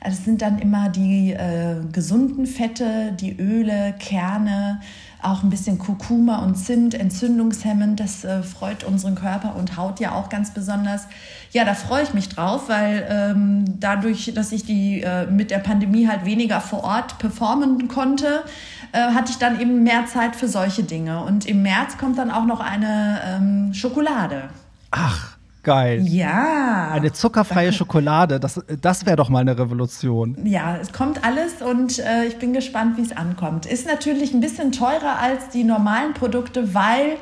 Also 0.00 0.18
es 0.18 0.24
sind 0.24 0.42
dann 0.42 0.58
immer 0.60 0.88
die 0.88 1.32
äh, 1.32 1.76
gesunden 1.90 2.46
Fette, 2.46 3.12
die 3.18 3.36
Öle, 3.40 3.94
Kerne, 3.98 4.80
auch 5.22 5.42
ein 5.42 5.50
bisschen 5.50 5.78
Kurkuma 5.78 6.38
und 6.38 6.56
Zimt, 6.56 6.94
entzündungshemmend. 6.94 8.00
Das 8.00 8.24
äh, 8.24 8.42
freut 8.42 8.84
unseren 8.84 9.14
Körper 9.14 9.56
und 9.56 9.76
Haut 9.76 10.00
ja 10.00 10.12
auch 10.12 10.28
ganz 10.28 10.52
besonders. 10.52 11.06
Ja, 11.52 11.64
da 11.64 11.74
freue 11.74 12.02
ich 12.02 12.14
mich 12.14 12.28
drauf, 12.28 12.68
weil 12.68 13.06
ähm, 13.08 13.64
dadurch, 13.80 14.32
dass 14.34 14.52
ich 14.52 14.64
die 14.64 15.02
äh, 15.02 15.26
mit 15.26 15.50
der 15.50 15.58
Pandemie 15.58 16.08
halt 16.08 16.24
weniger 16.24 16.60
vor 16.60 16.84
Ort 16.84 17.18
performen 17.18 17.88
konnte, 17.88 18.44
äh, 18.92 18.98
hatte 18.98 19.30
ich 19.30 19.38
dann 19.38 19.60
eben 19.60 19.82
mehr 19.82 20.06
Zeit 20.06 20.36
für 20.36 20.48
solche 20.48 20.82
Dinge. 20.82 21.22
Und 21.22 21.46
im 21.46 21.62
März 21.62 21.98
kommt 21.98 22.18
dann 22.18 22.30
auch 22.30 22.44
noch 22.44 22.60
eine 22.60 23.20
ähm, 23.24 23.74
Schokolade. 23.74 24.50
Ach 24.90 25.35
geil. 25.66 26.06
Ja. 26.06 26.92
Eine 26.92 27.12
zuckerfreie 27.12 27.72
Schokolade, 27.72 28.38
das, 28.40 28.64
das 28.80 29.04
wäre 29.04 29.16
doch 29.16 29.28
mal 29.28 29.40
eine 29.40 29.58
Revolution. 29.58 30.36
Ja, 30.44 30.78
es 30.80 30.92
kommt 30.92 31.24
alles 31.24 31.60
und 31.60 31.98
äh, 31.98 32.24
ich 32.26 32.38
bin 32.38 32.52
gespannt, 32.52 32.96
wie 32.96 33.02
es 33.02 33.14
ankommt. 33.14 33.66
Ist 33.66 33.84
natürlich 33.86 34.32
ein 34.32 34.40
bisschen 34.40 34.70
teurer 34.70 35.18
als 35.20 35.48
die 35.50 35.64
normalen 35.64 36.14
Produkte, 36.14 36.72
weil 36.72 37.16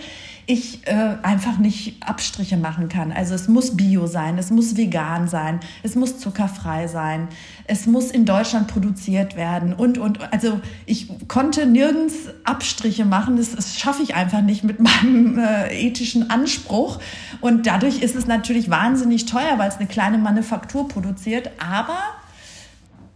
ich 0.46 0.86
äh, 0.86 1.16
einfach 1.22 1.58
nicht 1.58 2.02
Abstriche 2.02 2.56
machen 2.56 2.88
kann. 2.88 3.12
Also 3.12 3.34
es 3.34 3.48
muss 3.48 3.76
bio 3.76 4.06
sein, 4.06 4.36
es 4.38 4.50
muss 4.50 4.76
vegan 4.76 5.28
sein, 5.28 5.60
es 5.82 5.94
muss 5.94 6.18
zuckerfrei 6.18 6.86
sein, 6.86 7.28
es 7.66 7.86
muss 7.86 8.10
in 8.10 8.26
Deutschland 8.26 8.68
produziert 8.68 9.36
werden 9.36 9.72
und, 9.72 9.96
und, 9.96 10.32
also 10.32 10.60
ich 10.84 11.08
konnte 11.28 11.66
nirgends 11.66 12.14
Abstriche 12.44 13.04
machen. 13.04 13.36
Das, 13.36 13.54
das 13.54 13.78
schaffe 13.78 14.02
ich 14.02 14.14
einfach 14.14 14.42
nicht 14.42 14.64
mit 14.64 14.80
meinem 15.04 15.38
äh, 15.38 15.74
ethischen 15.74 16.30
Anspruch. 16.30 16.98
Und 17.40 17.66
dadurch 17.66 18.02
ist 18.02 18.16
es 18.16 18.26
natürlich 18.26 18.70
wahnsinnig 18.70 19.26
teuer, 19.26 19.58
weil 19.58 19.68
es 19.68 19.76
eine 19.76 19.86
kleine 19.86 20.18
Manufaktur 20.18 20.88
produziert. 20.88 21.50
Aber 21.58 21.98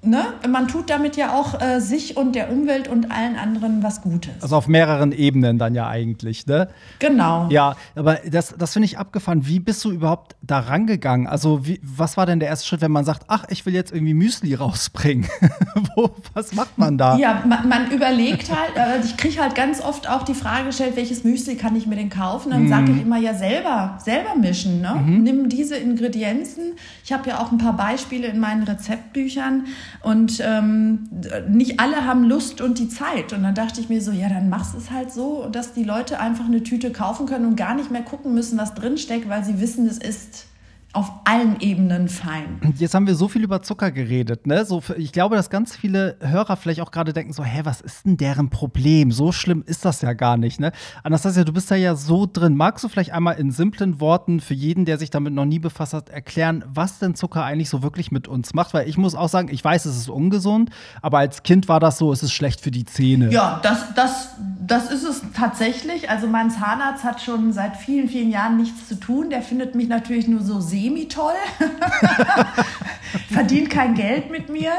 ne, 0.02 0.34
man 0.48 0.68
tut 0.68 0.90
damit 0.90 1.16
ja 1.16 1.34
auch 1.34 1.60
äh, 1.60 1.80
sich 1.80 2.16
und 2.16 2.34
der 2.34 2.50
Umwelt 2.50 2.88
und 2.88 3.10
allen 3.10 3.36
anderen 3.36 3.82
was 3.82 4.02
Gutes. 4.02 4.32
Also 4.40 4.56
auf 4.56 4.68
mehreren 4.68 5.12
Ebenen 5.12 5.58
dann 5.58 5.74
ja 5.74 5.88
eigentlich, 5.88 6.46
ne? 6.46 6.68
Genau. 6.98 7.48
Ja, 7.50 7.76
aber 7.94 8.18
das, 8.26 8.54
das 8.56 8.72
finde 8.72 8.86
ich 8.86 8.98
abgefahren. 8.98 9.46
Wie 9.46 9.60
bist 9.60 9.84
du 9.84 9.90
überhaupt 9.90 10.36
da 10.42 10.60
rangegangen? 10.60 11.26
Also, 11.26 11.66
wie, 11.66 11.80
was 11.82 12.16
war 12.16 12.26
denn 12.26 12.40
der 12.40 12.48
erste 12.48 12.66
Schritt, 12.66 12.80
wenn 12.80 12.92
man 12.92 13.04
sagt, 13.04 13.24
ach, 13.28 13.44
ich 13.48 13.66
will 13.66 13.74
jetzt 13.74 13.92
irgendwie 13.92 14.14
Müsli 14.14 14.54
rausbringen? 14.54 15.28
Wo, 15.96 16.10
was 16.34 16.54
macht 16.54 16.78
man 16.78 16.96
da? 16.96 17.16
Ja, 17.16 17.42
man, 17.46 17.68
man 17.68 17.90
überlegt 17.90 18.50
halt, 18.50 18.76
äh, 18.76 19.04
ich 19.04 19.16
kriege 19.16 19.40
halt 19.40 19.54
ganz 19.54 19.82
oft 19.82 20.08
auch 20.08 20.22
die 20.22 20.34
Frage 20.34 20.66
gestellt, 20.66 20.96
welches 20.96 21.24
Müsli 21.24 21.56
kann 21.56 21.74
ich 21.76 21.86
mir 21.86 21.96
denn 21.96 22.10
kaufen? 22.10 22.50
Dann 22.50 22.66
mm. 22.66 22.68
sage 22.68 22.92
ich 22.92 23.02
immer 23.02 23.18
ja 23.18 23.34
selber, 23.34 23.98
selber 24.02 24.34
mischen. 24.36 24.80
Ne? 24.80 24.94
Mhm. 24.94 25.22
Nimm 25.22 25.48
diese 25.48 25.76
Ingredienzen. 25.76 26.74
Ich 27.04 27.12
habe 27.12 27.28
ja 27.30 27.40
auch 27.40 27.50
ein 27.50 27.58
paar 27.58 27.76
Beispiele 27.76 28.28
in 28.28 28.38
meinen 28.38 28.62
Rezeptbüchern. 28.62 29.66
Und 30.02 30.40
ähm, 30.44 31.08
nicht 31.48 31.80
alle 31.80 32.06
haben 32.06 32.24
Lust 32.24 32.60
und 32.60 32.78
die 32.78 32.88
Zeit. 32.88 33.32
Und 33.32 33.42
dann 33.42 33.54
dachte 33.54 33.80
ich 33.80 33.88
mir 33.88 34.00
so, 34.00 34.12
ja, 34.12 34.28
dann 34.28 34.48
machst 34.48 34.74
es 34.74 34.90
halt 34.90 35.12
so, 35.12 35.48
dass 35.50 35.72
die 35.72 35.84
Leute 35.84 36.20
einfach 36.20 36.46
eine 36.46 36.62
Tüte 36.62 36.92
kaufen 36.92 37.26
können 37.26 37.46
und 37.46 37.56
gar 37.56 37.74
nicht 37.74 37.90
mehr 37.90 38.02
gucken 38.02 38.34
müssen, 38.34 38.58
was 38.58 38.74
drinsteckt, 38.74 39.28
weil 39.28 39.44
sie 39.44 39.60
wissen, 39.60 39.86
es 39.86 39.98
ist 39.98 40.46
auf 40.94 41.12
allen 41.24 41.60
Ebenen 41.60 42.08
fein. 42.08 42.60
Jetzt 42.78 42.94
haben 42.94 43.06
wir 43.06 43.14
so 43.14 43.28
viel 43.28 43.44
über 43.44 43.60
Zucker 43.60 43.90
geredet, 43.90 44.46
ne? 44.46 44.64
So, 44.64 44.82
ich 44.96 45.12
glaube, 45.12 45.36
dass 45.36 45.50
ganz 45.50 45.76
viele 45.76 46.16
Hörer 46.20 46.56
vielleicht 46.56 46.80
auch 46.80 46.90
gerade 46.90 47.12
denken 47.12 47.34
so, 47.34 47.44
hä, 47.44 47.60
was 47.64 47.82
ist 47.82 48.06
denn 48.06 48.16
deren 48.16 48.48
Problem? 48.48 49.12
So 49.12 49.30
schlimm 49.30 49.62
ist 49.66 49.84
das 49.84 50.00
ja 50.00 50.14
gar 50.14 50.38
nicht, 50.38 50.60
ne? 50.60 50.72
Anastasia, 51.02 51.44
du 51.44 51.52
bist 51.52 51.70
da 51.70 51.74
ja 51.74 51.94
so 51.94 52.26
drin. 52.26 52.56
Magst 52.56 52.84
du 52.84 52.88
vielleicht 52.88 53.12
einmal 53.12 53.38
in 53.38 53.50
simplen 53.50 54.00
Worten 54.00 54.40
für 54.40 54.54
jeden, 54.54 54.86
der 54.86 54.96
sich 54.96 55.10
damit 55.10 55.34
noch 55.34 55.44
nie 55.44 55.58
befasst 55.58 55.92
hat, 55.92 56.08
erklären, 56.08 56.64
was 56.66 56.98
denn 56.98 57.14
Zucker 57.14 57.44
eigentlich 57.44 57.68
so 57.68 57.82
wirklich 57.82 58.10
mit 58.10 58.26
uns 58.26 58.54
macht? 58.54 58.72
Weil 58.72 58.88
ich 58.88 58.96
muss 58.96 59.14
auch 59.14 59.28
sagen, 59.28 59.48
ich 59.52 59.62
weiß, 59.62 59.84
es 59.84 59.96
ist 59.96 60.08
ungesund, 60.08 60.70
aber 61.02 61.18
als 61.18 61.42
Kind 61.42 61.68
war 61.68 61.80
das 61.80 61.98
so, 61.98 62.12
es 62.12 62.22
ist 62.22 62.32
schlecht 62.32 62.62
für 62.62 62.70
die 62.70 62.86
Zähne. 62.86 63.30
Ja, 63.30 63.60
das, 63.62 63.94
das, 63.94 64.30
das 64.66 64.90
ist 64.90 65.04
es 65.04 65.22
tatsächlich. 65.36 66.08
Also 66.08 66.28
mein 66.28 66.50
Zahnarzt 66.50 67.04
hat 67.04 67.20
schon 67.20 67.52
seit 67.52 67.76
vielen, 67.76 68.08
vielen 68.08 68.30
Jahren 68.30 68.56
nichts 68.56 68.88
zu 68.88 68.98
tun. 68.98 69.28
Der 69.28 69.42
findet 69.42 69.74
mich 69.74 69.88
natürlich 69.88 70.26
nur 70.26 70.40
so 70.40 70.60
sehr 70.60 70.77
semi-toll, 70.78 71.34
verdient 73.30 73.70
kein 73.70 73.94
Geld 73.94 74.30
mit 74.30 74.48
mir. 74.48 74.72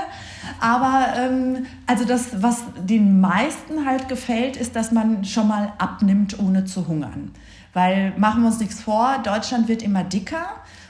Aber 0.60 1.14
ähm, 1.18 1.66
also 1.86 2.06
das, 2.06 2.42
was 2.42 2.64
den 2.78 3.20
meisten 3.20 3.86
halt 3.86 4.10
gefällt, 4.10 4.58
ist, 4.58 4.76
dass 4.76 4.92
man 4.92 5.24
schon 5.26 5.48
mal 5.48 5.74
abnimmt, 5.78 6.40
ohne 6.40 6.66
zu 6.66 6.88
hungern. 6.88 7.32
Weil 7.74 8.14
machen 8.18 8.42
wir 8.42 8.48
uns 8.48 8.60
nichts 8.60 8.82
vor, 8.82 9.20
Deutschland 9.24 9.68
wird 9.68 9.84
immer 9.84 10.04
dicker. 10.04 10.46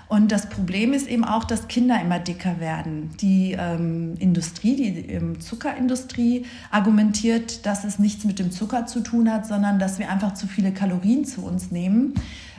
Und 0.08 0.32
das 0.32 0.50
Problem 0.50 0.94
ist 0.94 1.08
eben 1.08 1.24
auch, 1.24 1.44
dass 1.44 1.68
Kinder 1.68 2.02
immer 2.02 2.18
dicker 2.18 2.60
werden. 2.60 3.12
Die 3.22 3.56
ähm, 3.58 4.16
Industrie, 4.18 4.76
die 4.76 5.06
ähm, 5.12 5.40
Zuckerindustrie 5.40 6.48
argumentiert, 6.72 7.68
dass 7.68 7.84
es 7.84 8.00
nichts 8.00 8.26
mit 8.26 8.40
dem 8.40 8.52
Zucker 8.52 8.88
zu 8.88 9.02
tun 9.02 9.32
hat, 9.32 9.46
sondern 9.46 9.78
dass 9.78 10.00
wir 10.00 10.10
einfach 10.10 10.34
zu 10.34 10.48
viele 10.48 10.72
Kalorien 10.72 11.26
zu 11.26 11.46
uns 11.46 11.70
nehmen. 11.70 12.16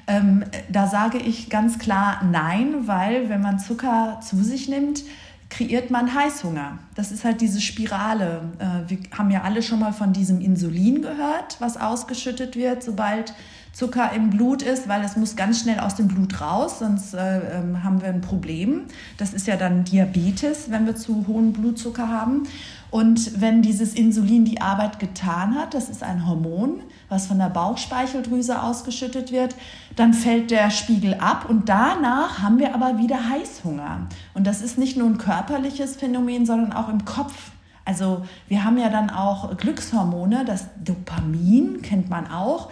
Ähm, 0.06 0.44
da 0.70 0.86
sage 0.86 1.18
ich 1.18 1.50
ganz 1.50 1.78
klar 1.78 2.22
nein, 2.30 2.86
weil 2.86 3.28
wenn 3.28 3.40
man 3.40 3.58
Zucker 3.58 4.20
zu 4.22 4.42
sich 4.42 4.68
nimmt, 4.68 5.02
kreiert 5.50 5.90
man 5.90 6.14
Heißhunger. 6.14 6.78
Das 6.94 7.10
ist 7.12 7.24
halt 7.24 7.40
diese 7.40 7.60
Spirale. 7.60 8.42
Äh, 8.58 8.88
wir 8.88 8.98
haben 9.16 9.30
ja 9.30 9.42
alle 9.42 9.62
schon 9.62 9.80
mal 9.80 9.92
von 9.92 10.12
diesem 10.12 10.40
Insulin 10.40 11.02
gehört, 11.02 11.56
was 11.58 11.76
ausgeschüttet 11.76 12.56
wird, 12.56 12.82
sobald 12.82 13.34
Zucker 13.72 14.12
im 14.12 14.30
Blut 14.30 14.62
ist, 14.62 14.88
weil 14.88 15.04
es 15.04 15.16
muss 15.16 15.36
ganz 15.36 15.60
schnell 15.60 15.78
aus 15.78 15.94
dem 15.94 16.08
Blut 16.08 16.40
raus, 16.40 16.80
sonst 16.80 17.14
äh, 17.14 17.58
ähm, 17.58 17.84
haben 17.84 18.00
wir 18.00 18.08
ein 18.08 18.20
Problem. 18.20 18.82
Das 19.16 19.32
ist 19.32 19.46
ja 19.46 19.56
dann 19.56 19.84
Diabetes, 19.84 20.70
wenn 20.70 20.86
wir 20.86 20.96
zu 20.96 21.26
hohen 21.28 21.52
Blutzucker 21.52 22.08
haben. 22.08 22.48
Und 22.90 23.40
wenn 23.40 23.62
dieses 23.62 23.94
Insulin 23.94 24.44
die 24.44 24.60
Arbeit 24.60 24.98
getan 24.98 25.54
hat, 25.54 25.74
das 25.74 25.88
ist 25.88 26.02
ein 26.02 26.26
Hormon, 26.26 26.82
was 27.08 27.26
von 27.26 27.38
der 27.38 27.48
Bauchspeicheldrüse 27.48 28.60
ausgeschüttet 28.60 29.30
wird, 29.30 29.54
dann 29.94 30.12
fällt 30.12 30.50
der 30.50 30.70
Spiegel 30.70 31.14
ab 31.14 31.46
und 31.48 31.68
danach 31.68 32.42
haben 32.42 32.58
wir 32.58 32.74
aber 32.74 32.98
wieder 32.98 33.28
Heißhunger. 33.28 34.08
Und 34.34 34.46
das 34.46 34.60
ist 34.60 34.76
nicht 34.76 34.96
nur 34.96 35.08
ein 35.08 35.18
körperliches 35.18 35.96
Phänomen, 35.96 36.46
sondern 36.46 36.72
auch 36.72 36.88
im 36.88 37.04
Kopf. 37.04 37.52
Also 37.84 38.24
wir 38.48 38.64
haben 38.64 38.76
ja 38.76 38.88
dann 38.88 39.08
auch 39.10 39.56
Glückshormone, 39.56 40.44
das 40.44 40.66
Dopamin 40.84 41.82
kennt 41.82 42.10
man 42.10 42.28
auch. 42.28 42.70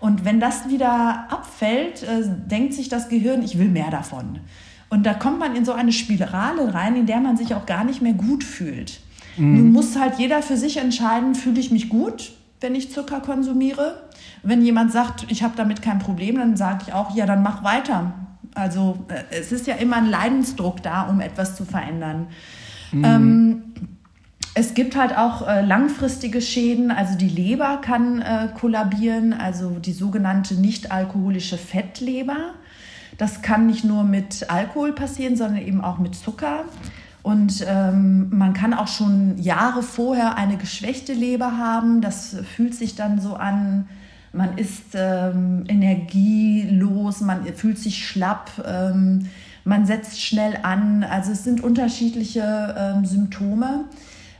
Und 0.00 0.24
wenn 0.24 0.40
das 0.40 0.68
wieder 0.68 1.26
abfällt, 1.30 2.02
äh, 2.02 2.22
denkt 2.26 2.74
sich 2.74 2.88
das 2.88 3.08
Gehirn, 3.08 3.42
ich 3.42 3.58
will 3.58 3.68
mehr 3.68 3.90
davon. 3.90 4.40
Und 4.88 5.04
da 5.04 5.14
kommt 5.14 5.38
man 5.38 5.54
in 5.54 5.64
so 5.64 5.72
eine 5.72 5.92
Spirale 5.92 6.74
rein, 6.74 6.96
in 6.96 7.06
der 7.06 7.20
man 7.20 7.36
sich 7.36 7.54
auch 7.54 7.66
gar 7.66 7.84
nicht 7.84 8.02
mehr 8.02 8.14
gut 8.14 8.42
fühlt. 8.42 9.00
Mhm. 9.40 9.56
Nun 9.56 9.72
muss 9.72 9.98
halt 9.98 10.18
jeder 10.18 10.42
für 10.42 10.56
sich 10.56 10.76
entscheiden, 10.76 11.34
fühle 11.34 11.58
ich 11.58 11.70
mich 11.70 11.88
gut, 11.88 12.32
wenn 12.60 12.74
ich 12.74 12.92
Zucker 12.92 13.20
konsumiere. 13.20 14.02
Wenn 14.42 14.62
jemand 14.62 14.92
sagt, 14.92 15.26
ich 15.28 15.42
habe 15.42 15.54
damit 15.56 15.82
kein 15.82 15.98
Problem, 15.98 16.36
dann 16.36 16.56
sage 16.56 16.84
ich 16.86 16.92
auch, 16.92 17.14
ja, 17.16 17.26
dann 17.26 17.42
mach 17.42 17.64
weiter. 17.64 18.12
Also 18.54 18.98
äh, 19.08 19.36
es 19.38 19.52
ist 19.52 19.66
ja 19.66 19.74
immer 19.76 19.96
ein 19.96 20.10
Leidensdruck 20.10 20.82
da, 20.82 21.02
um 21.02 21.20
etwas 21.20 21.56
zu 21.56 21.64
verändern. 21.64 22.28
Mhm. 22.92 23.04
Ähm, 23.04 23.62
es 24.54 24.74
gibt 24.74 24.96
halt 24.96 25.16
auch 25.16 25.46
äh, 25.46 25.62
langfristige 25.64 26.40
Schäden, 26.40 26.90
also 26.90 27.16
die 27.16 27.28
Leber 27.28 27.78
kann 27.80 28.20
äh, 28.20 28.48
kollabieren, 28.58 29.32
also 29.32 29.78
die 29.78 29.92
sogenannte 29.92 30.54
nicht-alkoholische 30.54 31.56
Fettleber. 31.56 32.54
Das 33.16 33.42
kann 33.42 33.66
nicht 33.66 33.84
nur 33.84 34.02
mit 34.02 34.50
Alkohol 34.50 34.92
passieren, 34.92 35.36
sondern 35.36 35.62
eben 35.62 35.82
auch 35.82 35.98
mit 35.98 36.14
Zucker. 36.14 36.64
Und 37.22 37.64
ähm, 37.68 38.28
man 38.30 38.54
kann 38.54 38.72
auch 38.72 38.88
schon 38.88 39.36
Jahre 39.38 39.82
vorher 39.82 40.36
eine 40.36 40.56
geschwächte 40.56 41.12
Leber 41.12 41.58
haben. 41.58 42.00
Das 42.00 42.36
fühlt 42.56 42.74
sich 42.74 42.94
dann 42.94 43.20
so 43.20 43.34
an, 43.34 43.88
man 44.32 44.56
ist 44.56 44.94
ähm, 44.94 45.64
energielos, 45.66 47.20
man 47.20 47.44
fühlt 47.54 47.78
sich 47.78 48.06
schlapp, 48.06 48.50
ähm, 48.64 49.28
man 49.64 49.86
setzt 49.86 50.20
schnell 50.20 50.58
an. 50.62 51.04
Also 51.04 51.32
es 51.32 51.44
sind 51.44 51.62
unterschiedliche 51.62 52.74
ähm, 52.78 53.04
Symptome. 53.04 53.84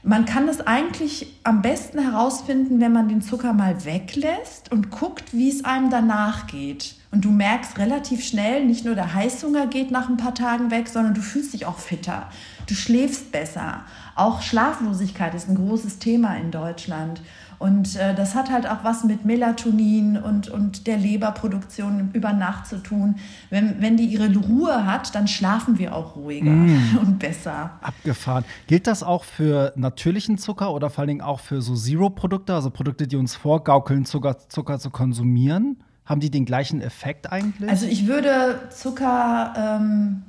Man 0.02 0.24
kann 0.24 0.48
es 0.48 0.66
eigentlich 0.66 1.38
am 1.44 1.60
besten 1.60 1.98
herausfinden, 1.98 2.80
wenn 2.80 2.92
man 2.92 3.08
den 3.08 3.20
Zucker 3.20 3.52
mal 3.52 3.84
weglässt 3.84 4.72
und 4.72 4.90
guckt, 4.90 5.34
wie 5.34 5.50
es 5.50 5.64
einem 5.64 5.90
danach 5.90 6.46
geht. 6.46 6.94
Und 7.10 7.24
du 7.24 7.30
merkst 7.30 7.78
relativ 7.78 8.24
schnell, 8.24 8.64
nicht 8.64 8.84
nur 8.84 8.94
der 8.94 9.12
Heißhunger 9.12 9.66
geht 9.66 9.90
nach 9.90 10.08
ein 10.08 10.16
paar 10.16 10.34
Tagen 10.34 10.70
weg, 10.70 10.88
sondern 10.88 11.12
du 11.12 11.20
fühlst 11.20 11.52
dich 11.52 11.66
auch 11.66 11.78
fitter. 11.78 12.28
Du 12.70 12.76
schläfst 12.76 13.32
besser. 13.32 13.80
Auch 14.14 14.42
Schlaflosigkeit 14.42 15.34
ist 15.34 15.48
ein 15.48 15.56
großes 15.56 15.98
Thema 15.98 16.36
in 16.36 16.52
Deutschland. 16.52 17.20
Und 17.58 17.96
äh, 17.96 18.14
das 18.14 18.36
hat 18.36 18.48
halt 18.48 18.66
auch 18.68 18.84
was 18.84 19.02
mit 19.02 19.24
Melatonin 19.24 20.16
und, 20.16 20.48
und 20.48 20.86
der 20.86 20.96
Leberproduktion 20.96 22.10
über 22.12 22.32
Nacht 22.32 22.68
zu 22.68 22.78
tun. 22.78 23.16
Wenn, 23.50 23.82
wenn 23.82 23.96
die 23.96 24.04
ihre 24.04 24.32
Ruhe 24.34 24.86
hat, 24.86 25.16
dann 25.16 25.26
schlafen 25.26 25.80
wir 25.80 25.96
auch 25.96 26.14
ruhiger 26.14 26.52
mm. 26.52 26.98
und 27.02 27.18
besser. 27.18 27.72
Abgefahren. 27.82 28.44
Gilt 28.68 28.86
das 28.86 29.02
auch 29.02 29.24
für 29.24 29.72
natürlichen 29.74 30.38
Zucker 30.38 30.72
oder 30.72 30.90
vor 30.90 31.00
allen 31.00 31.08
Dingen 31.08 31.20
auch 31.22 31.40
für 31.40 31.60
so 31.60 31.74
Zero-Produkte, 31.74 32.54
also 32.54 32.70
Produkte, 32.70 33.08
die 33.08 33.16
uns 33.16 33.34
vorgaukeln, 33.34 34.04
Zucker, 34.04 34.38
Zucker 34.48 34.78
zu 34.78 34.90
konsumieren? 34.90 35.82
Haben 36.04 36.20
die 36.20 36.30
den 36.30 36.44
gleichen 36.44 36.80
Effekt 36.80 37.32
eigentlich? 37.32 37.68
Also 37.68 37.86
ich 37.86 38.06
würde 38.06 38.60
Zucker 38.70 39.54
ähm, 39.56 40.22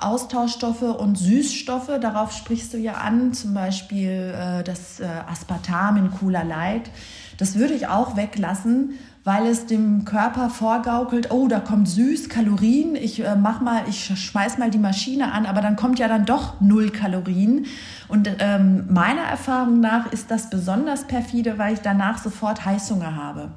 Austauschstoffe 0.00 0.82
und 0.82 1.16
Süßstoffe, 1.16 1.98
darauf 2.00 2.32
sprichst 2.32 2.72
du 2.74 2.78
ja 2.78 2.94
an, 2.94 3.32
zum 3.32 3.54
Beispiel 3.54 4.34
äh, 4.34 4.64
das 4.64 5.00
äh, 5.00 5.06
Aspartam 5.26 5.96
in 5.96 6.10
Cooler 6.10 6.44
Light. 6.44 6.90
Das 7.38 7.54
würde 7.54 7.74
ich 7.74 7.86
auch 7.86 8.16
weglassen, 8.16 8.98
weil 9.22 9.46
es 9.46 9.66
dem 9.66 10.04
Körper 10.04 10.48
vorgaukelt, 10.48 11.30
oh, 11.30 11.46
da 11.46 11.60
kommt 11.60 11.88
süß, 11.88 12.28
Kalorien, 12.30 12.96
ich 12.96 13.22
äh, 13.22 13.36
mach 13.36 13.60
mal, 13.60 13.82
ich 13.88 14.06
schmeiß 14.18 14.56
mal 14.56 14.70
die 14.70 14.78
Maschine 14.78 15.32
an, 15.32 15.44
aber 15.44 15.60
dann 15.60 15.76
kommt 15.76 15.98
ja 15.98 16.08
dann 16.08 16.24
doch 16.24 16.60
null 16.60 16.90
Kalorien. 16.90 17.66
Und 18.08 18.30
ähm, 18.38 18.86
meiner 18.88 19.22
Erfahrung 19.22 19.80
nach 19.80 20.10
ist 20.12 20.30
das 20.30 20.48
besonders 20.48 21.06
perfide, 21.06 21.58
weil 21.58 21.74
ich 21.74 21.80
danach 21.80 22.18
sofort 22.18 22.64
Heißhunger 22.64 23.14
habe. 23.14 23.50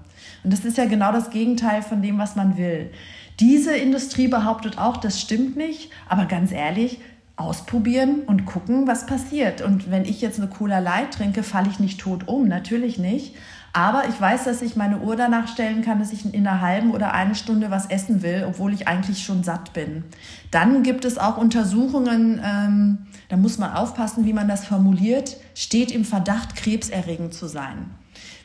Und 0.43 0.51
das 0.51 0.65
ist 0.65 0.77
ja 0.77 0.85
genau 0.85 1.13
das 1.13 1.29
Gegenteil 1.29 1.81
von 1.81 2.01
dem, 2.01 2.17
was 2.17 2.35
man 2.35 2.57
will. 2.57 2.91
Diese 3.39 3.75
Industrie 3.75 4.27
behauptet 4.27 4.77
auch, 4.77 4.97
das 4.97 5.19
stimmt 5.19 5.55
nicht, 5.55 5.89
aber 6.07 6.25
ganz 6.25 6.51
ehrlich, 6.51 6.99
ausprobieren 7.35 8.21
und 8.27 8.45
gucken, 8.45 8.85
was 8.85 9.05
passiert. 9.05 9.61
Und 9.61 9.89
wenn 9.89 10.05
ich 10.05 10.21
jetzt 10.21 10.39
eine 10.39 10.49
Cola 10.49 10.79
Light 10.79 11.13
trinke, 11.13 11.41
falle 11.41 11.69
ich 11.69 11.79
nicht 11.79 11.99
tot 11.99 12.27
um, 12.27 12.47
natürlich 12.47 12.99
nicht. 12.99 13.35
Aber 13.75 14.07
ich 14.07 14.21
weiß, 14.21 14.43
dass 14.43 14.61
ich 14.61 14.75
meine 14.75 14.99
Uhr 14.99 15.15
danach 15.15 15.47
stellen 15.47 15.81
kann, 15.81 15.97
dass 15.97 16.13
ich 16.13 16.31
in 16.31 16.47
einer 16.47 16.61
halben 16.61 16.91
oder 16.91 17.11
eine 17.11 17.33
Stunde 17.33 17.71
was 17.71 17.87
essen 17.87 18.21
will, 18.21 18.45
obwohl 18.47 18.71
ich 18.71 18.87
eigentlich 18.87 19.23
schon 19.23 19.43
satt 19.43 19.73
bin. 19.73 20.03
Dann 20.51 20.83
gibt 20.83 21.05
es 21.05 21.17
auch 21.17 21.37
Untersuchungen, 21.37 22.39
ähm, 22.45 22.99
da 23.29 23.37
muss 23.37 23.57
man 23.57 23.73
aufpassen, 23.73 24.25
wie 24.25 24.33
man 24.33 24.47
das 24.47 24.65
formuliert, 24.65 25.37
steht 25.55 25.91
im 25.91 26.05
Verdacht, 26.05 26.55
krebserregend 26.55 27.33
zu 27.33 27.47
sein. 27.47 27.89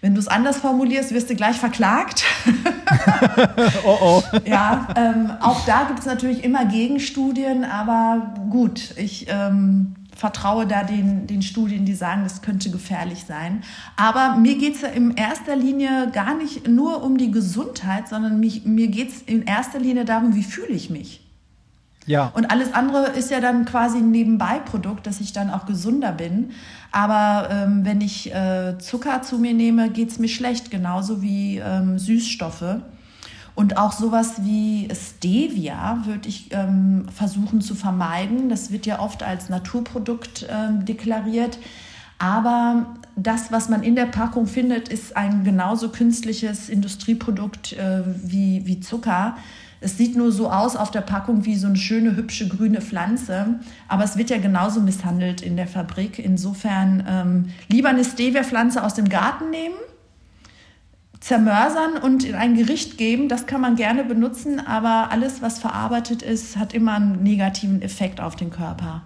Wenn 0.00 0.14
du 0.14 0.20
es 0.20 0.28
anders 0.28 0.58
formulierst, 0.58 1.12
wirst 1.12 1.28
du 1.28 1.34
gleich 1.34 1.56
verklagt. 1.56 2.24
oh 3.84 3.98
oh. 4.00 4.22
Ja, 4.46 4.88
ähm, 4.96 5.32
auch 5.40 5.66
da 5.66 5.84
gibt 5.84 5.98
es 5.98 6.06
natürlich 6.06 6.42
immer 6.42 6.64
Gegenstudien, 6.64 7.64
aber 7.64 8.34
gut, 8.48 8.94
ich 8.96 9.26
ähm, 9.28 9.94
vertraue 10.18 10.66
da 10.66 10.82
den, 10.82 11.28
den 11.28 11.42
Studien, 11.42 11.84
die 11.84 11.94
sagen, 11.94 12.24
das 12.24 12.42
könnte 12.42 12.72
gefährlich 12.72 13.24
sein. 13.24 13.62
Aber 13.96 14.34
mir 14.34 14.58
geht 14.58 14.74
es 14.74 14.80
ja 14.80 14.88
in 14.88 15.14
erster 15.14 15.54
Linie 15.54 16.10
gar 16.12 16.34
nicht 16.34 16.66
nur 16.66 17.04
um 17.04 17.18
die 17.18 17.30
Gesundheit, 17.30 18.08
sondern 18.08 18.40
mich, 18.40 18.64
mir 18.64 18.88
geht 18.88 19.10
es 19.10 19.22
in 19.22 19.44
erster 19.44 19.78
Linie 19.78 20.04
darum, 20.04 20.34
wie 20.34 20.42
fühle 20.42 20.72
ich 20.72 20.90
mich. 20.90 21.24
Ja. 22.06 22.32
Und 22.34 22.50
alles 22.50 22.74
andere 22.74 23.10
ist 23.10 23.30
ja 23.30 23.40
dann 23.40 23.64
quasi 23.64 23.98
ein 23.98 24.10
Nebenbeiprodukt, 24.10 25.06
dass 25.06 25.20
ich 25.20 25.32
dann 25.32 25.50
auch 25.50 25.66
gesünder 25.66 26.10
bin. 26.10 26.50
Aber 26.90 27.48
ähm, 27.52 27.84
wenn 27.84 28.00
ich 28.00 28.34
äh, 28.34 28.76
Zucker 28.78 29.22
zu 29.22 29.38
mir 29.38 29.54
nehme, 29.54 29.88
geht 29.90 30.10
es 30.10 30.18
mir 30.18 30.28
schlecht, 30.28 30.72
genauso 30.72 31.22
wie 31.22 31.58
ähm, 31.58 31.96
Süßstoffe. 31.96 32.80
Und 33.58 33.76
auch 33.76 33.90
sowas 33.90 34.44
wie 34.44 34.88
Stevia 34.94 36.02
würde 36.04 36.28
ich 36.28 36.50
ähm, 36.52 37.06
versuchen 37.12 37.60
zu 37.60 37.74
vermeiden. 37.74 38.48
Das 38.48 38.70
wird 38.70 38.86
ja 38.86 39.00
oft 39.00 39.24
als 39.24 39.48
Naturprodukt 39.48 40.46
ähm, 40.48 40.84
deklariert. 40.84 41.58
Aber 42.20 42.94
das, 43.16 43.50
was 43.50 43.68
man 43.68 43.82
in 43.82 43.96
der 43.96 44.06
Packung 44.06 44.46
findet, 44.46 44.88
ist 44.88 45.16
ein 45.16 45.42
genauso 45.42 45.88
künstliches 45.88 46.68
Industrieprodukt 46.68 47.72
äh, 47.72 48.04
wie, 48.22 48.64
wie 48.64 48.78
Zucker. 48.78 49.36
Es 49.80 49.98
sieht 49.98 50.14
nur 50.14 50.30
so 50.30 50.52
aus 50.52 50.76
auf 50.76 50.92
der 50.92 51.00
Packung 51.00 51.44
wie 51.44 51.56
so 51.56 51.66
eine 51.66 51.76
schöne, 51.76 52.14
hübsche 52.14 52.46
grüne 52.46 52.80
Pflanze, 52.80 53.58
aber 53.88 54.04
es 54.04 54.16
wird 54.16 54.30
ja 54.30 54.38
genauso 54.38 54.80
misshandelt 54.80 55.42
in 55.42 55.56
der 55.56 55.66
Fabrik. 55.66 56.20
Insofern 56.20 57.02
ähm, 57.08 57.48
lieber 57.66 57.88
eine 57.88 58.04
Stevia-Pflanze 58.04 58.84
aus 58.84 58.94
dem 58.94 59.08
Garten 59.08 59.50
nehmen, 59.50 59.74
zermörsern 61.20 61.96
und 62.02 62.24
in 62.24 62.34
ein 62.34 62.54
Gericht 62.54 62.98
geben. 62.98 63.28
Das 63.28 63.46
kann 63.46 63.60
man 63.60 63.76
gerne 63.76 64.04
benutzen, 64.04 64.60
aber 64.60 65.10
alles, 65.10 65.42
was 65.42 65.58
verarbeitet 65.58 66.22
ist, 66.22 66.56
hat 66.56 66.74
immer 66.74 66.94
einen 66.94 67.22
negativen 67.22 67.82
Effekt 67.82 68.20
auf 68.20 68.36
den 68.36 68.50
Körper 68.50 69.02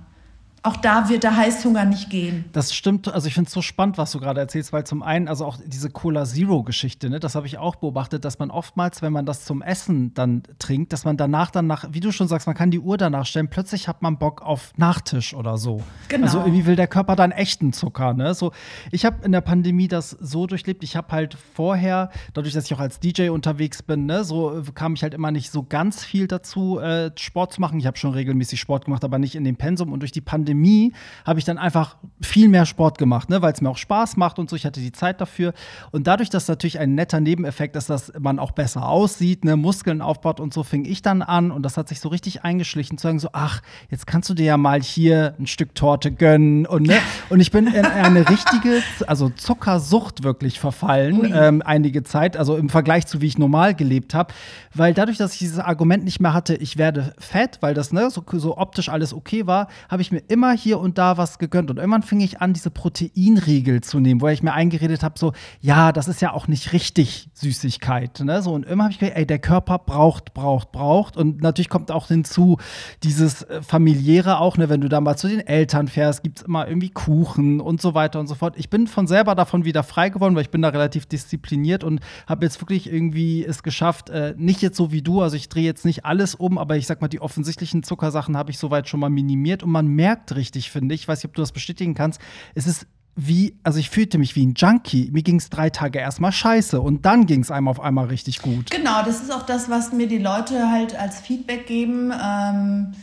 auch 0.64 0.76
da 0.76 1.08
wird 1.08 1.24
der 1.24 1.36
Heißhunger 1.36 1.84
nicht 1.84 2.08
gehen. 2.08 2.44
Das 2.52 2.72
stimmt, 2.72 3.12
also 3.12 3.26
ich 3.26 3.34
finde 3.34 3.48
es 3.48 3.52
so 3.52 3.62
spannend, 3.62 3.98
was 3.98 4.12
du 4.12 4.20
gerade 4.20 4.38
erzählst, 4.38 4.72
weil 4.72 4.84
zum 4.84 5.02
einen, 5.02 5.26
also 5.26 5.44
auch 5.44 5.58
diese 5.66 5.90
Cola 5.90 6.24
Zero-Geschichte, 6.24 7.10
ne, 7.10 7.18
das 7.18 7.34
habe 7.34 7.48
ich 7.48 7.58
auch 7.58 7.74
beobachtet, 7.74 8.24
dass 8.24 8.38
man 8.38 8.52
oftmals, 8.52 9.02
wenn 9.02 9.12
man 9.12 9.26
das 9.26 9.44
zum 9.44 9.60
Essen 9.60 10.14
dann 10.14 10.44
trinkt, 10.60 10.92
dass 10.92 11.04
man 11.04 11.16
danach 11.16 11.50
dann 11.50 11.66
nach, 11.66 11.86
wie 11.90 11.98
du 11.98 12.12
schon 12.12 12.28
sagst, 12.28 12.46
man 12.46 12.54
kann 12.54 12.70
die 12.70 12.78
Uhr 12.78 12.96
danach 12.96 13.26
stellen, 13.26 13.48
plötzlich 13.48 13.88
hat 13.88 14.02
man 14.02 14.18
Bock 14.18 14.42
auf 14.42 14.72
Nachtisch 14.76 15.34
oder 15.34 15.58
so. 15.58 15.82
Genau. 16.06 16.26
Also 16.26 16.38
irgendwie 16.38 16.64
will 16.64 16.76
der 16.76 16.86
Körper 16.86 17.16
dann 17.16 17.32
echten 17.32 17.72
Zucker, 17.72 18.14
ne? 18.14 18.34
So, 18.34 18.52
ich 18.92 19.04
habe 19.04 19.24
in 19.24 19.32
der 19.32 19.40
Pandemie 19.40 19.88
das 19.88 20.10
so 20.10 20.46
durchlebt, 20.46 20.84
ich 20.84 20.94
habe 20.94 21.08
halt 21.10 21.36
vorher, 21.54 22.10
dadurch, 22.34 22.54
dass 22.54 22.66
ich 22.66 22.74
auch 22.74 22.80
als 22.80 23.00
DJ 23.00 23.30
unterwegs 23.30 23.82
bin, 23.82 24.06
ne, 24.06 24.22
so 24.22 24.62
kam 24.74 24.94
ich 24.94 25.02
halt 25.02 25.14
immer 25.14 25.32
nicht 25.32 25.50
so 25.50 25.64
ganz 25.64 26.04
viel 26.04 26.28
dazu, 26.28 26.78
äh, 26.78 27.10
Sport 27.18 27.54
zu 27.54 27.60
machen. 27.60 27.80
Ich 27.80 27.86
habe 27.86 27.98
schon 27.98 28.12
regelmäßig 28.12 28.60
Sport 28.60 28.84
gemacht, 28.84 29.02
aber 29.02 29.18
nicht 29.18 29.34
in 29.34 29.42
dem 29.42 29.56
Pensum 29.56 29.90
und 29.90 30.00
durch 30.00 30.12
die 30.12 30.20
Pandemie 30.20 30.51
Pandemie 30.52 30.92
habe 31.24 31.38
ich 31.38 31.44
dann 31.44 31.58
einfach 31.58 31.96
viel 32.20 32.48
mehr 32.48 32.66
Sport 32.66 32.98
gemacht, 32.98 33.30
ne, 33.30 33.42
weil 33.42 33.52
es 33.52 33.60
mir 33.60 33.70
auch 33.70 33.76
Spaß 33.78 34.16
macht 34.16 34.38
und 34.38 34.50
so. 34.50 34.56
Ich 34.56 34.66
hatte 34.66 34.80
die 34.80 34.92
Zeit 34.92 35.20
dafür. 35.20 35.54
Und 35.90 36.06
dadurch, 36.06 36.30
dass 36.30 36.46
natürlich 36.46 36.78
ein 36.78 36.94
netter 36.94 37.20
Nebeneffekt 37.20 37.74
ist, 37.74 37.88
dass 37.88 38.12
man 38.18 38.38
auch 38.38 38.52
besser 38.52 38.88
aussieht, 38.88 39.44
ne, 39.44 39.56
Muskeln 39.56 40.02
aufbaut 40.02 40.40
und 40.40 40.52
so, 40.52 40.62
fing 40.62 40.84
ich 40.84 41.02
dann 41.02 41.22
an 41.22 41.50
und 41.50 41.62
das 41.62 41.76
hat 41.76 41.88
sich 41.88 42.00
so 42.00 42.08
richtig 42.08 42.44
eingeschlichen, 42.44 42.98
zu 42.98 43.08
sagen 43.08 43.18
so, 43.18 43.30
ach, 43.32 43.62
jetzt 43.90 44.06
kannst 44.06 44.28
du 44.28 44.34
dir 44.34 44.44
ja 44.44 44.56
mal 44.56 44.82
hier 44.82 45.34
ein 45.38 45.46
Stück 45.46 45.74
Torte 45.74 46.12
gönnen 46.12 46.66
und 46.66 46.86
ne, 46.86 46.98
und 47.30 47.40
ich 47.40 47.50
bin 47.50 47.66
in 47.66 47.86
eine 47.86 48.28
richtige, 48.28 48.82
also 49.06 49.30
Zuckersucht 49.30 50.22
wirklich 50.22 50.60
verfallen, 50.60 51.32
ähm, 51.34 51.62
einige 51.64 52.02
Zeit, 52.02 52.36
also 52.36 52.56
im 52.56 52.68
Vergleich 52.68 53.06
zu 53.06 53.20
wie 53.20 53.26
ich 53.26 53.38
normal 53.38 53.74
gelebt 53.74 54.14
habe, 54.14 54.34
weil 54.74 54.92
dadurch, 54.92 55.18
dass 55.18 55.32
ich 55.32 55.38
dieses 55.38 55.58
Argument 55.58 56.04
nicht 56.04 56.20
mehr 56.20 56.34
hatte, 56.34 56.54
ich 56.54 56.76
werde 56.76 57.14
fett, 57.18 57.58
weil 57.60 57.74
das 57.74 57.92
ne, 57.92 58.10
so, 58.10 58.22
so 58.32 58.58
optisch 58.58 58.88
alles 58.88 59.14
okay 59.14 59.46
war, 59.46 59.68
habe 59.88 60.02
ich 60.02 60.12
mir 60.12 60.22
immer 60.28 60.41
hier 60.50 60.80
und 60.80 60.98
da 60.98 61.16
was 61.16 61.38
gegönnt. 61.38 61.70
Und 61.70 61.76
irgendwann 61.76 62.02
fing 62.02 62.20
ich 62.20 62.40
an, 62.40 62.52
diese 62.52 62.70
Proteinriegel 62.70 63.80
zu 63.82 64.00
nehmen, 64.00 64.20
wo 64.20 64.26
ich 64.28 64.42
mir 64.42 64.52
eingeredet 64.52 65.04
habe, 65.04 65.18
so, 65.18 65.32
ja, 65.60 65.92
das 65.92 66.08
ist 66.08 66.20
ja 66.20 66.32
auch 66.32 66.48
nicht 66.48 66.72
richtig 66.72 67.30
Süßigkeit, 67.34 68.20
ne, 68.20 68.42
so 68.42 68.52
und 68.52 68.66
immer 68.66 68.84
habe 68.84 68.92
ich 68.92 68.98
gedacht, 68.98 69.16
ey, 69.16 69.26
der 69.26 69.38
Körper 69.38 69.78
braucht, 69.78 70.34
braucht, 70.34 70.72
braucht. 70.72 71.16
Und 71.16 71.40
natürlich 71.40 71.68
kommt 71.68 71.90
auch 71.90 72.08
hinzu 72.08 72.58
dieses 73.04 73.42
äh, 73.42 73.62
familiäre 73.62 74.38
auch, 74.38 74.56
ne, 74.56 74.68
wenn 74.68 74.80
du 74.80 74.88
da 74.88 75.00
mal 75.00 75.16
zu 75.16 75.28
den 75.28 75.40
Eltern 75.40 75.86
fährst, 75.88 76.22
gibt 76.24 76.38
es 76.38 76.44
immer 76.44 76.66
irgendwie 76.66 76.90
Kuchen 76.90 77.60
und 77.60 77.80
so 77.80 77.94
weiter 77.94 78.18
und 78.18 78.26
so 78.26 78.34
fort. 78.34 78.54
Ich 78.56 78.70
bin 78.70 78.86
von 78.86 79.06
selber 79.06 79.34
davon 79.34 79.64
wieder 79.64 79.82
frei 79.82 80.08
geworden, 80.08 80.34
weil 80.34 80.42
ich 80.42 80.50
bin 80.50 80.62
da 80.62 80.68
relativ 80.68 81.06
diszipliniert 81.06 81.84
und 81.84 82.00
habe 82.26 82.44
jetzt 82.44 82.60
wirklich 82.60 82.92
irgendwie 82.92 83.44
es 83.44 83.62
geschafft, 83.62 84.10
äh, 84.10 84.34
nicht 84.36 84.62
jetzt 84.62 84.76
so 84.76 84.92
wie 84.92 85.02
du, 85.02 85.22
also 85.22 85.36
ich 85.36 85.48
drehe 85.48 85.64
jetzt 85.64 85.84
nicht 85.84 86.04
alles 86.04 86.34
um, 86.34 86.58
aber 86.58 86.76
ich 86.76 86.86
sag 86.86 87.00
mal, 87.00 87.08
die 87.08 87.20
offensichtlichen 87.20 87.82
Zuckersachen 87.82 88.36
habe 88.36 88.50
ich 88.50 88.58
soweit 88.58 88.88
schon 88.88 89.00
mal 89.00 89.10
minimiert. 89.10 89.62
Und 89.62 89.70
man 89.70 89.86
merkt 89.86 90.31
richtig, 90.36 90.70
finde 90.70 90.94
ich, 90.94 91.02
ich 91.02 91.08
weiß 91.08 91.18
nicht, 91.18 91.26
ob 91.26 91.34
du 91.34 91.42
das 91.42 91.52
bestätigen 91.52 91.94
kannst, 91.94 92.20
es 92.54 92.66
ist 92.66 92.86
wie, 93.14 93.58
also 93.62 93.78
ich 93.78 93.90
fühlte 93.90 94.16
mich 94.16 94.36
wie 94.36 94.46
ein 94.46 94.54
Junkie. 94.56 95.10
Mir 95.12 95.22
ging 95.22 95.36
es 95.36 95.50
drei 95.50 95.68
Tage 95.68 95.98
erstmal 95.98 96.32
scheiße 96.32 96.80
und 96.80 97.04
dann 97.04 97.26
ging 97.26 97.42
es 97.42 97.50
einem 97.50 97.68
auf 97.68 97.78
einmal 97.78 98.06
richtig 98.06 98.40
gut. 98.40 98.70
Genau, 98.70 99.02
das 99.04 99.20
ist 99.20 99.30
auch 99.30 99.44
das, 99.44 99.68
was 99.68 99.92
mir 99.92 100.08
die 100.08 100.18
Leute 100.18 100.70
halt 100.70 100.98
als 100.98 101.20
Feedback 101.20 101.66
geben. 101.66 102.12
Ähm 102.12 102.94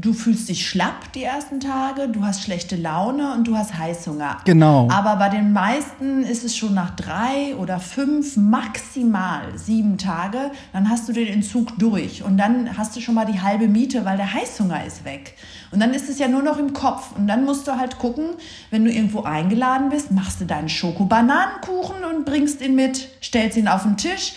du 0.00 0.12
fühlst 0.12 0.48
dich 0.48 0.68
schlapp 0.68 1.12
die 1.12 1.22
ersten 1.22 1.60
Tage, 1.60 2.08
du 2.08 2.24
hast 2.24 2.42
schlechte 2.42 2.76
Laune 2.76 3.32
und 3.34 3.46
du 3.46 3.56
hast 3.56 3.76
Heißhunger. 3.76 4.38
Genau. 4.44 4.88
Aber 4.90 5.16
bei 5.16 5.28
den 5.28 5.52
meisten 5.52 6.22
ist 6.22 6.44
es 6.44 6.56
schon 6.56 6.74
nach 6.74 6.94
drei 6.96 7.54
oder 7.56 7.80
fünf, 7.80 8.36
maximal 8.36 9.42
sieben 9.56 9.98
Tage, 9.98 10.50
dann 10.72 10.88
hast 10.88 11.08
du 11.08 11.12
den 11.12 11.28
Entzug 11.28 11.78
durch 11.78 12.22
und 12.22 12.36
dann 12.36 12.76
hast 12.76 12.96
du 12.96 13.00
schon 13.00 13.14
mal 13.14 13.26
die 13.26 13.40
halbe 13.40 13.68
Miete, 13.68 14.04
weil 14.04 14.16
der 14.16 14.32
Heißhunger 14.32 14.84
ist 14.84 15.04
weg. 15.04 15.34
Und 15.70 15.80
dann 15.80 15.92
ist 15.92 16.08
es 16.08 16.18
ja 16.18 16.28
nur 16.28 16.42
noch 16.42 16.58
im 16.58 16.72
Kopf. 16.72 17.12
Und 17.16 17.26
dann 17.26 17.44
musst 17.44 17.68
du 17.68 17.72
halt 17.72 17.98
gucken, 17.98 18.30
wenn 18.70 18.84
du 18.84 18.90
irgendwo 18.90 19.22
eingeladen 19.22 19.90
bist, 19.90 20.10
machst 20.10 20.40
du 20.40 20.46
deinen 20.46 20.68
Schoko-Bananenkuchen 20.68 22.04
und 22.04 22.24
bringst 22.24 22.62
ihn 22.62 22.74
mit, 22.74 23.08
stellst 23.22 23.58
ihn 23.58 23.68
auf 23.68 23.82
den 23.82 23.96
Tisch 23.96 24.32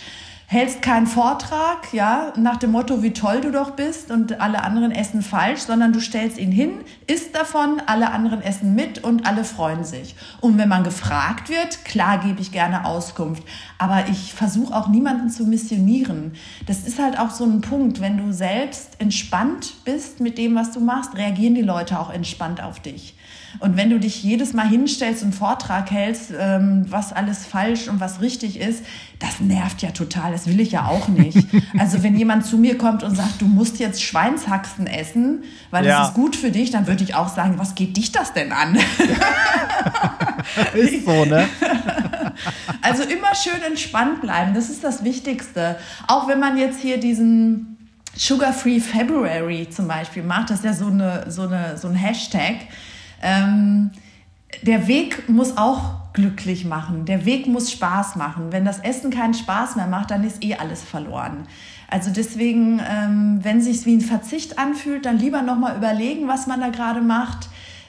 hältst 0.52 0.82
keinen 0.82 1.06
Vortrag, 1.06 1.94
ja, 1.94 2.34
nach 2.36 2.58
dem 2.58 2.72
Motto, 2.72 3.02
wie 3.02 3.14
toll 3.14 3.40
du 3.40 3.50
doch 3.50 3.70
bist 3.70 4.10
und 4.10 4.38
alle 4.38 4.62
anderen 4.62 4.92
essen 4.92 5.22
falsch, 5.22 5.60
sondern 5.60 5.94
du 5.94 6.00
stellst 6.00 6.36
ihn 6.36 6.52
hin, 6.52 6.72
isst 7.06 7.34
davon, 7.34 7.80
alle 7.86 8.10
anderen 8.10 8.42
essen 8.42 8.74
mit 8.74 9.02
und 9.02 9.26
alle 9.26 9.44
freuen 9.44 9.82
sich. 9.82 10.14
Und 10.42 10.58
wenn 10.58 10.68
man 10.68 10.84
gefragt 10.84 11.48
wird, 11.48 11.86
klar 11.86 12.18
gebe 12.18 12.42
ich 12.42 12.52
gerne 12.52 12.84
Auskunft, 12.84 13.42
aber 13.78 14.08
ich 14.10 14.34
versuche 14.34 14.76
auch 14.76 14.88
niemanden 14.88 15.30
zu 15.30 15.46
missionieren. 15.46 16.34
Das 16.66 16.86
ist 16.86 16.98
halt 16.98 17.18
auch 17.18 17.30
so 17.30 17.44
ein 17.44 17.62
Punkt, 17.62 18.02
wenn 18.02 18.18
du 18.18 18.30
selbst 18.30 19.00
entspannt 19.00 19.72
bist 19.86 20.20
mit 20.20 20.36
dem, 20.36 20.54
was 20.54 20.72
du 20.72 20.80
machst, 20.80 21.16
reagieren 21.16 21.54
die 21.54 21.62
Leute 21.62 21.98
auch 21.98 22.10
entspannt 22.12 22.62
auf 22.62 22.78
dich. 22.78 23.14
Und 23.58 23.76
wenn 23.76 23.90
du 23.90 23.98
dich 23.98 24.22
jedes 24.22 24.52
Mal 24.52 24.68
hinstellst 24.68 25.22
und 25.22 25.28
einen 25.28 25.38
Vortrag 25.38 25.90
hältst, 25.90 26.32
ähm, 26.38 26.86
was 26.88 27.12
alles 27.12 27.44
falsch 27.44 27.88
und 27.88 28.00
was 28.00 28.20
richtig 28.20 28.58
ist, 28.58 28.84
das 29.18 29.40
nervt 29.40 29.82
ja 29.82 29.90
total. 29.90 30.32
Das 30.32 30.46
will 30.46 30.60
ich 30.60 30.72
ja 30.72 30.86
auch 30.86 31.08
nicht. 31.08 31.38
Also 31.78 32.02
wenn 32.02 32.16
jemand 32.16 32.44
zu 32.44 32.58
mir 32.58 32.76
kommt 32.76 33.02
und 33.02 33.16
sagt, 33.16 33.40
du 33.40 33.46
musst 33.46 33.78
jetzt 33.78 34.02
Schweinshaxen 34.02 34.86
essen, 34.86 35.42
weil 35.70 35.86
ja. 35.86 36.00
das 36.00 36.08
ist 36.08 36.14
gut 36.14 36.36
für 36.36 36.50
dich, 36.50 36.70
dann 36.70 36.86
würde 36.86 37.02
ich 37.02 37.14
auch 37.14 37.28
sagen, 37.28 37.54
was 37.56 37.74
geht 37.74 37.96
dich 37.96 38.12
das 38.12 38.32
denn 38.34 38.52
an? 38.52 38.76
ist 40.74 41.04
so, 41.04 41.24
ne? 41.24 41.48
Also 42.82 43.02
immer 43.04 43.34
schön 43.34 43.60
entspannt 43.66 44.20
bleiben, 44.20 44.54
das 44.54 44.68
ist 44.68 44.84
das 44.84 45.04
Wichtigste. 45.04 45.76
Auch 46.08 46.28
wenn 46.28 46.40
man 46.40 46.56
jetzt 46.56 46.80
hier 46.80 46.98
diesen 46.98 47.76
Sugar-Free 48.16 48.80
February 48.80 49.68
zum 49.70 49.88
Beispiel 49.88 50.22
macht, 50.22 50.50
das 50.50 50.58
ist 50.58 50.64
ja 50.64 50.72
so, 50.74 50.86
eine, 50.86 51.30
so, 51.30 51.42
eine, 51.42 51.76
so 51.78 51.88
ein 51.88 51.94
Hashtag. 51.94 52.56
Ähm, 53.22 53.90
der 54.62 54.86
Weg 54.86 55.28
muss 55.28 55.56
auch 55.56 56.12
glücklich 56.12 56.64
machen. 56.64 57.06
Der 57.06 57.24
Weg 57.24 57.46
muss 57.46 57.72
Spaß 57.72 58.16
machen. 58.16 58.52
Wenn 58.52 58.64
das 58.64 58.80
Essen 58.80 59.10
keinen 59.10 59.34
Spaß 59.34 59.76
mehr 59.76 59.86
macht, 59.86 60.10
dann 60.10 60.24
ist 60.24 60.44
eh 60.44 60.56
alles 60.56 60.82
verloren. 60.82 61.46
Also 61.88 62.10
deswegen, 62.10 62.80
ähm, 62.80 63.40
wenn 63.42 63.60
sich 63.60 63.84
wie 63.86 63.96
ein 63.96 64.00
Verzicht 64.00 64.58
anfühlt, 64.58 65.06
dann 65.06 65.18
lieber 65.18 65.42
noch 65.42 65.58
mal 65.58 65.76
überlegen, 65.76 66.28
was 66.28 66.46
man 66.46 66.60
da 66.60 66.68
gerade 66.68 67.00
macht. 67.00 67.48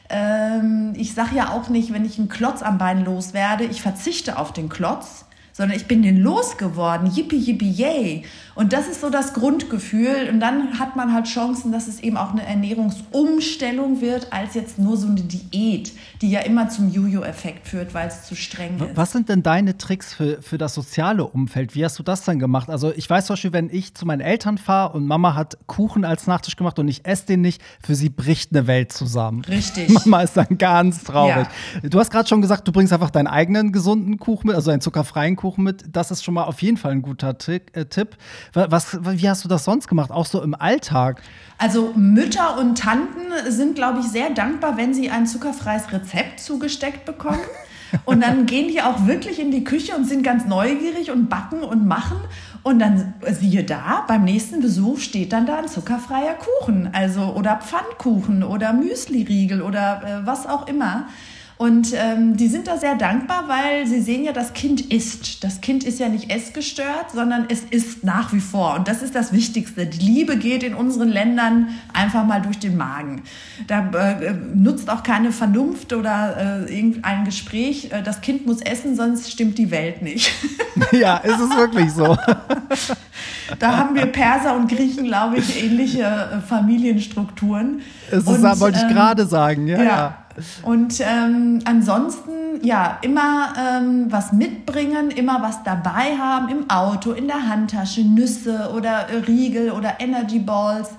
Ähm, 0.10 0.94
ich 0.96 1.14
sage 1.14 1.36
ja 1.36 1.50
auch 1.52 1.70
nicht, 1.70 1.94
wenn 1.94 2.06
ich 2.06 2.20
einen 2.20 2.30
Klotz 2.30 2.62
am 2.62 2.78
Bein 2.78 3.06
loswerde, 3.06 3.64
ich 3.64 3.82
verzichte 3.82 4.38
auf 4.38 4.52
den 4.52 4.70
Klotz, 4.70 5.26
sondern 5.54 5.78
ich 5.78 5.88
bin 5.88 6.02
den 6.02 6.18
losgeworden. 6.18 7.10
Yippie, 7.12 7.38
yippie, 7.38 7.70
yay. 7.70 8.26
Und 8.56 8.72
das 8.72 8.88
ist 8.88 9.02
so 9.02 9.10
das 9.10 9.34
Grundgefühl. 9.34 10.30
Und 10.32 10.40
dann 10.40 10.80
hat 10.80 10.96
man 10.96 11.14
halt 11.14 11.26
Chancen, 11.26 11.72
dass 11.72 11.88
es 11.88 12.00
eben 12.00 12.18
auch 12.18 12.32
eine 12.32 12.46
Ernährungsumstellung 12.46 14.02
wird, 14.02 14.32
als 14.32 14.54
jetzt 14.54 14.78
nur 14.78 14.98
so 14.98 15.08
eine 15.08 15.22
Diät, 15.22 15.94
die 16.22 16.30
ja 16.30 16.42
immer 16.42 16.70
zum 16.70 16.92
Jojo-Effekt 16.92 17.68
führt, 17.68 17.94
weil 17.94 18.08
es 18.08 18.26
zu 18.26 18.36
streng 18.36 18.78
ist. 18.78 18.96
Was 18.96 19.12
sind 19.12 19.30
denn 19.30 19.44
deine 19.44 19.78
Tricks 19.78 20.14
für, 20.14 20.42
für 20.42 20.58
das 20.58 20.74
soziale 20.74 21.26
Umfeld? 21.26 21.76
Wie 21.76 21.84
hast 21.84 21.98
du 21.98 22.04
das 22.04 22.24
dann 22.24 22.40
gemacht? 22.40 22.70
Also 22.70 22.94
ich 22.96 23.10
weiß 23.10 23.26
zum 23.26 23.34
Beispiel, 23.34 23.54
wenn 23.54 23.70
ich 23.70 23.96
zu 23.96 24.06
meinen 24.06 24.22
Eltern 24.22 24.58
fahre 24.58 24.94
und 24.94 25.08
Mama 25.08 25.36
hat 25.36 25.58
Kuchen 25.68 26.06
als 26.06 26.28
Nachtisch 26.28 26.56
gemacht 26.56 26.78
und 26.80 26.88
ich 26.88 27.06
esse 27.06 27.26
den 27.26 27.42
nicht, 27.42 27.62
für 27.84 27.96
sie 27.96 28.10
bricht 28.10 28.52
eine 28.56 28.68
Welt 28.68 28.92
zusammen. 28.92 29.44
Richtig. 29.46 29.90
Mama 30.06 30.22
ist 30.22 30.38
dann 30.38 30.58
ganz 30.58 31.04
traurig. 31.04 31.48
Ja. 31.82 31.90
Du 31.90 32.00
hast 32.00 32.12
gerade 32.12 32.28
schon 32.28 32.42
gesagt, 32.42 32.68
du 32.68 32.72
bringst 32.72 32.94
einfach 32.94 33.10
deinen 33.10 33.28
eigenen 33.28 33.72
gesunden 33.72 34.18
Kuchen 34.18 34.48
mit, 34.48 34.56
also 34.56 34.70
einen 34.70 34.82
zuckerfreien 34.82 35.36
Kuchen 35.36 35.64
mit. 35.64 35.84
Das 35.92 36.12
ist 36.12 36.24
schon 36.24 36.36
mal 36.36 36.44
auf 36.44 36.62
jeden 36.62 36.78
Fall 36.78 36.92
ein 36.92 37.02
guter 37.02 37.36
äh, 37.48 37.86
Tipp. 37.86 38.18
Was, 38.54 38.98
wie 39.02 39.30
hast 39.30 39.44
du 39.44 39.48
das 39.48 39.64
sonst 39.64 39.88
gemacht, 39.88 40.12
auch 40.12 40.26
so 40.26 40.42
im 40.42 40.54
Alltag? 40.54 41.22
Also 41.58 41.94
Mütter 41.96 42.58
und 42.58 42.78
Tanten 42.78 43.32
sind, 43.50 43.76
glaube 43.76 44.00
ich, 44.00 44.08
sehr 44.08 44.30
dankbar, 44.32 44.78
wenn 44.78 44.94
sie 44.94 45.10
ein 45.10 45.26
zuckerfreies 45.26 45.92
Rezept 45.92 46.40
zugesteckt 46.40 47.06
bekommen. 47.06 47.40
Und 48.06 48.22
dann 48.22 48.48
gehen 48.48 48.70
die 48.70 48.82
auch 48.82 49.06
wirklich 49.06 49.40
in 49.40 49.52
die 49.52 49.64
Küche 49.64 49.96
und 49.96 50.06
sind 50.06 50.24
ganz 50.24 50.46
neugierig 50.46 51.12
und 51.12 51.30
backen 51.30 51.62
und 51.62 51.86
machen. 51.86 52.18
Und 52.64 52.80
dann 52.80 53.14
siehe 53.30 53.64
da, 53.64 54.06
beim 54.08 54.24
nächsten 54.24 54.62
Besuch 54.62 55.00
steht 55.00 55.32
dann 55.32 55.46
da 55.46 55.60
ein 55.60 55.68
zuckerfreier 55.68 56.34
Kuchen, 56.34 56.90
also 56.94 57.36
oder 57.36 57.58
Pfannkuchen 57.58 58.42
oder 58.42 58.74
Müsliriegel 58.74 59.62
oder 59.62 60.02
äh, 60.04 60.26
was 60.26 60.48
auch 60.48 60.68
immer. 60.68 61.08
Und 61.64 61.94
ähm, 61.96 62.36
die 62.36 62.50
sind 62.50 62.68
da 62.68 62.76
sehr 62.76 62.96
dankbar, 62.96 63.46
weil 63.48 63.88
sie 63.88 64.02
sehen 64.02 64.26
ja, 64.26 64.34
das 64.34 64.52
Kind 64.52 64.82
isst. 64.92 65.46
Das 65.46 65.62
Kind 65.62 65.86
ist 65.86 65.98
ja 65.98 66.10
nicht 66.10 66.30
essgestört, 66.30 67.12
sondern 67.14 67.46
es 67.48 67.62
isst 67.70 68.04
nach 68.04 68.34
wie 68.34 68.42
vor. 68.42 68.76
Und 68.76 68.90
das 68.90 69.02
ist 69.02 69.16
das 69.16 69.32
Wichtigste. 69.32 69.86
Die 69.86 70.06
Liebe 70.06 70.36
geht 70.36 70.62
in 70.62 70.76
unseren 70.76 71.08
Ländern 71.08 71.70
einfach 71.94 72.26
mal 72.26 72.42
durch 72.42 72.60
den 72.60 72.76
Magen. 72.76 73.24
Da 73.68 73.90
äh, 73.92 74.34
nutzt 74.54 74.90
auch 74.90 75.04
keine 75.04 75.32
Vernunft 75.32 75.94
oder 75.94 76.66
äh, 76.68 76.78
irgendein 76.78 77.24
Gespräch. 77.24 77.94
Äh, 77.94 78.04
das 78.04 78.20
Kind 78.20 78.46
muss 78.46 78.60
essen, 78.60 78.98
sonst 78.98 79.32
stimmt 79.32 79.58
die 79.58 79.72
Welt 79.72 80.02
nicht. 80.02 80.34
ja, 80.92 81.16
ist 81.16 81.40
es 81.40 81.56
wirklich 81.56 81.94
so. 81.94 82.18
da 83.60 83.78
haben 83.78 83.96
wir 83.96 84.08
Perser 84.08 84.54
und 84.58 84.68
Griechen, 84.68 85.06
glaube 85.06 85.38
ich, 85.38 85.64
ähnliche 85.64 86.02
äh, 86.02 86.42
Familienstrukturen. 86.42 87.80
Das 88.12 88.26
wollte 88.60 88.80
ich 88.80 88.84
ähm, 88.84 88.90
gerade 88.90 89.26
sagen, 89.26 89.68
ja. 89.68 89.82
ja. 89.82 90.23
Und 90.64 91.00
ähm, 91.00 91.60
ansonsten, 91.66 92.32
ja, 92.64 92.98
immer 93.02 93.54
ähm, 93.58 94.12
was 94.12 94.32
mitbringen, 94.32 95.12
immer 95.12 95.42
was 95.42 95.64
dabei 95.64 96.18
haben 96.18 96.50
im 96.50 96.70
Auto, 96.70 97.12
in 97.12 97.28
der 97.28 97.48
Handtasche, 97.48 98.02
Nüsse 98.02 98.72
oder 98.76 99.08
Riegel 99.28 99.72
oder 99.72 100.00
Energy 100.00 100.40
Balls. 100.40 100.90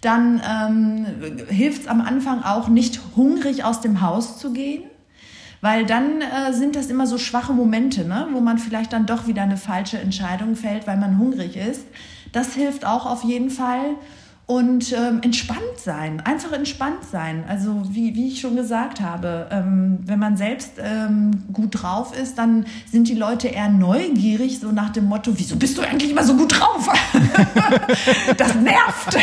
Dann 0.00 0.42
ähm, 0.46 1.06
hilft 1.48 1.82
es 1.82 1.88
am 1.88 2.02
Anfang 2.02 2.42
auch, 2.42 2.68
nicht 2.68 3.00
hungrig 3.16 3.64
aus 3.64 3.80
dem 3.80 4.02
Haus 4.02 4.38
zu 4.38 4.52
gehen. 4.52 4.84
Weil 5.62 5.86
dann 5.86 6.20
äh, 6.20 6.52
sind 6.52 6.76
das 6.76 6.88
immer 6.88 7.06
so 7.06 7.16
schwache 7.16 7.54
Momente, 7.54 8.04
ne? 8.04 8.28
wo 8.32 8.40
man 8.40 8.58
vielleicht 8.58 8.92
dann 8.92 9.06
doch 9.06 9.26
wieder 9.26 9.40
eine 9.40 9.56
falsche 9.56 9.98
Entscheidung 9.98 10.56
fällt, 10.56 10.86
weil 10.86 10.98
man 10.98 11.18
hungrig 11.18 11.56
ist. 11.56 11.86
Das 12.32 12.52
hilft 12.52 12.84
auch 12.84 13.06
auf 13.06 13.24
jeden 13.24 13.48
Fall 13.48 13.96
und 14.46 14.92
ähm, 14.92 15.20
entspannt 15.22 15.78
sein, 15.78 16.20
einfach 16.20 16.52
entspannt 16.52 17.04
sein. 17.10 17.44
Also 17.48 17.82
wie, 17.90 18.14
wie 18.14 18.28
ich 18.28 18.40
schon 18.40 18.56
gesagt 18.56 19.00
habe, 19.00 19.48
ähm, 19.50 20.00
wenn 20.04 20.18
man 20.18 20.36
selbst 20.36 20.72
ähm, 20.78 21.44
gut 21.52 21.82
drauf 21.82 22.16
ist, 22.16 22.36
dann 22.36 22.66
sind 22.90 23.08
die 23.08 23.14
Leute 23.14 23.48
eher 23.48 23.70
neugierig, 23.70 24.60
so 24.60 24.70
nach 24.70 24.90
dem 24.90 25.06
Motto, 25.06 25.32
wieso 25.36 25.56
bist 25.56 25.78
du 25.78 25.82
eigentlich 25.82 26.10
immer 26.10 26.24
so 26.24 26.36
gut 26.36 26.58
drauf? 26.58 26.88
das 28.36 28.54
nervt. 28.56 29.16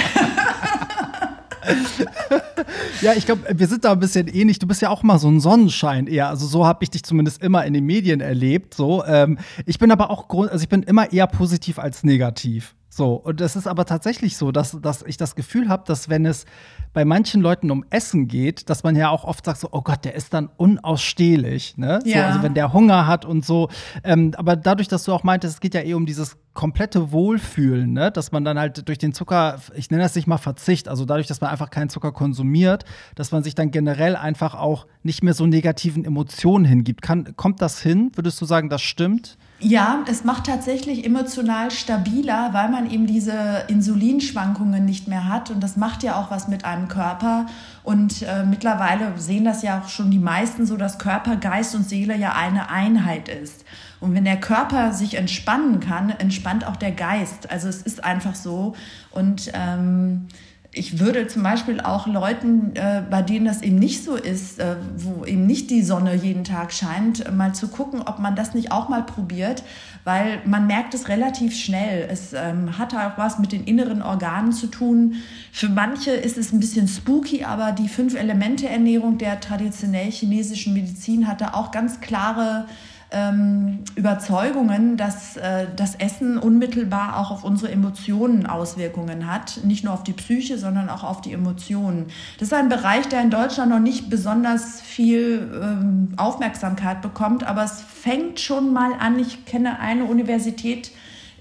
ja, 3.02 3.14
ich 3.14 3.26
glaube, 3.28 3.44
wir 3.54 3.68
sind 3.68 3.86
da 3.86 3.92
ein 3.92 4.00
bisschen 4.00 4.28
ähnlich. 4.28 4.58
Du 4.58 4.66
bist 4.68 4.82
ja 4.82 4.90
auch 4.90 5.04
mal 5.04 5.20
so 5.20 5.30
ein 5.30 5.40
Sonnenschein 5.40 6.08
eher. 6.08 6.30
Also 6.30 6.48
so 6.48 6.66
habe 6.66 6.84
ich 6.84 6.90
dich 6.90 7.04
zumindest 7.04 7.44
immer 7.44 7.64
in 7.66 7.74
den 7.74 7.86
Medien 7.86 8.22
erlebt. 8.22 8.74
So, 8.74 9.04
ähm, 9.06 9.38
ich 9.68 9.78
bin 9.78 9.92
aber 9.92 10.10
auch, 10.10 10.28
also 10.50 10.64
ich 10.64 10.70
bin 10.70 10.82
immer 10.84 11.12
eher 11.12 11.28
positiv 11.28 11.78
als 11.78 12.04
negativ. 12.04 12.74
So, 12.94 13.14
und 13.14 13.40
es 13.40 13.56
ist 13.56 13.68
aber 13.68 13.86
tatsächlich 13.86 14.36
so, 14.36 14.52
dass, 14.52 14.78
dass 14.82 15.02
ich 15.02 15.16
das 15.16 15.36
Gefühl 15.36 15.70
habe, 15.70 15.84
dass 15.88 16.10
wenn 16.10 16.26
es 16.26 16.46
bei 16.92 17.06
manchen 17.06 17.42
Leuten 17.42 17.72
um 17.72 17.86
Essen 17.90 18.28
geht, 18.28 18.70
dass 18.70 18.84
man 18.84 18.98
ja 18.98 19.10
auch 19.10 19.24
oft 19.24 19.46
sagt 19.46 19.62
so, 19.62 19.70
oh 19.72 19.82
Gott, 19.82 20.04
der 20.04 20.14
ist 20.14 20.34
dann 20.34 20.50
unausstehlich, 20.58 21.78
ne? 21.78 22.00
Ja. 22.04 22.18
So, 22.18 22.28
also 22.28 22.44
wenn 22.44 22.54
der 22.54 22.74
Hunger 22.74 23.08
hat 23.08 23.24
und 23.24 23.46
so. 23.46 23.70
Ähm, 24.04 24.34
aber 24.36 24.58
dadurch, 24.58 24.90
dass 24.90 25.06
du 25.06 25.14
auch 25.14 25.24
meintest, 25.24 25.56
es 25.56 25.60
geht 25.62 25.74
ja 25.74 25.82
eh 25.84 25.94
um 25.94 26.06
dieses 26.06 26.36
komplette 26.54 27.14
Wohlfühlen, 27.14 27.94
ne? 27.94 28.12
dass 28.12 28.34
man 28.34 28.44
dann 28.44 28.60
halt 28.60 28.86
durch 28.90 28.98
den 28.98 29.14
Zucker, 29.14 29.62
ich 29.74 29.90
nenne 29.90 30.04
das 30.04 30.14
nicht 30.16 30.28
mal 30.28 30.38
Verzicht, 30.38 30.90
also 30.90 31.06
dadurch, 31.06 31.28
dass 31.28 31.40
man 31.40 31.50
einfach 31.50 31.70
keinen 31.70 31.88
Zucker 31.88 32.12
konsumiert, 32.12 32.84
dass 33.16 33.32
man 33.32 33.42
sich 33.42 33.56
dann 33.56 33.72
generell 33.72 34.18
einfach 34.18 34.56
auch 34.56 34.86
nicht 35.02 35.24
mehr 35.24 35.34
so 35.34 35.48
negativen 35.48 36.04
Emotionen 36.04 36.66
hingibt. 36.66 37.02
Kann, 37.02 37.38
kommt 37.38 37.62
das 37.62 37.82
hin? 37.82 38.12
Würdest 38.16 38.42
du 38.42 38.46
sagen, 38.46 38.68
das 38.68 38.82
stimmt? 38.82 39.38
Ja, 39.64 40.04
es 40.08 40.24
macht 40.24 40.48
tatsächlich 40.48 41.06
emotional 41.06 41.70
stabiler, 41.70 42.50
weil 42.52 42.70
man 42.70 42.90
eben 42.90 43.06
diese 43.06 43.66
Insulinschwankungen 43.68 44.84
nicht 44.86 45.08
mehr 45.08 45.28
hat. 45.28 45.52
Und 45.52 45.62
das 45.62 45.78
macht 45.78 46.02
ja 46.02 46.16
auch 46.16 46.32
was 46.32 46.48
mit 46.48 46.66
einem 46.66 46.88
Körper. 46.88 47.46
Und 47.84 48.24
äh, 48.24 48.44
mittlerweile 48.44 49.14
sehen 49.18 49.46
das 49.46 49.62
ja 49.62 49.80
auch 49.80 49.88
schon 49.88 50.10
die 50.10 50.18
meisten 50.18 50.66
so, 50.66 50.78
dass 50.78 50.98
Körper, 50.98 51.36
Geist 51.36 51.76
und 51.76 51.88
Seele 51.88 52.18
ja 52.18 52.34
eine 52.34 52.72
Einheit 52.72 53.30
ist. 53.30 53.64
Und 54.00 54.16
wenn 54.16 54.26
der 54.26 54.40
Körper 54.40 54.94
sich 54.94 55.14
entspannen 55.14 55.80
kann, 55.80 56.10
entspannt 56.10 56.66
auch 56.66 56.76
der 56.76 56.92
Geist. 56.92 57.52
Also 57.52 57.68
es 57.68 57.84
ist 57.84 58.04
einfach 58.04 58.34
so. 58.34 58.74
Und 59.12 59.52
ähm, 59.54 60.28
ich 60.74 61.00
würde 61.00 61.28
zum 61.28 61.44
Beispiel 61.44 61.82
auch 61.82 62.08
Leuten, 62.08 62.74
äh, 62.76 63.04
bei 63.10 63.22
denen 63.22 63.46
das 63.46 63.62
eben 63.62 63.78
nicht 63.78 64.06
so 64.06 64.16
ist, 64.16 64.60
äh, 64.60 64.78
wo 64.96 65.26
eben 65.26 65.46
nicht 65.46 65.70
die 65.70 65.84
Sonne 65.84 66.16
jeden 66.16 66.46
Tag 66.46 66.72
scheint, 66.72 67.30
mal 67.36 67.54
zu 67.54 67.68
gucken, 67.68 68.02
ob 68.06 68.20
man 68.20 68.38
das 68.38 68.54
nicht 68.54 68.72
auch 68.72 68.88
mal 68.88 69.04
probiert, 69.04 69.64
weil 70.06 70.42
man 70.46 70.68
merkt 70.68 70.94
es 70.94 71.10
relativ 71.10 71.54
schnell. 71.54 72.08
Es 72.10 72.32
ähm, 72.32 72.78
hat 72.78 72.96
auch 72.96 73.18
was 73.18 73.38
mit 73.38 73.52
den 73.52 73.66
inneren 73.66 74.02
Organen 74.02 74.54
zu 74.54 74.68
tun. 74.68 75.16
Für 75.52 75.68
manche 75.68 76.12
ist 76.12 76.38
es 76.38 76.54
ein 76.54 76.62
bisschen 76.62 76.88
spooky, 76.88 77.44
aber 77.44 77.74
die 77.74 77.90
Fünf-Elemente-Ernährung 77.90 79.18
der 79.18 79.42
traditionell 79.42 80.10
chinesischen 80.10 80.74
Medizin 80.74 81.28
hat 81.28 81.42
da 81.42 81.50
auch 81.54 81.72
ganz 81.72 82.00
klare 82.00 82.66
ähm, 83.12 83.80
Überzeugungen, 83.96 84.96
dass 84.96 85.36
äh, 85.36 85.68
das 85.76 85.96
Essen 85.96 86.38
unmittelbar 86.38 87.18
auch 87.20 87.32
auf 87.32 87.44
unsere 87.44 87.72
Emotionen 87.72 88.46
Auswirkungen 88.46 89.32
hat. 89.32 89.60
Nicht 89.64 89.84
nur 89.84 89.94
auf 89.94 90.04
die 90.04 90.14
Psyche, 90.14 90.58
sondern 90.58 90.90
auch 90.90 91.04
auf 91.04 91.22
die 91.22 91.34
Emotionen. 91.34 92.08
Das 92.40 92.48
ist 92.48 92.54
ein 92.54 92.70
Bereich, 92.70 93.08
der 93.10 93.22
in 93.22 93.30
Deutschland 93.30 93.70
noch 93.70 93.80
nicht 93.80 94.10
besonders 94.10 94.80
viel 94.82 95.52
ähm, 95.62 96.14
Aufmerksamkeit 96.16 97.02
bekommt, 97.02 97.44
aber 97.44 97.64
es 97.64 97.82
fängt 97.82 98.40
schon 98.40 98.72
mal 98.72 98.94
an. 98.98 99.20
Ich 99.20 99.46
kenne 99.46 99.80
eine 99.80 100.06
Universität, 100.06 100.92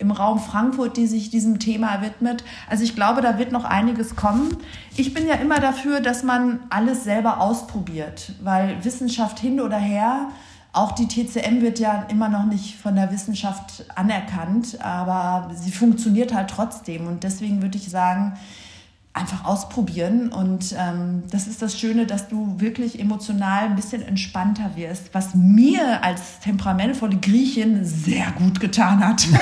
im 0.01 0.11
Raum 0.11 0.39
Frankfurt, 0.39 0.97
die 0.97 1.07
sich 1.07 1.29
diesem 1.31 1.59
Thema 1.59 2.01
widmet. 2.01 2.43
Also 2.69 2.83
ich 2.83 2.97
glaube, 2.97 3.21
da 3.21 3.39
wird 3.39 3.53
noch 3.53 3.65
einiges 3.65 4.17
kommen. 4.17 4.57
Ich 4.97 5.13
bin 5.13 5.29
ja 5.29 5.35
immer 5.35 5.61
dafür, 5.61 6.01
dass 6.01 6.23
man 6.23 6.61
alles 6.71 7.05
selber 7.05 7.39
ausprobiert, 7.39 8.33
weil 8.43 8.83
Wissenschaft 8.83 9.39
hin 9.39 9.61
oder 9.61 9.77
her, 9.77 10.29
auch 10.73 10.93
die 10.93 11.09
TCM 11.09 11.63
wird 11.63 11.79
ja 11.79 12.03
immer 12.11 12.29
noch 12.29 12.45
nicht 12.45 12.77
von 12.77 12.95
der 12.95 13.11
Wissenschaft 13.11 13.85
anerkannt, 13.95 14.81
aber 14.81 15.51
sie 15.55 15.73
funktioniert 15.73 16.33
halt 16.33 16.51
trotzdem. 16.51 17.07
Und 17.07 17.25
deswegen 17.25 17.61
würde 17.63 17.77
ich 17.77 17.91
sagen, 17.91 18.35
einfach 19.13 19.45
ausprobieren. 19.45 20.31
Und 20.31 20.75
ähm, 20.79 21.25
das 21.31 21.47
ist 21.47 21.63
das 21.63 21.79
Schöne, 21.79 22.07
dass 22.07 22.29
du 22.29 22.61
wirklich 22.61 23.01
emotional 23.01 23.65
ein 23.65 23.77
bisschen 23.77 24.03
entspannter 24.03 24.77
wirst, 24.77 25.13
was 25.13 25.35
mir 25.35 26.05
als 26.05 26.41
temperamentvolle 26.41 27.17
Griechin 27.17 27.85
sehr 27.85 28.31
gut 28.33 28.61
getan 28.61 29.05
hat. 29.05 29.27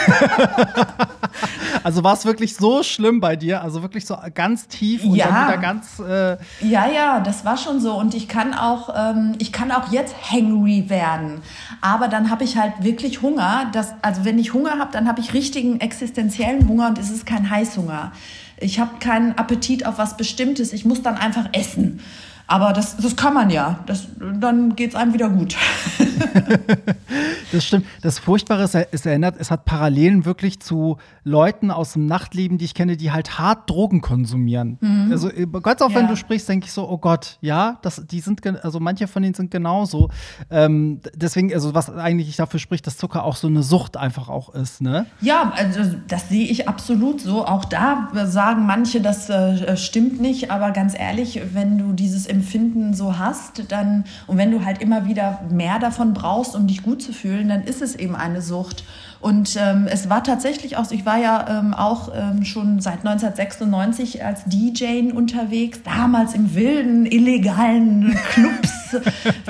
also 1.85 2.05
war 2.05 2.15
es 2.15 2.25
wirklich 2.25 2.55
so 2.57 2.83
schlimm 2.83 3.21
bei 3.21 3.37
dir? 3.37 3.63
Also 3.63 3.83
wirklich 3.83 4.07
so 4.07 4.17
ganz 4.35 4.69
tief 4.69 5.05
und 5.05 5.15
ja. 5.15 5.27
dann 5.27 5.49
wieder 5.49 5.59
ganz. 5.59 5.99
Äh 5.99 6.37
ja, 6.61 6.89
ja, 6.89 7.21
das 7.21 7.45
war 7.45 7.57
schon 7.57 7.81
so. 7.81 7.95
Und 7.95 8.15
ich 8.15 8.29
kann 8.29 8.55
auch, 8.55 8.95
ähm, 8.97 9.35
ich 9.39 9.53
kann 9.53 9.71
auch 9.73 9.91
jetzt 9.93 10.15
hangry 10.31 10.89
werden. 10.89 11.43
Aber 11.81 12.09
dann 12.09 12.31
habe 12.31 12.45
ich 12.45 12.57
halt 12.57 12.75
wirklich 12.81 13.23
Hunger. 13.23 13.71
Das, 13.73 13.95
also 14.03 14.25
wenn 14.25 14.39
ich 14.39 14.55
Hunger 14.55 14.79
habe, 14.79 14.91
dann 14.93 15.09
habe 15.09 15.21
ich 15.21 15.35
richtigen 15.35 15.81
existenziellen 15.81 16.69
Hunger 16.69 16.89
und 16.89 16.99
es 16.99 17.11
ist 17.11 17.27
kein 17.27 17.51
Heißhunger. 17.51 18.13
Ich 18.59 18.81
habe 18.81 18.99
keinen 18.99 19.37
Appetit 19.39 19.87
auf 19.87 19.99
was 19.99 20.17
Bestimmtes. 20.17 20.73
Ich 20.73 20.85
muss 20.85 21.03
dann 21.03 21.17
einfach 21.17 21.47
essen. 21.53 22.01
Aber 22.47 22.73
das, 22.73 22.97
das 22.97 23.15
kann 23.15 23.35
man 23.35 23.51
ja. 23.51 23.81
Das, 23.87 24.07
dann 24.19 24.75
geht 24.75 24.91
es 24.91 24.97
einem 24.97 25.13
wieder 25.13 25.29
gut. 25.29 25.55
das 27.53 27.65
stimmt. 27.65 27.87
Das 28.03 28.19
Furchtbare 28.19 28.65
ist, 28.65 28.75
es 28.75 29.07
erinnert, 29.07 29.37
es 29.39 29.51
hat 29.51 29.65
Parallelen 29.65 30.25
wirklich 30.25 30.61
zu 30.61 30.99
Leuten 31.25 31.71
aus 31.71 31.95
dem 31.95 32.07
Nachtleben, 32.07 32.59
die 32.59 32.65
ich 32.65 32.75
kenne, 32.75 32.97
die 32.97 33.11
halt 33.11 33.39
hart 33.39 33.69
Drogen 33.71 34.01
konsumieren. 34.01 34.79
Mhm. 34.81 35.09
Also 35.11 35.31
äh, 35.31 35.47
ganz 35.47 35.81
oft, 35.81 35.95
ja. 35.95 36.01
wenn 36.01 36.09
du 36.09 36.17
sprichst, 36.17 36.49
denke 36.49 36.67
ich 36.67 36.73
so, 36.73 36.89
oh 36.89 36.99
Gott, 36.99 37.39
ja, 37.41 37.79
das, 37.83 38.05
die 38.07 38.21
sind, 38.21 38.45
also 38.65 38.81
manche 38.81 39.07
von 39.07 39.23
denen 39.23 39.35
sind 39.35 39.51
genauso. 39.51 40.11
Ähm, 40.51 41.01
deswegen, 41.15 41.53
also 41.53 41.75
was 41.75 41.91
eigentlich 41.91 42.37
dafür 42.37 42.61
spricht, 42.61 42.87
dass 42.87 42.97
Zucker 42.97 43.25
auch 43.25 43.37
so 43.37 43.47
eine 43.47 43.63
Sucht 43.63 43.97
einfach 43.97 44.29
auch 44.29 44.55
ist, 44.55 44.81
ne? 44.81 45.07
Ja, 45.21 45.53
also 45.55 45.81
das 46.09 46.29
sehe 46.29 46.47
ich 46.47 46.69
absolut 46.69 47.21
so. 47.21 47.47
Auch 47.47 47.65
da 47.65 48.09
sagen 48.27 48.67
manche, 48.67 49.01
das 49.01 49.29
äh, 49.31 49.77
stimmt 49.77 50.21
nicht, 50.21 50.51
aber 50.51 50.71
ganz 50.71 50.99
ehrlich, 50.99 51.41
wenn 51.53 51.79
du 51.79 51.93
dieses 51.93 52.27
Empfinden 52.27 52.95
so 52.95 53.19
hast, 53.19 53.71
dann 53.71 54.05
und 54.27 54.39
wenn 54.39 54.51
du 54.51 54.65
halt 54.65 54.81
immer 54.81 55.07
wieder 55.07 55.41
mehr 55.51 55.79
davon 55.79 56.15
brauchst, 56.15 56.55
um 56.55 56.67
dich 56.67 56.83
gut 56.83 57.03
zu 57.03 57.13
fühlen, 57.13 57.38
dann 57.47 57.63
ist 57.63 57.83
es 57.83 57.95
eben 57.95 58.17
eine 58.17 58.43
Sucht. 58.43 58.83
Und 59.21 59.57
ähm, 59.61 59.89
es 59.91 60.09
war 60.09 60.23
tatsächlich 60.23 60.77
auch, 60.77 60.91
ich 60.93 61.05
war 61.05 61.19
ja 61.19 61.59
ähm, 61.59 61.75
auch 61.75 62.13
ähm, 62.15 62.45
schon 62.45 62.81
seit 62.81 63.05
1996 63.05 64.25
als 64.25 64.45
DJ 64.47 65.11
unterwegs, 65.13 65.81
damals 65.85 66.35
im 66.35 66.55
wilden, 66.55 67.05
illegalen 67.05 68.17
Clubs 68.31 68.97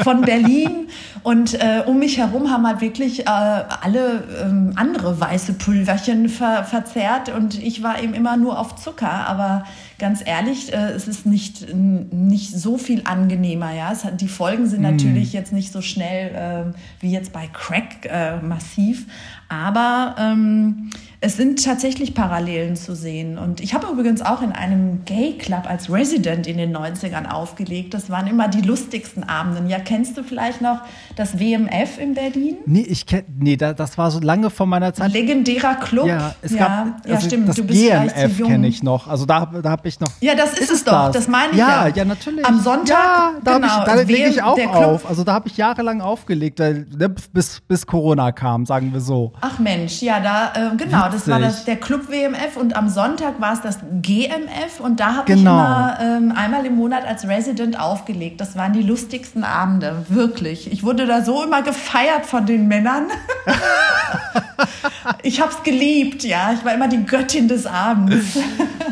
von 0.03 0.23
Berlin. 0.23 0.89
Und 1.23 1.55
äh, 1.55 1.83
um 1.85 1.99
mich 1.99 2.17
herum 2.17 2.51
haben 2.51 2.67
halt 2.67 2.81
wirklich 2.81 3.21
äh, 3.21 3.25
alle 3.27 4.25
ähm, 4.43 4.73
andere 4.77 5.21
weiße 5.21 5.53
Pulverchen 5.55 6.31
ver 6.31 6.65
verzehrt 6.65 7.29
und 7.29 7.63
ich 7.63 7.83
war 7.83 8.03
eben 8.03 8.15
immer 8.15 8.37
nur 8.39 8.59
auf 8.59 8.77
Zucker. 8.77 9.29
Aber 9.29 9.65
ganz 9.99 10.23
ehrlich, 10.25 10.73
äh, 10.73 10.93
es 10.93 11.09
ist 11.09 11.27
nicht, 11.27 11.75
nicht 11.75 12.53
so 12.53 12.79
viel 12.79 13.03
angenehmer. 13.05 13.75
Ja? 13.75 13.89
Hat, 13.89 14.21
die 14.21 14.29
Folgen 14.29 14.67
sind 14.67 14.81
mm. 14.81 14.91
natürlich 14.91 15.33
jetzt 15.33 15.53
nicht 15.53 15.73
so 15.73 15.81
schnell 15.81 16.35
äh, 16.35 16.73
wie 17.01 17.11
jetzt 17.11 17.33
bei 17.33 17.49
Crack 17.49 18.07
äh, 18.09 18.37
massiv. 18.37 19.07
Aber 19.49 20.15
ähm, 20.19 20.91
es 21.21 21.37
sind 21.37 21.65
tatsächlich 21.65 22.15
Parallelen 22.15 22.77
zu 22.77 22.95
sehen. 22.95 23.39
Und 23.39 23.61
ich 23.61 23.73
habe 23.73 23.87
übrigens 23.91 24.21
auch 24.21 24.43
in 24.43 24.53
einem 24.53 25.05
Gay 25.07 25.39
Club 25.39 25.65
als 25.67 25.91
Resident 25.91 26.47
in 26.47 26.59
den 26.59 26.77
90ern 26.77 27.29
aufgelegt. 27.29 27.95
Das 27.95 28.11
waren 28.11 28.27
immer 28.27 28.49
die 28.49 28.61
lustigsten 28.61 29.25
Abenden. 29.25 29.69
Ja, 29.69 29.79
kennst 29.81 30.19
du 30.19 30.23
vielleicht 30.23 30.61
noch 30.61 30.83
das 31.17 31.41
WMF 31.41 31.99
in 31.99 32.15
Berlin? 32.15 32.59
Nee, 32.67 32.83
ich 32.83 33.07
kenn, 33.07 33.25
nee 33.39 33.57
da, 33.57 33.73
das 33.73 33.97
war 33.97 34.11
so 34.11 34.21
lange 34.21 34.51
vor 34.51 34.67
meiner 34.67 34.93
Zeit. 34.93 35.13
Legendärer 35.13 35.77
Club. 35.77 36.07
Ja, 36.07 36.35
es 36.43 36.53
ja, 36.53 36.59
gab, 36.59 37.07
ja 37.07 37.15
also 37.15 37.27
stimmt. 37.27 37.49
Das 37.49 37.57
du 37.57 37.65
bist 37.65 37.81
GMF 37.81 38.47
kenne 38.47 38.69
ich 38.69 38.83
noch. 38.83 39.09
Also 39.09 39.25
da, 39.25 39.47
da 39.47 39.71
habe 39.71 39.88
ich 39.89 40.01
noch. 40.01 40.09
Ja, 40.21 40.35
das 40.35 40.53
ist, 40.53 40.63
ist 40.63 40.71
es 40.71 40.85
doch. 40.85 41.07
Das, 41.07 41.13
das 41.13 41.29
meine 41.29 41.53
ich 41.53 41.59
ja. 41.59 41.87
Ja, 41.87 41.95
ja, 41.95 42.05
natürlich. 42.05 42.45
Am 42.45 42.61
Sonntag. 42.61 42.89
Ja, 42.89 43.33
da, 43.43 43.59
genau, 43.59 43.67
ich, 43.67 43.85
da 43.85 43.95
lege 43.95 44.29
ich 44.29 44.43
auch 44.43 44.59
auf. 44.75 45.09
Also 45.09 45.25
da 45.25 45.33
habe 45.33 45.49
ich 45.49 45.57
jahrelang 45.57 46.01
aufgelegt, 46.01 46.61
weil, 46.61 46.87
ne, 46.97 47.09
bis, 47.09 47.61
bis 47.61 47.87
Corona 47.87 48.33
kam, 48.33 48.67
sagen 48.67 48.93
wir 48.93 49.01
so. 49.01 49.33
Ach 49.41 49.59
Mensch, 49.59 50.03
ja, 50.03 50.21
da, 50.21 50.53
äh, 50.55 50.77
genau, 50.77 51.07
Witzig. 51.07 51.13
das 51.13 51.29
war 51.29 51.41
das, 51.41 51.65
der 51.65 51.77
Club 51.77 52.09
WMF 52.09 52.57
und 52.57 52.77
am 52.77 52.89
Sonntag 52.89 53.41
war 53.41 53.53
es 53.53 53.61
das 53.61 53.79
GMF 54.03 54.81
und 54.81 55.01
da 55.01 55.17
habe 55.17 55.25
genau. 55.27 55.39
ich 55.39 55.67
immer 55.67 55.99
ähm, 56.01 56.33
einmal 56.37 56.67
im 56.67 56.77
Monat 56.77 57.07
als 57.07 57.27
Resident 57.27 57.79
aufgelegt. 57.79 58.41
Das 58.41 58.57
waren 58.57 58.73
die 58.73 58.83
lustigsten 58.83 59.45
Abende, 59.45 60.05
wirklich. 60.09 60.71
Ich 60.71 60.83
wurde 60.83 61.07
da 61.07 61.23
so 61.23 61.43
immer 61.43 61.63
gefeiert 61.63 62.27
von 62.27 62.47
den 62.47 62.69
Männern. 62.69 63.07
ich 65.23 65.41
habe 65.41 65.51
es 65.53 65.63
geliebt, 65.63 66.25
ja. 66.25 66.53
Ich 66.53 66.65
war 66.65 66.75
immer 66.75 66.89
die 66.89 67.05
Göttin 67.05 67.49
des 67.49 67.67
Abends. 67.67 68.39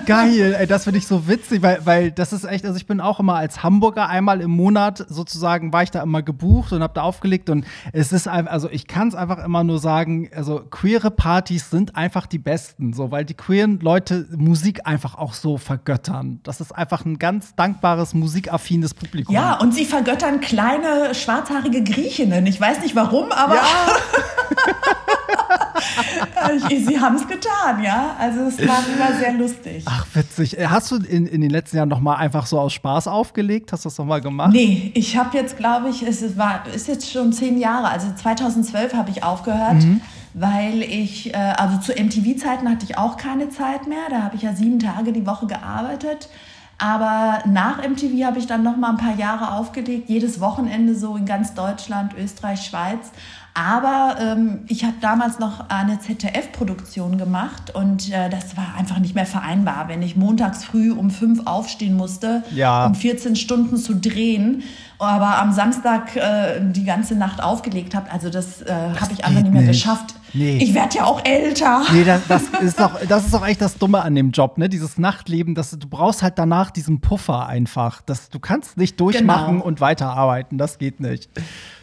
Geil, 0.07 0.57
ey, 0.59 0.67
das 0.67 0.86
finde 0.87 0.99
ich 1.01 1.09
so 1.09 1.27
witzig, 1.27 1.63
weil, 1.63 1.85
weil 1.85 2.13
das 2.13 2.33
ist 2.33 2.45
echt, 2.45 2.65
also 2.65 2.77
ich 2.77 2.87
bin 2.87 3.01
auch 3.01 3.19
immer 3.19 3.35
als 3.35 3.65
Hamburger 3.65 4.09
einmal 4.09 4.41
im 4.41 4.53
Monat 4.53 5.05
sozusagen, 5.09 5.73
war 5.73 5.83
ich 5.83 5.91
da 5.91 6.01
immer 6.01 6.23
gebucht 6.23 6.73
und 6.73 6.81
habe 6.81 6.95
da 6.95 7.03
aufgelegt 7.03 7.51
und 7.51 7.67
es 7.93 8.13
ist 8.13 8.29
einfach, 8.29 8.53
also 8.53 8.71
ich 8.71 8.87
kann 8.87 9.09
es 9.09 9.17
einfach 9.17 9.45
immer 9.45 9.65
nur 9.65 9.81
sagen, 9.81 10.31
also 10.33 10.61
queere 10.61 11.11
Partys 11.11 11.71
sind 11.71 11.97
einfach 11.97 12.27
die 12.29 12.39
besten, 12.39 12.93
so, 12.93 13.11
weil 13.11 13.25
die 13.25 13.35
queeren 13.35 13.81
Leute 13.81 14.29
Musik 14.37 14.87
einfach 14.87 15.17
auch 15.17 15.35
so 15.35 15.59
vergöttern. 15.59 16.39
Das 16.45 16.61
ist 16.61 16.71
einfach 16.71 17.05
ein 17.05 17.19
ganz 17.19 17.57
dankbares, 17.57 18.15
musikaffines 18.15 18.95
Publikum. 18.95 19.35
Ja, 19.35 19.59
und 19.59 19.75
sie 19.75 19.87
vergöttern 19.87 20.41
kleine, 20.41 21.17
schwarzhaarige 21.17 21.83
Griechinnen. 21.83 22.47
Ich 22.47 22.61
weiß 22.61 22.81
nicht 22.83 22.95
warum, 22.95 23.33
aber. 23.33 23.57
Ja. 23.57 23.63
Sie 26.87 27.01
haben 27.01 27.17
es 27.17 27.27
getan, 27.27 27.83
ja. 27.83 28.17
Also 28.19 28.43
es 28.43 28.59
war 28.59 28.79
immer 28.87 29.19
sehr 29.19 29.33
lustig. 29.33 29.85
Ach, 29.87 30.07
witzig. 30.15 30.57
Hast 30.69 30.91
du 30.91 30.97
in, 30.97 31.27
in 31.27 31.41
den 31.41 31.51
letzten 31.51 31.77
Jahren 31.77 31.89
noch 31.89 32.01
mal 32.01 32.17
einfach 32.17 32.47
so 32.47 32.59
aus 32.59 32.73
Spaß 32.73 33.09
aufgelegt? 33.09 33.73
Hast 33.73 33.85
du 33.85 33.89
das 33.89 33.99
noch 33.99 34.07
mal 34.07 34.21
gemacht? 34.21 34.53
Nee, 34.53 34.93
ich 34.95 35.17
habe 35.17 35.37
jetzt, 35.37 35.57
glaube 35.57 35.89
ich, 35.89 36.03
es 36.03 36.37
war, 36.37 36.65
ist 36.75 36.89
jetzt 36.89 37.11
schon 37.11 37.33
zehn 37.33 37.59
Jahre. 37.59 37.89
Also 37.89 38.09
2012 38.15 38.95
habe 38.95 39.11
ich 39.11 39.23
aufgehört. 39.23 39.83
Mhm 39.83 40.01
weil 40.39 40.83
ich, 40.83 41.33
äh, 41.33 41.37
also 41.39 41.79
zu 41.79 41.93
MTV-Zeiten 41.93 42.69
hatte 42.69 42.85
ich 42.85 42.99
auch 42.99 43.17
keine 43.17 43.49
Zeit 43.49 43.87
mehr. 43.87 44.11
Da 44.11 44.23
habe 44.23 44.37
ich 44.37 44.43
ja 44.43 44.53
sieben 44.53 44.79
Tage 44.79 45.13
die 45.13 45.27
Woche 45.27 45.47
gearbeitet. 45.47 46.29
Aber 46.79 47.43
nach 47.47 47.79
MTV 47.79 48.25
habe 48.25 48.39
ich 48.39 48.47
dann 48.47 48.63
noch 48.63 48.77
mal 48.77 48.91
ein 48.91 48.99
paar 48.99 49.17
Jahre 49.17 49.53
aufgelegt, 49.53 50.11
jedes 50.11 50.41
Wochenende 50.41 50.95
so 50.95 51.17
in 51.17 51.25
ganz 51.25 51.55
Deutschland, 51.55 52.13
Österreich, 52.15 52.67
Schweiz. 52.67 53.13
Aber 53.55 54.17
ähm, 54.21 54.65
ich 54.69 54.85
habe 54.85 54.97
damals 55.01 55.39
noch 55.39 55.71
eine 55.71 55.99
ZDF-Produktion 55.99 57.17
gemacht 57.17 57.75
und 57.75 58.13
äh, 58.13 58.29
das 58.29 58.55
war 58.55 58.75
einfach 58.77 58.99
nicht 58.99 59.15
mehr 59.15 59.25
vereinbar, 59.25 59.89
wenn 59.89 60.03
ich 60.03 60.15
montags 60.15 60.63
früh 60.63 60.93
um 60.93 61.09
fünf 61.09 61.47
aufstehen 61.47 61.97
musste, 61.97 62.43
ja. 62.55 62.85
um 62.85 62.95
14 62.95 63.35
Stunden 63.35 63.79
zu 63.79 63.95
drehen, 63.95 64.63
aber 64.99 65.39
am 65.39 65.53
Samstag 65.53 66.15
äh, 66.17 66.61
die 66.61 66.85
ganze 66.85 67.15
Nacht 67.15 67.43
aufgelegt 67.43 67.95
habe. 67.95 68.13
Also 68.13 68.29
das, 68.29 68.61
äh, 68.61 68.75
habe 69.01 69.15
ich 69.15 69.25
einfach 69.25 69.41
nicht 69.41 69.53
mehr 69.53 69.63
nicht. 69.63 69.83
geschafft. 69.83 70.15
Nee. 70.37 70.59
Ich 70.59 70.75
werde 70.75 70.97
ja 70.97 71.05
auch 71.05 71.25
älter. 71.25 71.83
Nee, 71.93 72.05
das, 72.05 72.27
das, 72.29 72.43
ist 72.63 72.79
doch, 72.79 73.01
das 73.09 73.25
ist 73.25 73.35
doch 73.35 73.47
echt 73.47 73.61
das 73.61 73.79
Dumme 73.79 74.03
an 74.03 74.15
dem 74.15 74.33
Job, 74.33 74.59
ne? 74.59 74.69
Dieses 74.69 74.99
Nachtleben, 74.99 75.55
dass 75.55 75.71
du 75.71 75.89
brauchst 75.89 76.23
halt 76.23 76.39
danach 76.39 76.71
diesen 76.71 77.01
Puffer 77.01 77.47
einfach. 77.47 78.03
Das, 78.03 78.29
du 78.29 78.39
kannst 78.39 78.77
nicht 78.77 79.01
durchmachen 79.01 79.57
genau. 79.57 79.65
und 79.65 79.81
weiterarbeiten. 79.81 80.59
Das 80.59 80.79
geht 80.79 81.01
nicht. 81.01 81.31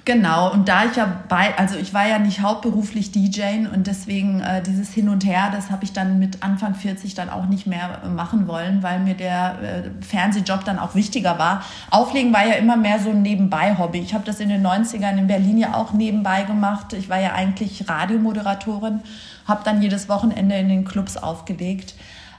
Genau, 0.05 0.51
und 0.51 0.67
da 0.67 0.83
ich 0.83 0.97
ja 0.97 1.23
bei, 1.29 1.57
also 1.57 1.77
ich 1.77 1.93
war 1.93 2.05
ja 2.05 2.19
nicht 2.19 2.41
hauptberuflich 2.41 3.13
DJ 3.13 3.67
und 3.73 3.87
deswegen 3.87 4.41
äh, 4.41 4.61
dieses 4.61 4.89
Hin 4.93 5.07
und 5.07 5.25
Her, 5.25 5.49
das 5.49 5.71
habe 5.71 5.85
ich 5.85 5.93
dann 5.93 6.19
mit 6.19 6.43
Anfang 6.43 6.75
40 6.75 7.15
dann 7.15 7.29
auch 7.29 7.45
nicht 7.45 7.67
mehr 7.67 8.01
äh, 8.03 8.09
machen 8.09 8.45
wollen, 8.45 8.83
weil 8.83 8.99
mir 8.99 9.13
der 9.13 9.55
äh, 9.61 10.03
Fernsehjob 10.05 10.65
dann 10.65 10.77
auch 10.77 10.93
wichtiger 10.93 11.39
war. 11.39 11.63
Auflegen 11.89 12.33
war 12.33 12.45
ja 12.45 12.55
immer 12.55 12.75
mehr 12.75 12.99
so 12.99 13.11
ein 13.11 13.21
Nebenbei-Hobby. 13.21 13.99
Ich 13.99 14.13
habe 14.13 14.25
das 14.25 14.41
in 14.41 14.49
den 14.49 14.65
90ern 14.67 15.17
in 15.17 15.27
Berlin 15.27 15.57
ja 15.57 15.73
auch 15.73 15.93
nebenbei 15.93 16.43
gemacht. 16.43 16.91
Ich 16.91 17.07
war 17.07 17.21
ja 17.21 17.31
eigentlich 17.31 17.87
Radiomoderatorin, 17.87 18.99
habe 19.47 19.61
dann 19.63 19.81
jedes 19.81 20.09
Wochenende 20.09 20.55
in 20.55 20.67
den 20.67 20.83
Clubs 20.83 21.15
aufgelegt. 21.15 21.95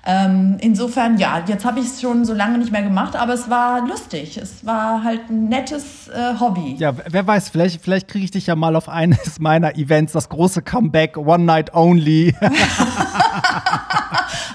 Ähm, 0.06 0.58
insofern, 0.60 1.16
ja, 1.18 1.42
jetzt 1.46 1.64
habe 1.64 1.80
ich 1.80 1.86
es 1.86 2.00
schon 2.00 2.26
so 2.26 2.34
lange 2.34 2.58
nicht 2.58 2.70
mehr 2.70 2.82
gemacht, 2.82 3.16
aber 3.16 3.32
es 3.32 3.48
war 3.48 3.86
lustig. 3.86 4.36
Es 4.36 4.64
war 4.66 5.02
halt 5.02 5.30
ein 5.30 5.48
nettes 5.48 6.08
äh, 6.08 6.38
Hobby. 6.38 6.76
Ja, 6.78 6.92
wer 7.08 7.26
weiß, 7.26 7.48
vielleicht, 7.48 7.82
vielleicht 7.82 8.08
kriege 8.08 8.24
ich 8.26 8.30
dich 8.30 8.46
ja 8.46 8.54
mal 8.54 8.76
auf 8.76 8.88
eines 8.88 9.38
meiner 9.40 9.76
Events, 9.76 10.12
das 10.12 10.28
große 10.28 10.60
Comeback, 10.62 11.16
One 11.16 11.44
Night 11.44 11.72
Only. 11.72 12.34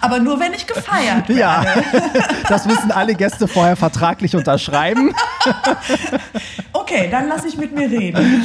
aber 0.02 0.20
nur 0.20 0.40
wenn 0.40 0.54
ich 0.54 0.68
gefeiert 0.68 1.28
werde. 1.30 1.40
Ja, 1.40 1.66
das 2.50 2.66
müssen 2.66 2.92
alle 2.92 3.16
Gäste 3.16 3.48
vorher 3.48 3.76
vertraglich 3.76 4.36
unterschreiben. 4.36 5.14
Okay, 6.72 7.08
dann 7.12 7.28
lass 7.28 7.46
ich 7.46 7.56
mit 7.56 7.76
mir 7.76 7.90
reden. 7.90 8.44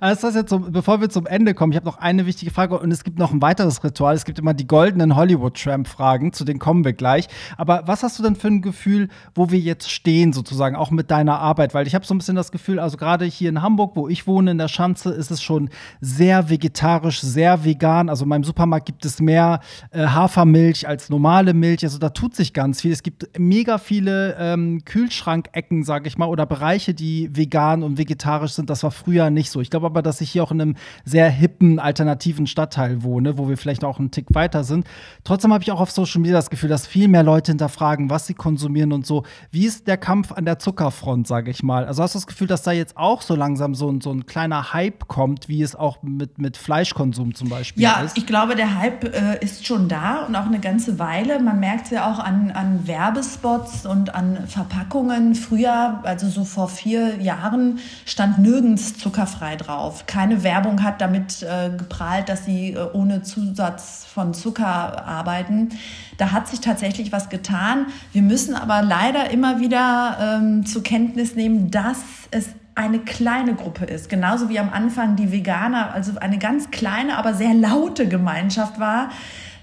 Also 0.00 0.26
das 0.26 0.34
jetzt 0.34 0.50
so, 0.50 0.58
bevor 0.58 1.00
wir 1.00 1.10
zum 1.10 1.26
Ende 1.26 1.54
kommen, 1.54 1.70
ich 1.70 1.76
habe 1.76 1.86
noch 1.86 1.98
eine 1.98 2.26
wichtige 2.26 2.50
Frage 2.50 2.76
und 2.76 2.90
es 2.90 3.04
gibt 3.04 3.20
noch 3.20 3.30
ein 3.30 3.40
weiteres 3.40 3.84
Ritual. 3.84 4.16
Es 4.16 4.24
gibt 4.24 4.40
immer 4.40 4.52
die 4.52 4.66
goldenen 4.66 5.14
Hollywood-Tramp-Fragen, 5.14 6.32
zu 6.32 6.44
denen 6.44 6.58
kommen 6.58 6.84
wir 6.84 6.92
gleich. 6.92 7.28
Aber 7.56 7.82
was 7.86 8.02
hast 8.02 8.18
du 8.18 8.24
denn 8.24 8.34
für 8.34 8.48
ein 8.48 8.62
Gefühl, 8.62 9.08
wo 9.36 9.50
wir 9.50 9.60
jetzt 9.60 9.90
stehen, 9.90 10.32
sozusagen, 10.32 10.74
auch 10.74 10.90
mit 10.90 11.12
deiner 11.12 11.38
Arbeit? 11.38 11.72
Weil 11.72 11.86
ich 11.86 11.94
habe 11.94 12.04
so 12.04 12.14
ein 12.14 12.18
bisschen 12.18 12.34
das 12.34 12.50
Gefühl, 12.50 12.80
also 12.80 12.96
gerade 12.96 13.26
hier 13.26 13.48
in 13.48 13.62
Hamburg, 13.62 13.92
wo 13.94 14.08
ich 14.08 14.26
wohne, 14.26 14.50
in 14.50 14.58
der 14.58 14.68
Schanze, 14.68 15.10
ist 15.10 15.30
es 15.30 15.40
schon 15.40 15.70
sehr 16.00 16.50
vegetarisch, 16.50 17.20
sehr 17.20 17.64
vegan. 17.64 18.08
Also 18.08 18.24
in 18.24 18.28
meinem 18.28 18.44
Supermarkt 18.44 18.86
gibt 18.86 19.04
es 19.04 19.20
mehr 19.20 19.60
äh, 19.92 20.06
Hafermilch 20.06 20.61
als 20.86 21.10
normale 21.10 21.54
Milch. 21.54 21.84
Also 21.84 21.98
da 21.98 22.10
tut 22.10 22.34
sich 22.34 22.52
ganz 22.52 22.80
viel. 22.80 22.92
Es 22.92 23.02
gibt 23.02 23.38
mega 23.38 23.78
viele 23.78 24.36
ähm, 24.38 24.84
Kühlschrankecken, 24.84 25.84
sage 25.84 26.08
ich 26.08 26.18
mal, 26.18 26.26
oder 26.26 26.46
Bereiche, 26.46 26.94
die 26.94 27.30
vegan 27.34 27.82
und 27.82 27.98
vegetarisch 27.98 28.52
sind. 28.52 28.70
Das 28.70 28.82
war 28.82 28.90
früher 28.90 29.30
nicht 29.30 29.50
so. 29.50 29.60
Ich 29.60 29.70
glaube 29.70 29.86
aber, 29.86 30.02
dass 30.02 30.20
ich 30.20 30.30
hier 30.30 30.42
auch 30.42 30.52
in 30.52 30.60
einem 30.60 30.76
sehr 31.04 31.28
hippen, 31.30 31.78
alternativen 31.78 32.46
Stadtteil 32.46 33.02
wohne, 33.02 33.38
wo 33.38 33.48
wir 33.48 33.56
vielleicht 33.56 33.84
auch 33.84 33.98
einen 33.98 34.10
Tick 34.10 34.26
weiter 34.30 34.64
sind. 34.64 34.86
Trotzdem 35.24 35.52
habe 35.52 35.62
ich 35.62 35.72
auch 35.72 35.80
auf 35.80 35.90
Social 35.90 36.20
Media 36.20 36.36
das 36.36 36.50
Gefühl, 36.50 36.68
dass 36.68 36.86
viel 36.86 37.08
mehr 37.08 37.22
Leute 37.22 37.52
hinterfragen, 37.52 38.10
was 38.10 38.26
sie 38.26 38.34
konsumieren 38.34 38.92
und 38.92 39.06
so. 39.06 39.24
Wie 39.50 39.66
ist 39.66 39.86
der 39.86 39.96
Kampf 39.96 40.32
an 40.32 40.44
der 40.44 40.58
Zuckerfront, 40.58 41.26
sage 41.26 41.50
ich 41.50 41.62
mal? 41.62 41.84
Also 41.86 42.02
hast 42.02 42.14
du 42.14 42.18
das 42.18 42.26
Gefühl, 42.26 42.46
dass 42.46 42.62
da 42.62 42.72
jetzt 42.72 42.96
auch 42.96 43.22
so 43.22 43.34
langsam 43.34 43.74
so 43.74 43.90
ein, 43.90 44.00
so 44.00 44.12
ein 44.12 44.26
kleiner 44.26 44.72
Hype 44.72 45.08
kommt, 45.08 45.48
wie 45.48 45.62
es 45.62 45.74
auch 45.74 46.02
mit, 46.02 46.38
mit 46.38 46.56
Fleischkonsum 46.56 47.34
zum 47.34 47.48
Beispiel 47.48 47.82
ja, 47.82 48.00
ist? 48.00 48.16
Ja, 48.16 48.22
ich 48.22 48.26
glaube, 48.26 48.54
der 48.54 48.78
Hype 48.78 49.04
äh, 49.04 49.42
ist 49.42 49.66
schon 49.66 49.88
da 49.88 50.26
und 50.26 50.36
auch 50.36 50.46
eine 50.52 50.60
ganze 50.60 50.98
Weile. 50.98 51.40
Man 51.40 51.60
merkt 51.60 51.86
es 51.86 51.90
ja 51.90 52.12
auch 52.12 52.18
an, 52.18 52.50
an 52.50 52.86
Werbespots 52.86 53.86
und 53.86 54.14
an 54.14 54.46
Verpackungen. 54.46 55.34
Früher, 55.34 56.00
also 56.02 56.28
so 56.28 56.44
vor 56.44 56.68
vier 56.68 57.16
Jahren, 57.20 57.78
stand 58.04 58.38
nirgends 58.38 58.98
zuckerfrei 58.98 59.56
drauf. 59.56 60.04
Keine 60.06 60.42
Werbung 60.42 60.82
hat 60.82 61.00
damit 61.00 61.42
äh, 61.42 61.70
geprahlt, 61.70 62.28
dass 62.28 62.44
sie 62.44 62.72
äh, 62.72 62.86
ohne 62.92 63.22
Zusatz 63.22 64.04
von 64.04 64.34
Zucker 64.34 65.06
arbeiten. 65.06 65.70
Da 66.18 66.32
hat 66.32 66.48
sich 66.48 66.60
tatsächlich 66.60 67.12
was 67.12 67.30
getan. 67.30 67.86
Wir 68.12 68.22
müssen 68.22 68.54
aber 68.54 68.82
leider 68.82 69.30
immer 69.30 69.60
wieder 69.60 70.18
ähm, 70.20 70.66
zur 70.66 70.82
Kenntnis 70.82 71.34
nehmen, 71.34 71.70
dass 71.70 71.98
es 72.30 72.50
eine 72.74 72.98
kleine 72.98 73.54
Gruppe 73.54 73.84
ist, 73.84 74.08
genauso 74.08 74.48
wie 74.48 74.58
am 74.58 74.70
Anfang 74.70 75.16
die 75.16 75.30
Veganer, 75.30 75.92
also 75.92 76.12
eine 76.18 76.38
ganz 76.38 76.70
kleine, 76.70 77.18
aber 77.18 77.34
sehr 77.34 77.54
laute 77.54 78.08
Gemeinschaft 78.08 78.80
war, 78.80 79.10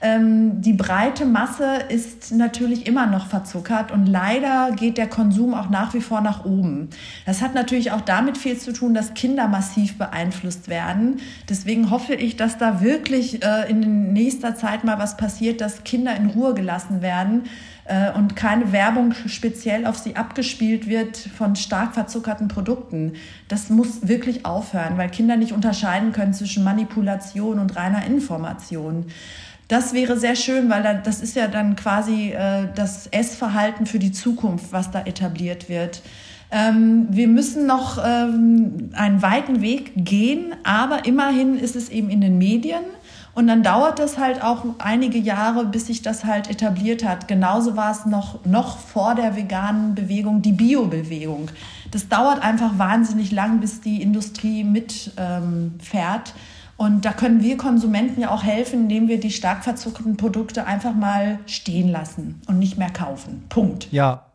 ähm, 0.01 0.61
die 0.61 0.73
breite 0.73 1.25
Masse 1.25 1.79
ist 1.89 2.31
natürlich 2.31 2.87
immer 2.87 3.05
noch 3.05 3.27
verzuckert 3.27 3.91
und 3.91 4.05
leider 4.05 4.71
geht 4.71 4.97
der 4.97 5.07
Konsum 5.07 5.53
auch 5.53 5.69
nach 5.69 5.93
wie 5.93 6.01
vor 6.01 6.21
nach 6.21 6.45
oben. 6.45 6.89
Das 7.25 7.41
hat 7.41 7.53
natürlich 7.53 7.91
auch 7.91 8.01
damit 8.01 8.37
viel 8.37 8.57
zu 8.57 8.71
tun, 8.71 8.93
dass 8.93 9.13
Kinder 9.13 9.47
massiv 9.47 9.97
beeinflusst 9.97 10.69
werden. 10.69 11.19
Deswegen 11.49 11.89
hoffe 11.91 12.13
ich, 12.13 12.37
dass 12.37 12.57
da 12.57 12.81
wirklich 12.81 13.43
äh, 13.43 13.69
in 13.69 14.13
nächster 14.13 14.55
Zeit 14.55 14.83
mal 14.83 14.99
was 14.99 15.17
passiert, 15.17 15.59
dass 15.59 15.83
Kinder 15.83 16.15
in 16.15 16.27
Ruhe 16.27 16.53
gelassen 16.53 17.01
werden 17.01 17.43
äh, 17.89 18.11
und 18.13 18.35
keine 18.35 18.71
Werbung 18.71 19.13
speziell 19.27 19.85
auf 19.85 19.97
sie 19.97 20.15
abgespielt 20.15 20.87
wird 20.87 21.17
von 21.17 21.55
stark 21.55 21.93
verzuckerten 21.93 22.47
Produkten. 22.47 23.13
Das 23.49 23.69
muss 23.69 24.07
wirklich 24.07 24.45
aufhören, 24.45 24.97
weil 24.97 25.09
Kinder 25.09 25.35
nicht 25.35 25.51
unterscheiden 25.51 26.13
können 26.13 26.33
zwischen 26.33 26.63
Manipulation 26.63 27.59
und 27.59 27.75
reiner 27.75 28.05
Information. 28.05 29.07
Das 29.69 29.93
wäre 29.93 30.17
sehr 30.17 30.35
schön, 30.35 30.67
weil 30.69 31.01
das 31.03 31.21
ist 31.21 31.35
ja 31.35 31.47
dann 31.47 31.75
quasi 31.75 32.31
äh, 32.31 32.67
das 32.73 33.05
Essverhalten 33.05 33.85
für 33.85 33.99
die 33.99 34.11
Zukunft, 34.11 34.71
was 34.71 34.89
da 34.89 35.01
etabliert 35.01 35.69
wird. 35.69 36.01
Ähm, 36.49 37.05
wir 37.11 37.27
müssen 37.27 37.67
noch 37.67 38.03
ähm, 38.03 38.89
einen 38.93 39.21
weiten 39.21 39.61
Weg 39.61 39.91
gehen, 39.95 40.55
aber 40.63 41.05
immerhin 41.05 41.55
ist 41.55 41.75
es 41.75 41.89
eben 41.89 42.09
in 42.09 42.19
den 42.19 42.39
Medien. 42.39 42.81
Und 43.35 43.45
dann 43.45 43.61
dauert 43.61 43.99
es 43.99 44.17
halt 44.17 44.43
auch 44.43 44.65
einige 44.79 45.19
Jahre, 45.19 45.65
bis 45.65 45.85
sich 45.85 46.01
das 46.01 46.25
halt 46.25 46.49
etabliert 46.49 47.07
hat. 47.07 47.27
Genauso 47.27 47.77
war 47.77 47.91
es 47.91 48.07
noch, 48.07 48.43
noch 48.45 48.79
vor 48.79 49.13
der 49.13 49.35
veganen 49.35 49.93
Bewegung, 49.93 50.41
die 50.41 50.51
Bio-Bewegung. 50.51 51.51
Das 51.91 52.09
dauert 52.09 52.41
einfach 52.41 52.79
wahnsinnig 52.79 53.31
lang, 53.31 53.59
bis 53.59 53.81
die 53.81 54.01
Industrie 54.01 54.63
mitfährt. 54.63 55.13
Ähm, 55.19 55.79
und 56.79 57.03
da 57.03 57.11
können 57.11 57.43
wir 57.43 57.57
Konsumenten 57.57 58.21
ja 58.21 58.31
auch 58.31 58.41
helfen, 58.41 58.83
indem 58.83 59.09
wir 59.09 59.19
die 59.19 59.31
stark 59.31 59.65
verzuckerten 59.65 60.15
Produkte 60.15 60.65
einfach 60.65 60.95
mal 60.95 61.39
stehen 61.45 61.89
lassen 61.89 62.41
und 62.47 62.57
nicht 62.57 62.77
mehr 62.77 62.89
kaufen. 62.89 63.43
Punkt. 63.49 63.91
Ja, 63.91 64.27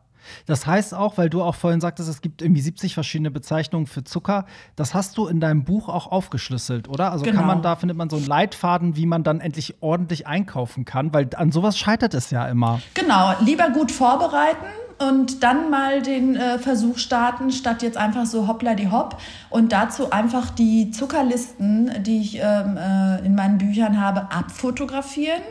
das 0.45 0.67
heißt 0.67 0.93
auch, 0.93 1.17
weil 1.17 1.31
du 1.31 1.41
auch 1.41 1.55
vorhin 1.55 1.81
sagtest, 1.81 2.07
es 2.07 2.21
gibt 2.21 2.43
irgendwie 2.43 2.61
70 2.61 2.93
verschiedene 2.93 3.31
Bezeichnungen 3.31 3.87
für 3.87 4.03
Zucker. 4.03 4.45
Das 4.75 4.93
hast 4.93 5.17
du 5.17 5.25
in 5.25 5.39
deinem 5.39 5.63
Buch 5.63 5.89
auch 5.89 6.05
aufgeschlüsselt, 6.05 6.87
oder? 6.87 7.11
Also 7.11 7.25
genau. 7.25 7.39
kann 7.39 7.47
man 7.47 7.61
da 7.63 7.75
findet 7.77 7.97
man 7.97 8.11
so 8.11 8.17
einen 8.17 8.27
Leitfaden, 8.27 8.95
wie 8.95 9.07
man 9.07 9.23
dann 9.23 9.39
endlich 9.39 9.81
ordentlich 9.81 10.27
einkaufen 10.27 10.85
kann, 10.85 11.15
weil 11.15 11.29
an 11.35 11.51
sowas 11.51 11.79
scheitert 11.79 12.13
es 12.13 12.29
ja 12.29 12.47
immer. 12.47 12.79
Genau, 12.93 13.33
lieber 13.41 13.71
gut 13.71 13.91
vorbereiten 13.91 14.65
und 14.97 15.43
dann 15.43 15.69
mal 15.69 16.01
den 16.01 16.35
äh, 16.35 16.57
Versuch 16.59 16.97
starten, 16.97 17.51
statt 17.51 17.81
jetzt 17.81 17.97
einfach 17.97 18.25
so 18.25 18.47
hoppla 18.47 18.75
die 18.75 18.89
hopp 18.89 19.17
und 19.49 19.71
dazu 19.71 20.11
einfach 20.11 20.49
die 20.49 20.91
Zuckerlisten, 20.91 21.91
die 22.03 22.21
ich 22.21 22.39
ähm, 22.41 22.77
äh, 22.77 23.25
in 23.25 23.35
meinen 23.35 23.57
Büchern 23.57 23.99
habe, 23.99 24.31
abfotografieren 24.31 25.41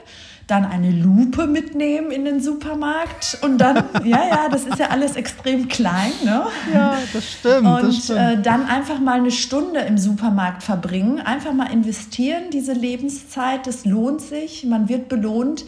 dann 0.47 0.65
eine 0.65 0.91
Lupe 0.91 1.47
mitnehmen 1.47 2.11
in 2.11 2.25
den 2.25 2.41
Supermarkt 2.41 3.39
und 3.43 3.59
dann, 3.59 3.77
ja, 4.05 4.29
ja, 4.29 4.49
das 4.51 4.65
ist 4.65 4.79
ja 4.79 4.89
alles 4.89 5.17
extrem 5.17 5.69
klein, 5.69 6.13
ne? 6.25 6.47
Ja, 6.73 6.99
das 7.13 7.33
stimmt. 7.33 7.67
Und 7.67 7.83
das 7.83 8.05
stimmt. 8.05 8.19
Äh, 8.19 8.43
dann 8.43 8.67
einfach 8.67 9.01
mal 9.01 9.19
eine 9.19 9.31
Stunde 9.31 9.81
im 9.81 9.97
Supermarkt 9.97 10.63
verbringen, 10.63 11.21
einfach 11.21 11.53
mal 11.53 11.73
investieren, 11.73 12.51
diese 12.53 12.73
Lebenszeit, 12.73 13.67
das 13.67 13.85
lohnt 13.85 14.21
sich, 14.21 14.65
man 14.65 14.89
wird 14.89 15.09
belohnt 15.09 15.65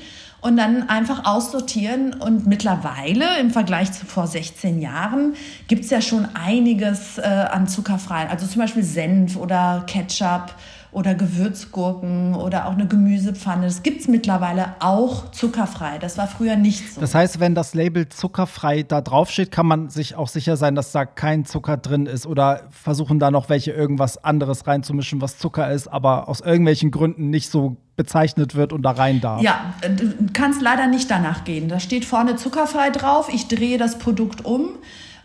und 0.46 0.56
dann 0.56 0.88
einfach 0.88 1.24
aussortieren. 1.24 2.14
Und 2.14 2.46
mittlerweile 2.46 3.38
im 3.40 3.50
Vergleich 3.50 3.92
zu 3.92 4.06
vor 4.06 4.28
16 4.28 4.80
Jahren 4.80 5.34
gibt 5.66 5.84
es 5.84 5.90
ja 5.90 6.00
schon 6.00 6.26
einiges 6.34 7.18
äh, 7.18 7.22
an 7.22 7.66
zuckerfreien, 7.66 8.28
also 8.28 8.46
zum 8.46 8.62
Beispiel 8.62 8.84
Senf 8.84 9.36
oder 9.36 9.82
Ketchup 9.86 10.54
oder 10.92 11.14
Gewürzgurken 11.14 12.34
oder 12.34 12.66
auch 12.66 12.72
eine 12.72 12.86
Gemüsepfanne. 12.86 13.66
Das 13.66 13.82
gibt 13.82 14.00
es 14.00 14.08
mittlerweile 14.08 14.76
auch 14.78 15.30
zuckerfrei. 15.32 15.98
Das 15.98 16.16
war 16.16 16.26
früher 16.26 16.56
nicht 16.56 16.94
so. 16.94 17.00
Das 17.00 17.14
heißt, 17.14 17.38
wenn 17.40 17.54
das 17.54 17.74
Label 17.74 18.08
zuckerfrei 18.08 18.82
da 18.82 19.02
draufsteht, 19.02 19.50
kann 19.50 19.66
man 19.66 19.90
sich 19.90 20.14
auch 20.14 20.28
sicher 20.28 20.56
sein, 20.56 20.74
dass 20.74 20.92
da 20.92 21.04
kein 21.04 21.44
Zucker 21.44 21.76
drin 21.76 22.06
ist 22.06 22.24
oder 22.24 22.62
versuchen 22.70 23.18
da 23.18 23.30
noch 23.30 23.48
welche 23.48 23.72
irgendwas 23.72 24.22
anderes 24.24 24.66
reinzumischen, 24.66 25.20
was 25.20 25.36
Zucker 25.36 25.70
ist, 25.70 25.88
aber 25.88 26.28
aus 26.28 26.40
irgendwelchen 26.40 26.92
Gründen 26.92 27.28
nicht 27.28 27.50
so 27.50 27.76
bezeichnet 27.96 28.54
wird 28.54 28.72
und 28.72 28.82
da 28.82 28.92
rein 28.92 29.20
darf. 29.20 29.42
Ja, 29.42 29.74
du 29.88 30.14
kannst 30.32 30.60
leider 30.62 30.86
nicht 30.86 31.10
danach 31.10 31.44
gehen. 31.44 31.68
Da 31.68 31.80
steht 31.80 32.04
vorne 32.04 32.36
zuckerfrei 32.36 32.90
drauf. 32.90 33.28
Ich 33.32 33.48
drehe 33.48 33.78
das 33.78 33.98
Produkt 33.98 34.44
um 34.44 34.70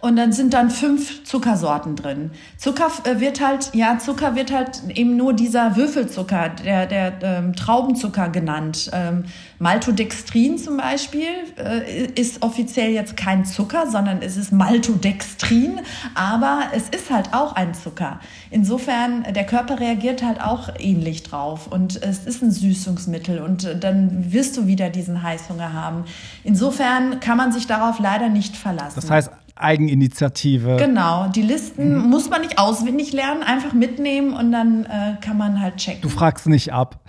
und 0.01 0.15
dann 0.15 0.31
sind 0.31 0.53
dann 0.53 0.69
fünf 0.69 1.23
Zuckersorten 1.23 1.95
drin. 1.95 2.31
Zucker 2.57 2.89
äh, 3.03 3.19
wird 3.19 3.39
halt, 3.39 3.69
ja, 3.73 3.99
Zucker 3.99 4.35
wird 4.35 4.51
halt 4.51 4.81
eben 4.89 5.15
nur 5.15 5.33
dieser 5.33 5.75
Würfelzucker, 5.75 6.49
der, 6.49 6.87
der 6.87 7.13
ähm, 7.21 7.55
Traubenzucker 7.55 8.29
genannt. 8.29 8.89
Ähm, 8.93 9.25
Maltodextrin 9.59 10.57
zum 10.57 10.77
Beispiel 10.77 11.27
äh, 11.57 12.05
ist 12.19 12.41
offiziell 12.41 12.91
jetzt 12.91 13.15
kein 13.15 13.45
Zucker, 13.45 13.89
sondern 13.89 14.21
es 14.23 14.37
ist 14.37 14.51
Maltodextrin, 14.51 15.81
aber 16.15 16.63
es 16.73 16.89
ist 16.89 17.11
halt 17.11 17.33
auch 17.33 17.55
ein 17.55 17.75
Zucker. 17.75 18.19
Insofern, 18.49 19.23
der 19.33 19.45
Körper 19.45 19.79
reagiert 19.79 20.23
halt 20.23 20.41
auch 20.41 20.69
ähnlich 20.79 21.21
drauf 21.23 21.67
und 21.67 22.01
es 22.01 22.25
ist 22.25 22.41
ein 22.41 22.51
Süßungsmittel 22.51 23.39
und 23.39 23.77
dann 23.79 24.33
wirst 24.33 24.57
du 24.57 24.65
wieder 24.65 24.89
diesen 24.89 25.21
Heißhunger 25.21 25.73
haben. 25.73 26.05
Insofern 26.43 27.19
kann 27.19 27.37
man 27.37 27.51
sich 27.51 27.67
darauf 27.67 27.99
leider 27.99 28.29
nicht 28.29 28.57
verlassen. 28.57 28.95
Das 28.95 29.11
heißt, 29.11 29.31
Eigeninitiative. 29.55 30.77
Genau, 30.77 31.27
die 31.27 31.41
Listen 31.41 31.97
mhm. 31.97 32.09
muss 32.09 32.29
man 32.29 32.41
nicht 32.41 32.57
auswendig 32.57 33.13
lernen, 33.13 33.43
einfach 33.43 33.73
mitnehmen 33.73 34.33
und 34.33 34.51
dann 34.51 34.85
äh, 34.85 35.15
kann 35.21 35.37
man 35.37 35.61
halt 35.61 35.77
checken. 35.77 36.01
Du 36.01 36.09
fragst 36.09 36.47
nicht 36.47 36.73
ab. 36.73 36.99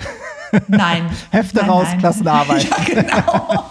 Nein. 0.68 1.07
Hefte 1.30 1.61
nein, 1.61 1.70
raus, 1.70 1.86
nein. 1.88 1.99
Klassenarbeit. 1.99 2.68
Ja, 2.70 3.03
genau. 3.03 3.64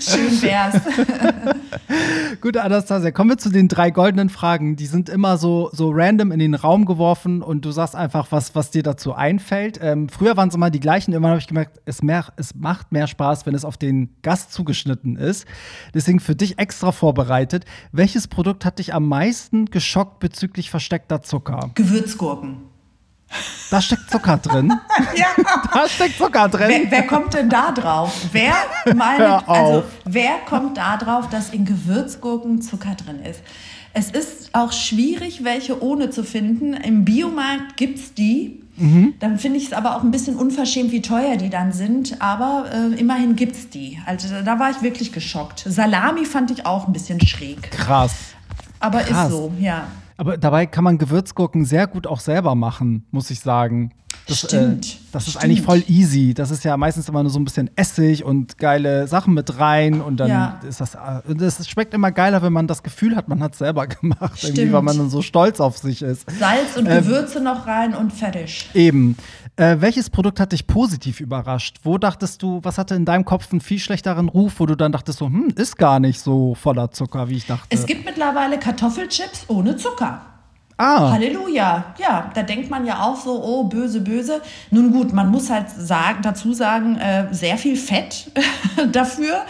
Schön 0.00 0.42
wär's. 0.42 0.80
Gut, 2.40 2.56
Anastasia, 2.56 3.10
kommen 3.10 3.30
wir 3.30 3.38
zu 3.38 3.50
den 3.50 3.68
drei 3.68 3.90
goldenen 3.90 4.28
Fragen. 4.28 4.76
Die 4.76 4.86
sind 4.86 5.08
immer 5.08 5.38
so, 5.38 5.70
so 5.72 5.90
random 5.92 6.32
in 6.32 6.38
den 6.38 6.54
Raum 6.54 6.84
geworfen 6.84 7.42
und 7.42 7.64
du 7.64 7.70
sagst 7.70 7.94
einfach, 7.94 8.28
was, 8.30 8.54
was 8.54 8.70
dir 8.70 8.82
dazu 8.82 9.14
einfällt. 9.14 9.78
Ähm, 9.82 10.08
früher 10.08 10.36
waren 10.36 10.48
es 10.48 10.54
immer 10.54 10.70
die 10.70 10.80
gleichen. 10.80 11.12
Irgendwann 11.12 11.32
habe 11.32 11.40
ich 11.40 11.46
gemerkt, 11.46 11.80
es, 11.84 12.02
mehr, 12.02 12.26
es 12.36 12.54
macht 12.54 12.92
mehr 12.92 13.06
Spaß, 13.06 13.46
wenn 13.46 13.54
es 13.54 13.64
auf 13.64 13.76
den 13.76 14.10
Gast 14.22 14.52
zugeschnitten 14.52 15.16
ist. 15.16 15.46
Deswegen 15.94 16.20
für 16.20 16.36
dich 16.36 16.58
extra 16.58 16.92
vorbereitet. 16.92 17.64
Welches 17.92 18.28
Produkt 18.28 18.64
hat 18.64 18.78
dich 18.78 18.94
am 18.94 19.08
meisten 19.08 19.66
geschockt 19.66 20.18
bezüglich 20.18 20.70
versteckter 20.70 21.22
Zucker? 21.22 21.70
Gewürzgurken. 21.74 22.75
Da 23.70 23.80
steckt 23.80 24.10
Zucker 24.10 24.36
drin. 24.38 24.72
Ja. 25.16 25.26
Da 25.72 25.88
steckt 25.88 26.18
Zucker 26.18 26.48
drin. 26.48 26.68
Wer, 26.68 26.90
wer 26.90 27.06
kommt 27.06 27.34
denn 27.34 27.48
da 27.48 27.72
drauf? 27.72 28.12
Wer 28.32 28.54
meine, 28.94 29.48
also 29.48 29.84
wer 30.04 30.38
kommt 30.48 30.76
da 30.76 30.96
drauf, 30.96 31.28
dass 31.30 31.50
in 31.50 31.64
Gewürzgurken 31.64 32.60
Zucker 32.60 32.94
drin 32.94 33.20
ist? 33.22 33.40
Es 33.94 34.10
ist 34.10 34.50
auch 34.52 34.72
schwierig, 34.72 35.42
welche 35.42 35.82
ohne 35.82 36.10
zu 36.10 36.22
finden. 36.22 36.74
Im 36.74 37.04
Biomarkt 37.06 37.76
gibt's 37.78 38.12
die. 38.12 38.62
Mhm. 38.76 39.14
Dann 39.20 39.38
finde 39.38 39.56
ich 39.58 39.66
es 39.68 39.72
aber 39.72 39.96
auch 39.96 40.02
ein 40.02 40.10
bisschen 40.10 40.36
unverschämt, 40.36 40.92
wie 40.92 41.00
teuer 41.00 41.36
die 41.36 41.48
dann 41.48 41.72
sind. 41.72 42.20
Aber 42.20 42.66
äh, 42.70 43.00
immerhin 43.00 43.36
gibt's 43.36 43.70
die. 43.70 43.98
Also 44.04 44.28
da, 44.28 44.42
da 44.42 44.58
war 44.58 44.70
ich 44.70 44.82
wirklich 44.82 45.12
geschockt. 45.12 45.64
Salami 45.66 46.26
fand 46.26 46.50
ich 46.50 46.66
auch 46.66 46.86
ein 46.86 46.92
bisschen 46.92 47.26
schräg. 47.26 47.70
Krass. 47.70 48.12
Aber 48.80 49.00
Krass. 49.00 49.26
ist 49.26 49.30
so, 49.32 49.52
ja. 49.58 49.86
Aber 50.18 50.36
dabei 50.38 50.66
kann 50.66 50.84
man 50.84 50.98
Gewürzgurken 50.98 51.64
sehr 51.64 51.86
gut 51.86 52.06
auch 52.06 52.20
selber 52.20 52.54
machen, 52.54 53.04
muss 53.10 53.30
ich 53.30 53.40
sagen. 53.40 53.92
Das, 54.28 54.38
Stimmt, 54.40 54.86
Äh, 54.86 54.98
das 55.12 55.24
ist 55.24 55.30
stimmt. 55.34 55.44
eigentlich 55.44 55.62
voll 55.62 55.84
easy. 55.88 56.32
Das 56.34 56.50
ist 56.50 56.64
ja 56.64 56.76
meistens 56.76 57.08
immer 57.08 57.22
nur 57.22 57.30
so 57.30 57.38
ein 57.38 57.44
bisschen 57.44 57.70
Essig 57.76 58.24
und 58.24 58.56
geile 58.58 59.06
Sachen 59.08 59.34
mit 59.34 59.58
rein 59.60 60.00
und 60.00 60.16
dann 60.18 60.28
Ja. 60.30 60.60
ist 60.66 60.80
das. 60.80 60.94
äh, 60.94 61.34
Das 61.36 61.68
schmeckt 61.68 61.92
immer 61.94 62.10
geiler, 62.12 62.40
wenn 62.42 62.52
man 62.52 62.66
das 62.66 62.82
Gefühl 62.82 63.14
hat, 63.14 63.28
man 63.28 63.42
hat 63.42 63.52
es 63.52 63.58
selber 63.58 63.86
gemacht. 63.86 64.42
Irgendwie, 64.42 64.52
Stimmt. 64.62 64.72
weil 64.72 64.82
man 64.82 64.96
dann 64.96 65.10
so 65.10 65.20
stolz 65.22 65.60
auf 65.60 65.76
sich 65.78 66.02
ist. 66.02 66.24
Salz 66.38 66.76
und 66.76 66.86
Ähm, 66.86 67.04
Gewürze 67.04 67.40
noch 67.40 67.66
rein 67.66 67.94
und 67.94 68.12
fertig. 68.12 68.70
Eben. 68.74 69.16
Äh, 69.56 69.76
welches 69.80 70.10
Produkt 70.10 70.38
hat 70.38 70.52
dich 70.52 70.66
positiv 70.66 71.20
überrascht? 71.20 71.78
Wo 71.82 71.96
dachtest 71.96 72.42
du, 72.42 72.60
was 72.62 72.76
hatte 72.76 72.94
in 72.94 73.06
deinem 73.06 73.24
Kopf 73.24 73.50
einen 73.50 73.62
viel 73.62 73.78
schlechteren 73.78 74.28
Ruf, 74.28 74.60
wo 74.60 74.66
du 74.66 74.74
dann 74.74 74.92
dachtest, 74.92 75.18
so, 75.18 75.26
hm, 75.26 75.48
ist 75.56 75.78
gar 75.78 75.98
nicht 75.98 76.20
so 76.20 76.54
voller 76.54 76.90
Zucker, 76.90 77.30
wie 77.30 77.36
ich 77.36 77.46
dachte? 77.46 77.66
Es 77.70 77.86
gibt 77.86 78.04
mittlerweile 78.04 78.58
Kartoffelchips 78.58 79.46
ohne 79.48 79.76
Zucker. 79.76 80.20
ah, 80.76 81.10
Halleluja. 81.10 81.94
Ja, 81.98 82.30
da 82.34 82.42
denkt 82.42 82.68
man 82.68 82.84
ja 82.84 83.02
auch 83.02 83.16
so, 83.16 83.42
oh, 83.42 83.64
böse, 83.64 84.02
böse. 84.02 84.42
Nun 84.70 84.92
gut, 84.92 85.14
man 85.14 85.30
muss 85.30 85.48
halt 85.48 85.70
sagen, 85.70 86.18
dazu 86.20 86.52
sagen, 86.52 86.96
äh, 86.96 87.32
sehr 87.32 87.56
viel 87.56 87.76
Fett 87.76 88.30
dafür. 88.92 89.40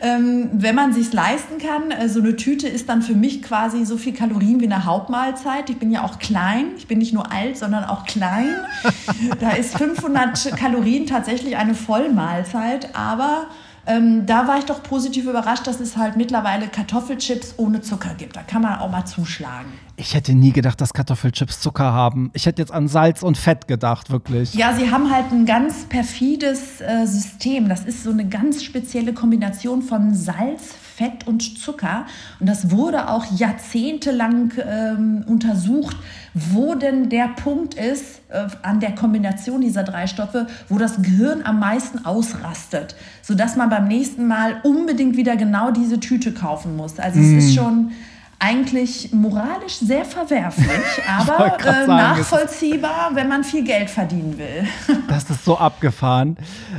Ähm, 0.00 0.50
wenn 0.52 0.74
man 0.74 0.92
sich's 0.92 1.12
leisten 1.12 1.58
kann, 1.58 1.90
äh, 1.90 2.08
so 2.08 2.20
eine 2.20 2.36
Tüte 2.36 2.68
ist 2.68 2.88
dann 2.88 3.02
für 3.02 3.14
mich 3.14 3.42
quasi 3.42 3.84
so 3.84 3.96
viel 3.96 4.12
Kalorien 4.12 4.60
wie 4.60 4.66
eine 4.66 4.84
Hauptmahlzeit. 4.84 5.70
Ich 5.70 5.78
bin 5.78 5.90
ja 5.90 6.04
auch 6.04 6.18
klein. 6.18 6.72
Ich 6.76 6.86
bin 6.86 6.98
nicht 6.98 7.12
nur 7.12 7.32
alt, 7.32 7.56
sondern 7.56 7.84
auch 7.84 8.04
klein. 8.04 8.54
da 9.40 9.50
ist 9.50 9.76
500 9.78 10.56
Kalorien 10.56 11.06
tatsächlich 11.06 11.56
eine 11.56 11.74
Vollmahlzeit. 11.74 12.94
Aber 12.94 13.46
ähm, 13.86 14.26
da 14.26 14.48
war 14.48 14.58
ich 14.58 14.64
doch 14.64 14.82
positiv 14.82 15.26
überrascht, 15.26 15.66
dass 15.66 15.80
es 15.80 15.96
halt 15.96 16.16
mittlerweile 16.16 16.68
Kartoffelchips 16.68 17.54
ohne 17.58 17.82
Zucker 17.82 18.14
gibt. 18.16 18.36
Da 18.36 18.42
kann 18.42 18.62
man 18.62 18.78
auch 18.78 18.90
mal 18.90 19.04
zuschlagen. 19.04 19.72
Ich 19.96 20.14
hätte 20.14 20.34
nie 20.34 20.52
gedacht, 20.52 20.80
dass 20.80 20.92
Kartoffelchips 20.92 21.60
Zucker 21.60 21.92
haben. 21.92 22.30
Ich 22.34 22.46
hätte 22.46 22.60
jetzt 22.60 22.72
an 22.72 22.88
Salz 22.88 23.22
und 23.22 23.36
Fett 23.36 23.68
gedacht, 23.68 24.10
wirklich. 24.10 24.54
Ja, 24.54 24.72
sie 24.74 24.90
haben 24.90 25.12
halt 25.12 25.30
ein 25.30 25.46
ganz 25.46 25.84
perfides 25.84 26.80
äh, 26.80 27.06
System. 27.06 27.68
Das 27.68 27.84
ist 27.84 28.02
so 28.02 28.10
eine 28.10 28.26
ganz 28.26 28.64
spezielle 28.64 29.12
Kombination 29.12 29.82
von 29.82 30.14
Salz, 30.14 30.74
Fett 30.96 31.26
und 31.26 31.58
Zucker. 31.58 32.06
Und 32.40 32.48
das 32.48 32.70
wurde 32.70 33.08
auch 33.08 33.24
jahrzehntelang 33.36 34.52
ähm, 34.68 35.24
untersucht, 35.28 35.96
wo 36.34 36.74
denn 36.74 37.08
der 37.08 37.28
Punkt 37.28 37.74
ist 37.74 38.20
äh, 38.30 38.46
an 38.62 38.80
der 38.80 38.96
Kombination 38.96 39.60
dieser 39.60 39.84
drei 39.84 40.08
Stoffe, 40.08 40.48
wo 40.68 40.78
das 40.78 41.02
Gehirn 41.02 41.42
am 41.44 41.60
meisten 41.60 42.04
ausrastet, 42.04 42.96
sodass 43.22 43.54
man 43.54 43.70
beim 43.70 43.86
nächsten 43.86 44.26
Mal 44.26 44.56
unbedingt 44.64 45.16
wieder 45.16 45.36
genau 45.36 45.70
diese 45.70 46.00
Tüte 46.00 46.32
kaufen 46.32 46.76
muss. 46.76 46.98
Also 46.98 47.20
es 47.20 47.44
ist 47.44 47.54
schon 47.54 47.92
eigentlich 48.38 49.12
moralisch 49.12 49.76
sehr 49.76 50.04
verwerflich, 50.04 50.68
aber 51.08 51.58
äh, 51.64 51.86
nachvollziehbar, 51.86 53.10
wenn 53.14 53.28
man 53.28 53.44
viel 53.44 53.64
Geld 53.64 53.90
verdienen 53.90 54.38
will. 54.38 54.66
Das 55.08 55.30
ist 55.30 55.44
so 55.44 55.58
abgefahren. 55.58 56.36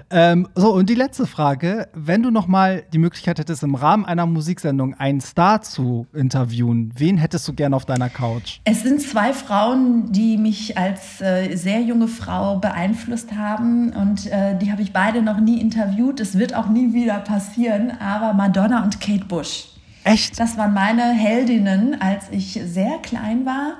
Ähm, 0.09 0.47
so, 0.55 0.73
und 0.73 0.89
die 0.89 0.95
letzte 0.95 1.25
Frage. 1.25 1.87
Wenn 1.93 2.21
du 2.21 2.31
noch 2.31 2.47
mal 2.47 2.83
die 2.91 2.97
Möglichkeit 2.97 3.39
hättest, 3.39 3.63
im 3.63 3.75
Rahmen 3.75 4.05
einer 4.05 4.25
Musiksendung 4.25 4.93
einen 4.95 5.21
Star 5.21 5.61
zu 5.61 6.07
interviewen, 6.13 6.91
wen 6.97 7.17
hättest 7.17 7.47
du 7.47 7.53
gern 7.53 7.73
auf 7.73 7.85
deiner 7.85 8.09
Couch? 8.09 8.59
Es 8.65 8.81
sind 8.81 9.01
zwei 9.01 9.31
Frauen, 9.31 10.11
die 10.11 10.37
mich 10.37 10.77
als 10.77 11.21
äh, 11.21 11.55
sehr 11.55 11.81
junge 11.81 12.07
Frau 12.07 12.57
beeinflusst 12.57 13.33
haben 13.33 13.93
und 13.93 14.27
äh, 14.27 14.57
die 14.57 14.71
habe 14.71 14.81
ich 14.81 14.91
beide 14.91 15.21
noch 15.21 15.39
nie 15.39 15.61
interviewt. 15.61 16.19
Es 16.19 16.37
wird 16.37 16.55
auch 16.55 16.67
nie 16.67 16.93
wieder 16.93 17.19
passieren, 17.19 17.91
aber 17.99 18.33
Madonna 18.33 18.83
und 18.83 18.99
Kate 18.99 19.25
Bush. 19.25 19.74
Echt? 20.05 20.39
Das 20.39 20.57
waren 20.57 20.73
meine 20.73 21.03
Heldinnen, 21.03 21.99
als 22.01 22.25
ich 22.31 22.59
sehr 22.63 22.97
klein 23.01 23.45
war. 23.45 23.73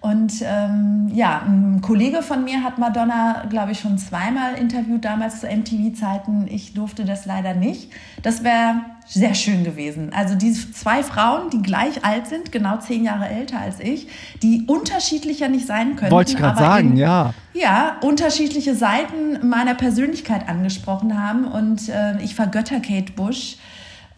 Und 0.00 0.32
ähm, 0.44 1.10
ja, 1.12 1.42
ein 1.44 1.80
Kollege 1.82 2.22
von 2.22 2.44
mir 2.44 2.62
hat 2.62 2.78
Madonna, 2.78 3.46
glaube 3.50 3.72
ich, 3.72 3.80
schon 3.80 3.98
zweimal 3.98 4.54
interviewt, 4.54 5.04
damals 5.04 5.40
zu 5.40 5.48
MTV-Zeiten. 5.48 6.46
Ich 6.48 6.72
durfte 6.72 7.04
das 7.04 7.26
leider 7.26 7.54
nicht. 7.54 7.90
Das 8.22 8.44
wäre 8.44 8.76
sehr 9.06 9.34
schön 9.34 9.64
gewesen. 9.64 10.12
Also 10.14 10.36
diese 10.36 10.70
zwei 10.70 11.02
Frauen, 11.02 11.50
die 11.50 11.62
gleich 11.62 12.04
alt 12.04 12.28
sind, 12.28 12.52
genau 12.52 12.76
zehn 12.76 13.02
Jahre 13.04 13.28
älter 13.28 13.58
als 13.58 13.80
ich, 13.80 14.06
die 14.40 14.64
unterschiedlicher 14.68 15.48
nicht 15.48 15.66
sein 15.66 15.96
könnten. 15.96 16.12
Wollte 16.14 16.30
ich 16.32 16.38
gerade 16.38 16.58
sagen, 16.60 16.90
in- 16.92 16.96
ja. 16.96 17.34
ja, 17.52 17.96
unterschiedliche 18.00 18.76
Seiten 18.76 19.48
meiner 19.48 19.74
Persönlichkeit 19.74 20.48
angesprochen 20.48 21.20
haben. 21.20 21.44
Und 21.44 21.88
äh, 21.88 22.20
ich 22.22 22.36
vergötter 22.36 22.78
Kate 22.78 23.12
Bush. 23.16 23.56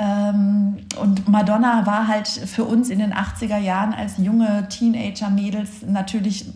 Ähm, 0.03 0.79
und 0.99 1.29
Madonna 1.29 1.85
war 1.85 2.09
halt 2.09 2.27
für 2.27 2.65
uns 2.65 2.89
in 2.89 3.01
den 3.01 3.13
80er 3.13 3.59
Jahren 3.59 3.93
als 3.93 4.17
junge 4.17 4.67
Teenager-Mädels 4.71 5.83
natürlich, 5.87 6.47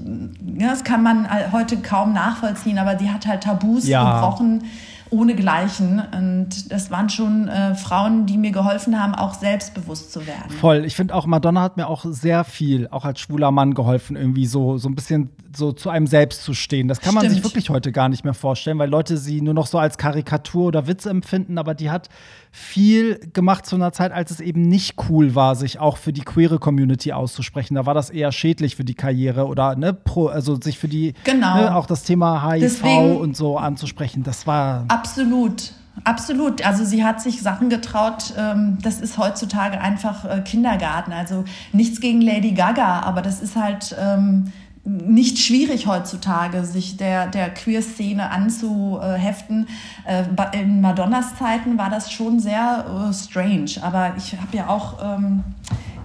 ja, 0.57 0.69
das 0.71 0.83
kann 0.83 1.03
man 1.03 1.29
heute 1.53 1.77
kaum 1.79 2.15
nachvollziehen, 2.15 2.79
aber 2.79 2.95
die 2.95 3.11
hat 3.11 3.27
halt 3.27 3.43
Tabus 3.43 3.87
Ja. 3.87 4.21
gebrochen. 4.21 4.65
ohnegleichen. 5.11 6.03
Und 6.13 6.73
das 6.73 6.91
waren 6.91 7.09
schon 7.09 7.47
äh, 7.47 7.77
Frauen, 7.77 8.27
die 8.27 8.37
mir 8.37 8.51
geholfen 8.51 9.01
haben, 9.01 9.15
auch 9.15 9.35
selbstbewusst 9.35 10.13
zu 10.13 10.27
werden. 10.27 10.51
Voll. 10.61 10.85
Ich 10.85 10.97
finde 10.97 11.15
auch, 11.15 11.27
Madonna 11.27 11.61
hat 11.63 11.77
mir 11.77 11.87
auch 11.87 12.05
sehr 12.09 12.43
viel, 12.43 12.89
auch 12.91 13.05
als 13.05 13.21
schwuler 13.21 13.53
Mann 13.53 13.75
geholfen, 13.75 14.17
irgendwie 14.17 14.47
so, 14.47 14.77
so 14.77 14.89
ein 14.89 14.97
bisschen 14.97 15.31
so 15.57 15.73
zu 15.73 15.91
einem 15.91 16.07
selbst 16.07 16.43
zu 16.43 16.55
stehen. 16.55 16.89
Das 16.89 17.01
kann 17.01 17.15
man 17.15 17.23
Stimmt. 17.25 17.35
sich 17.37 17.45
wirklich 17.45 17.71
heute 17.71 17.93
gar 17.93 18.09
nicht 18.09 18.25
mehr 18.25 18.35
vorstellen, 18.35 18.79
weil 18.79 18.89
Leute 18.91 19.17
sie 19.17 19.41
nur 19.41 19.55
noch 19.55 19.67
so 19.67 19.79
als 19.79 19.99
Karikatur 19.99 20.67
oder 20.67 20.87
Witz 20.87 21.07
empfinden, 21.07 21.59
aber 21.59 21.75
die 21.75 21.91
hat 21.91 22.09
viel 22.51 23.19
gemacht 23.33 23.67
zu 23.67 23.77
einer 23.77 23.93
Zeit, 23.93 24.13
als 24.13 24.31
es 24.31 24.41
eben 24.41 24.63
nicht 24.63 24.95
cool 25.09 25.35
war, 25.35 25.57
sich 25.57 25.79
auch 25.81 25.97
für 25.97 26.13
die 26.13 26.23
queere 26.23 26.59
Community 26.59 27.13
auszusprechen. 27.13 27.75
Da 27.75 27.87
war 27.87 27.95
das 27.95 28.11
eher 28.11 28.31
schädlich 28.33 28.77
für 28.77 28.85
die 28.85 28.95
Karriere 28.95 29.47
oder 29.47 29.77
ne, 29.77 29.93
pro, 29.93 30.27
also 30.29 30.61
sich 30.61 30.79
für 30.79 30.89
die 30.89 31.15
Genau. 31.25 31.57
ne, 31.57 31.77
auch 31.77 31.87
das 31.87 32.05
Thema 32.05 32.49
HIV 32.49 32.61
Deswegen- 32.61 33.17
und 33.17 33.37
so 33.37 33.59
anzusprechen. 33.59 34.23
Das 34.23 34.47
war 34.47 34.85
Absolut. 34.89 35.73
Absolut. 36.03 36.67
Also 36.67 36.85
sie 36.85 37.05
hat 37.05 37.21
sich 37.23 37.41
Sachen 37.41 37.69
getraut, 37.71 38.35
ähm, 38.37 38.79
das 38.83 39.01
ist 39.01 39.17
heutzutage 39.17 39.81
einfach 39.81 40.25
äh, 40.25 40.41
Kindergarten. 40.41 41.13
Also 41.13 41.45
nichts 41.73 42.01
gegen 42.01 42.21
Lady 42.21 42.51
Gaga, 42.51 43.01
aber 43.01 43.23
das 43.23 43.41
ist 43.41 43.55
halt 43.55 43.95
ähm, 44.01 44.53
nicht 44.85 45.39
schwierig 45.39 45.87
heutzutage, 45.87 46.65
sich 46.65 46.97
der, 46.97 47.27
der 47.27 47.49
Queer-Szene 47.49 48.31
anzuheften. 48.31 49.67
Äh, 50.07 50.25
in 50.53 50.81
Madonnas 50.81 51.37
Zeiten 51.39 51.79
war 51.79 51.89
das 51.89 52.13
schon 52.13 52.39
sehr 52.39 52.85
äh, 52.87 53.13
strange, 53.15 53.73
aber 53.81 54.13
ich 54.19 54.33
habe 54.33 54.57
ja 54.57 54.69
auch 54.69 54.99
ähm, 55.03 55.43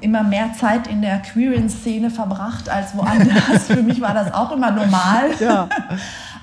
immer 0.02 0.24
mehr 0.24 0.54
Zeit 0.54 0.88
in 0.88 1.02
der 1.02 1.20
queeren 1.20 1.70
Szene 1.70 2.10
verbracht 2.10 2.70
als 2.70 2.96
woanders. 2.96 3.64
Für 3.68 3.84
mich 3.84 4.00
war 4.02 4.14
das 4.14 4.34
auch 4.34 4.52
immer 4.52 4.72
normal. 4.72 5.32
Ja. 5.40 5.68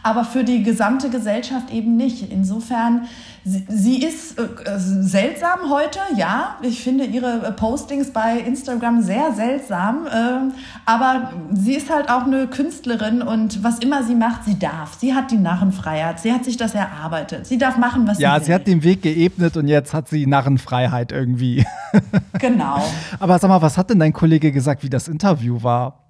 Aber 0.02 0.24
für 0.24 0.44
die 0.44 0.62
gesamte 0.62 1.10
Gesellschaft 1.10 1.72
eben 1.72 1.96
nicht. 1.96 2.30
Insofern, 2.30 3.08
sie, 3.46 3.64
sie 3.68 4.02
ist 4.02 4.38
äh, 4.38 4.42
äh, 4.42 4.78
seltsam 4.78 5.70
heute, 5.70 6.00
ja. 6.16 6.56
Ich 6.62 6.82
finde 6.82 7.04
ihre 7.04 7.46
äh, 7.46 7.52
Postings 7.52 8.12
bei 8.12 8.38
Instagram 8.40 9.02
sehr 9.02 9.32
seltsam. 9.32 10.06
ähm, 10.12 10.52
aber 10.84 11.32
sie 11.54 11.74
ist 11.74 11.88
halt 11.88 12.10
auch 12.10 12.24
eine 12.24 12.48
Künstlerin 12.48 13.22
und 13.22 13.62
was 13.62 13.78
immer 13.78 14.02
sie 14.02 14.16
macht, 14.16 14.44
sie 14.44 14.58
darf. 14.58 14.94
Sie 14.98 15.14
hat 15.14 15.30
die 15.30 15.36
Narrenfreiheit. 15.36 16.18
Sie 16.20 16.32
hat 16.32 16.44
sich 16.44 16.56
das 16.56 16.74
erarbeitet. 16.74 17.46
Sie 17.46 17.56
darf 17.56 17.78
machen, 17.78 18.06
was 18.06 18.18
ja, 18.18 18.34
sie 18.34 18.40
will. 18.40 18.46
sie 18.46 18.54
hat 18.54 18.66
den 18.66 18.82
Weg 18.82 19.02
geebnet 19.02 19.56
und 19.56 19.68
jetzt 19.68 19.94
hat 19.94 20.08
sie 20.08 20.26
Narrenfreiheit 20.26 21.12
irgendwie. 21.12 21.64
genau. 22.40 22.82
Aber 23.20 23.38
sag 23.38 23.48
mal, 23.48 23.62
was 23.62 23.78
hat 23.78 23.90
denn 23.90 24.00
dein 24.00 24.12
Kollege 24.12 24.50
gesagt, 24.50 24.82
wie 24.82 24.90
das 24.90 25.06
Interview 25.08 25.62
war? 25.62 26.02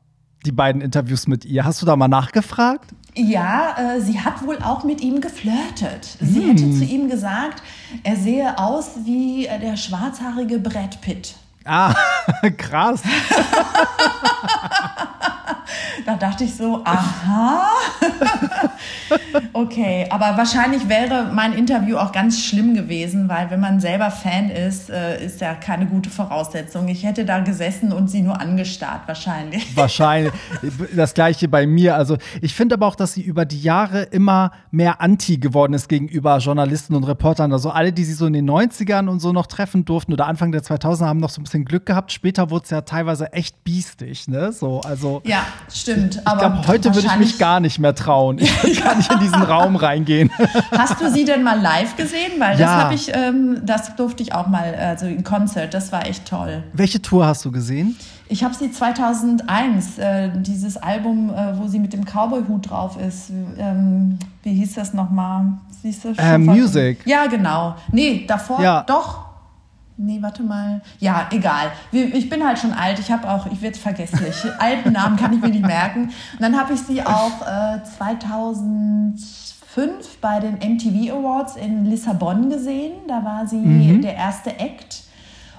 Die 0.47 0.53
beiden 0.53 0.80
Interviews 0.80 1.26
mit 1.26 1.45
ihr. 1.45 1.64
Hast 1.64 1.82
du 1.82 1.87
da 1.87 1.97
mal 1.97 2.09
nachgefragt? 2.09 2.95
Ja, 3.18 3.74
äh, 3.78 4.00
sie 4.02 4.20
hat 4.20 4.46
wohl 4.46 4.58
auch 4.62 4.84
mit 4.84 5.00
ihm 5.00 5.22
geflirtet. 5.22 6.18
Sie 6.20 6.42
hätte 6.42 6.70
zu 6.70 6.84
ihm 6.84 7.08
gesagt, 7.08 7.62
er 8.02 8.14
sehe 8.14 8.58
aus 8.58 8.90
wie 9.04 9.46
äh, 9.46 9.58
der 9.58 9.78
schwarzhaarige 9.78 10.58
Brad 10.58 11.00
Pitt. 11.00 11.34
Ah, 11.64 11.94
krass. 12.58 13.00
Da 16.04 16.16
dachte 16.16 16.44
ich 16.44 16.54
so, 16.54 16.82
aha. 16.84 17.70
okay, 19.52 20.06
aber 20.10 20.36
wahrscheinlich 20.36 20.88
wäre 20.88 21.30
mein 21.32 21.52
Interview 21.52 21.96
auch 21.96 22.12
ganz 22.12 22.44
schlimm 22.44 22.74
gewesen, 22.74 23.28
weil 23.28 23.50
wenn 23.50 23.60
man 23.60 23.80
selber 23.80 24.10
Fan 24.10 24.50
ist, 24.50 24.90
äh, 24.90 25.24
ist 25.24 25.40
ja 25.40 25.54
keine 25.54 25.86
gute 25.86 26.10
Voraussetzung. 26.10 26.88
Ich 26.88 27.04
hätte 27.04 27.24
da 27.24 27.40
gesessen 27.40 27.92
und 27.92 28.08
sie 28.08 28.22
nur 28.22 28.40
angestarrt, 28.40 29.02
wahrscheinlich. 29.06 29.76
Wahrscheinlich. 29.76 30.32
Das 30.94 31.14
gleiche 31.14 31.48
bei 31.48 31.66
mir. 31.66 31.96
Also, 31.96 32.16
ich 32.40 32.54
finde 32.54 32.74
aber 32.74 32.86
auch, 32.86 32.96
dass 32.96 33.12
sie 33.12 33.22
über 33.22 33.44
die 33.44 33.60
Jahre 33.60 34.02
immer 34.02 34.52
mehr 34.70 35.00
anti 35.00 35.38
geworden 35.38 35.74
ist 35.74 35.88
gegenüber 35.88 36.38
Journalisten 36.38 36.94
und 36.94 37.04
Reportern. 37.04 37.52
Also, 37.52 37.70
alle, 37.70 37.92
die 37.92 38.04
sie 38.04 38.14
so 38.14 38.26
in 38.26 38.32
den 38.32 38.48
90ern 38.48 39.08
und 39.08 39.20
so 39.20 39.32
noch 39.32 39.46
treffen 39.46 39.84
durften 39.84 40.12
oder 40.12 40.26
Anfang 40.26 40.52
der 40.52 40.62
2000er 40.62 41.06
haben 41.06 41.20
noch 41.20 41.30
so 41.30 41.40
ein 41.40 41.44
bisschen 41.44 41.64
Glück 41.64 41.86
gehabt. 41.86 42.12
Später 42.12 42.50
wurde 42.50 42.64
es 42.64 42.70
ja 42.70 42.82
teilweise 42.82 43.32
echt 43.32 43.64
biestig, 43.64 44.28
ne? 44.28 44.52
So, 44.52 44.80
also. 44.80 45.20
Ja, 45.24 45.44
stimmt. 45.72 46.16
Ich 46.16 46.26
Aber 46.26 46.40
glaube, 46.50 46.68
heute 46.68 46.94
würde 46.94 47.07
ich 47.07 47.16
mich 47.18 47.38
gar 47.38 47.61
nicht 47.61 47.78
mehr 47.78 47.94
trauen. 47.94 48.38
Ich 48.38 48.62
würde 48.62 48.80
gar 48.82 48.94
nicht 48.96 49.11
in 49.12 49.18
diesen 49.20 49.42
Raum 49.42 49.76
reingehen. 49.76 50.30
Hast 50.76 51.00
du 51.00 51.11
sie 51.11 51.24
denn 51.24 51.42
mal 51.42 51.61
live 51.61 51.96
gesehen? 51.96 52.32
Weil 52.38 52.59
Ja. 52.59 52.66
das 52.76 52.84
habe 52.84 52.94
ich, 52.94 53.11
ähm, 53.14 53.61
das 53.64 53.94
durfte 53.96 54.22
ich 54.22 54.34
auch 54.34 54.46
mal, 54.46 54.74
also 54.74 55.07
in 55.07 55.24
Konzert. 55.24 55.74
Das 55.74 55.92
war 55.92 56.07
echt 56.07 56.26
toll. 56.26 56.62
Welche 56.72 57.00
Tour 57.02 57.26
hast 57.26 57.44
du 57.44 57.50
gesehen? 57.52 57.96
Ich 58.28 58.42
habe 58.42 58.54
sie 58.54 58.72
2001, 58.72 59.98
äh, 59.98 60.30
dieses 60.36 60.76
Album, 60.76 61.30
äh, 61.30 61.57
wo 61.59 61.68
sie 61.68 61.78
mit 61.78 61.92
dem 61.92 62.04
Cowboy-Hut 62.04 62.70
drauf 62.70 62.96
ist. 63.00 63.30
Ähm, 63.59 64.18
wie 64.42 64.54
hieß 64.54 64.74
das 64.74 64.94
nochmal? 64.94 65.44
Siehst 65.82 66.04
du 66.04 66.14
schon? 66.14 66.24
Ähm, 66.24 66.46
Music. 66.46 66.98
Ja, 67.07 67.26
genau. 67.26 67.76
Nee, 67.92 68.24
davor 68.26 68.61
Ja. 68.61 68.82
doch. 68.86 69.25
Nee, 69.99 70.18
warte 70.20 70.42
mal. 70.42 70.82
Ja, 71.01 71.26
egal. 71.30 71.68
Ich 71.90 72.28
bin 72.28 72.47
halt 72.47 72.59
schon 72.59 72.72
alt. 72.72 72.99
Ich 72.99 73.11
habe 73.11 73.28
auch, 73.30 73.47
ich 73.47 73.62
werde 73.62 73.78
vergesslich. 73.78 74.34
Alten 74.59 74.92
Namen 74.92 75.16
kann 75.16 75.32
ich 75.32 75.40
mir 75.40 75.49
nicht 75.49 75.66
merken. 75.66 76.11
Und 76.34 76.40
dann 76.40 76.55
habe 76.59 76.74
ich 76.74 76.80
sie 76.82 77.03
auch 77.03 77.40
äh, 77.47 77.78
2005 77.99 80.18
bei 80.20 80.40
den 80.40 80.55
MTV 80.55 81.12
Awards 81.14 81.57
in 81.57 81.86
Lissabon 81.86 82.51
gesehen. 82.51 82.92
Da 83.09 83.24
war 83.24 83.47
sie 83.47 83.57
Mhm. 83.57 84.03
der 84.03 84.14
erste 84.16 84.51
Act. 84.59 85.03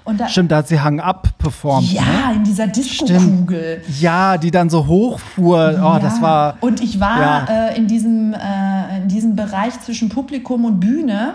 Und 0.03 0.19
da, 0.21 0.29
Stimmt, 0.29 0.51
da 0.51 0.57
hat 0.57 0.67
sie 0.69 0.79
Hang 0.79 1.01
Up 1.01 1.37
performt. 1.37 1.91
ja, 1.91 2.01
Ne? 2.29 2.35
in 2.35 2.43
dieser 2.45 2.67
Disco-Kugel. 2.67 3.81
Ja, 3.99 4.37
die 4.37 4.51
dann 4.51 4.69
so 4.69 4.87
hochfuhr. 4.87 5.71
Oh, 5.73 5.77
Ja. 5.83 5.99
das 5.99 6.21
war. 6.21 6.55
Und 6.61 6.79
ich 6.81 6.99
war 7.01 7.19
Ja. 7.19 7.45
äh, 7.69 7.77
in, 7.77 7.87
diesem, 7.87 8.33
äh, 8.33 8.97
in 9.01 9.09
diesem 9.09 9.35
Bereich 9.35 9.77
zwischen 9.81 10.07
Publikum 10.07 10.63
und 10.63 10.79
Bühne, 10.79 11.33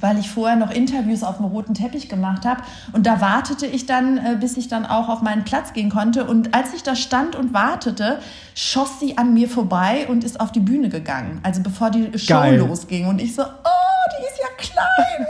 weil 0.00 0.18
ich 0.18 0.30
vorher 0.30 0.56
noch 0.56 0.70
Interviews 0.70 1.22
auf 1.22 1.36
dem 1.36 1.46
roten 1.46 1.74
Teppich 1.74 2.08
gemacht 2.08 2.44
habe. 2.44 2.62
Und 2.92 3.06
da 3.06 3.20
wartete 3.20 3.66
ich 3.66 3.86
dann, 3.86 4.18
äh, 4.18 4.36
bis 4.38 4.56
ich 4.56 4.68
dann 4.68 4.86
auch 4.86 5.08
auf 5.08 5.22
meinen 5.22 5.44
Platz 5.44 5.72
gehen 5.72 5.90
konnte. 5.90 6.24
Und 6.24 6.54
als 6.54 6.74
ich 6.74 6.82
da 6.82 6.96
stand 6.96 7.36
und 7.36 7.52
wartete, 7.54 8.18
schoss 8.54 9.00
sie 9.00 9.18
an 9.18 9.34
mir 9.34 9.48
vorbei 9.48 10.06
und 10.08 10.24
ist 10.24 10.40
auf 10.40 10.52
die 10.52 10.60
Bühne 10.60 10.88
gegangen. 10.88 11.40
Also 11.42 11.62
bevor 11.62 11.90
die 11.90 12.18
Show 12.18 12.34
Geil. 12.34 12.58
losging. 12.58 13.06
Und 13.06 13.20
ich 13.20 13.34
so, 13.34 13.42
oh, 13.42 14.10
die 14.18 14.26
ist 14.26 14.40
ja 14.40 14.48
klein. 14.56 15.26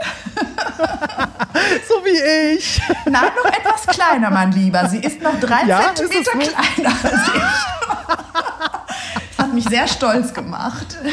So 1.87 1.95
wie 2.05 2.55
ich. 2.55 2.79
Nein, 3.05 3.31
noch 3.35 3.51
etwas 3.51 3.87
kleiner, 3.87 4.29
mein 4.29 4.51
Lieber. 4.51 4.87
Sie 4.87 4.99
ist 4.99 5.21
noch 5.21 5.37
drei 5.39 5.65
Ja, 5.65 5.93
Zentimeter 5.95 6.31
kleiner 6.37 6.89
als 7.03 7.27
ich. 7.35 7.76
Das 9.57 9.65
mich 9.65 9.73
sehr 9.77 9.87
stolz 9.87 10.33
gemacht. 10.33 10.97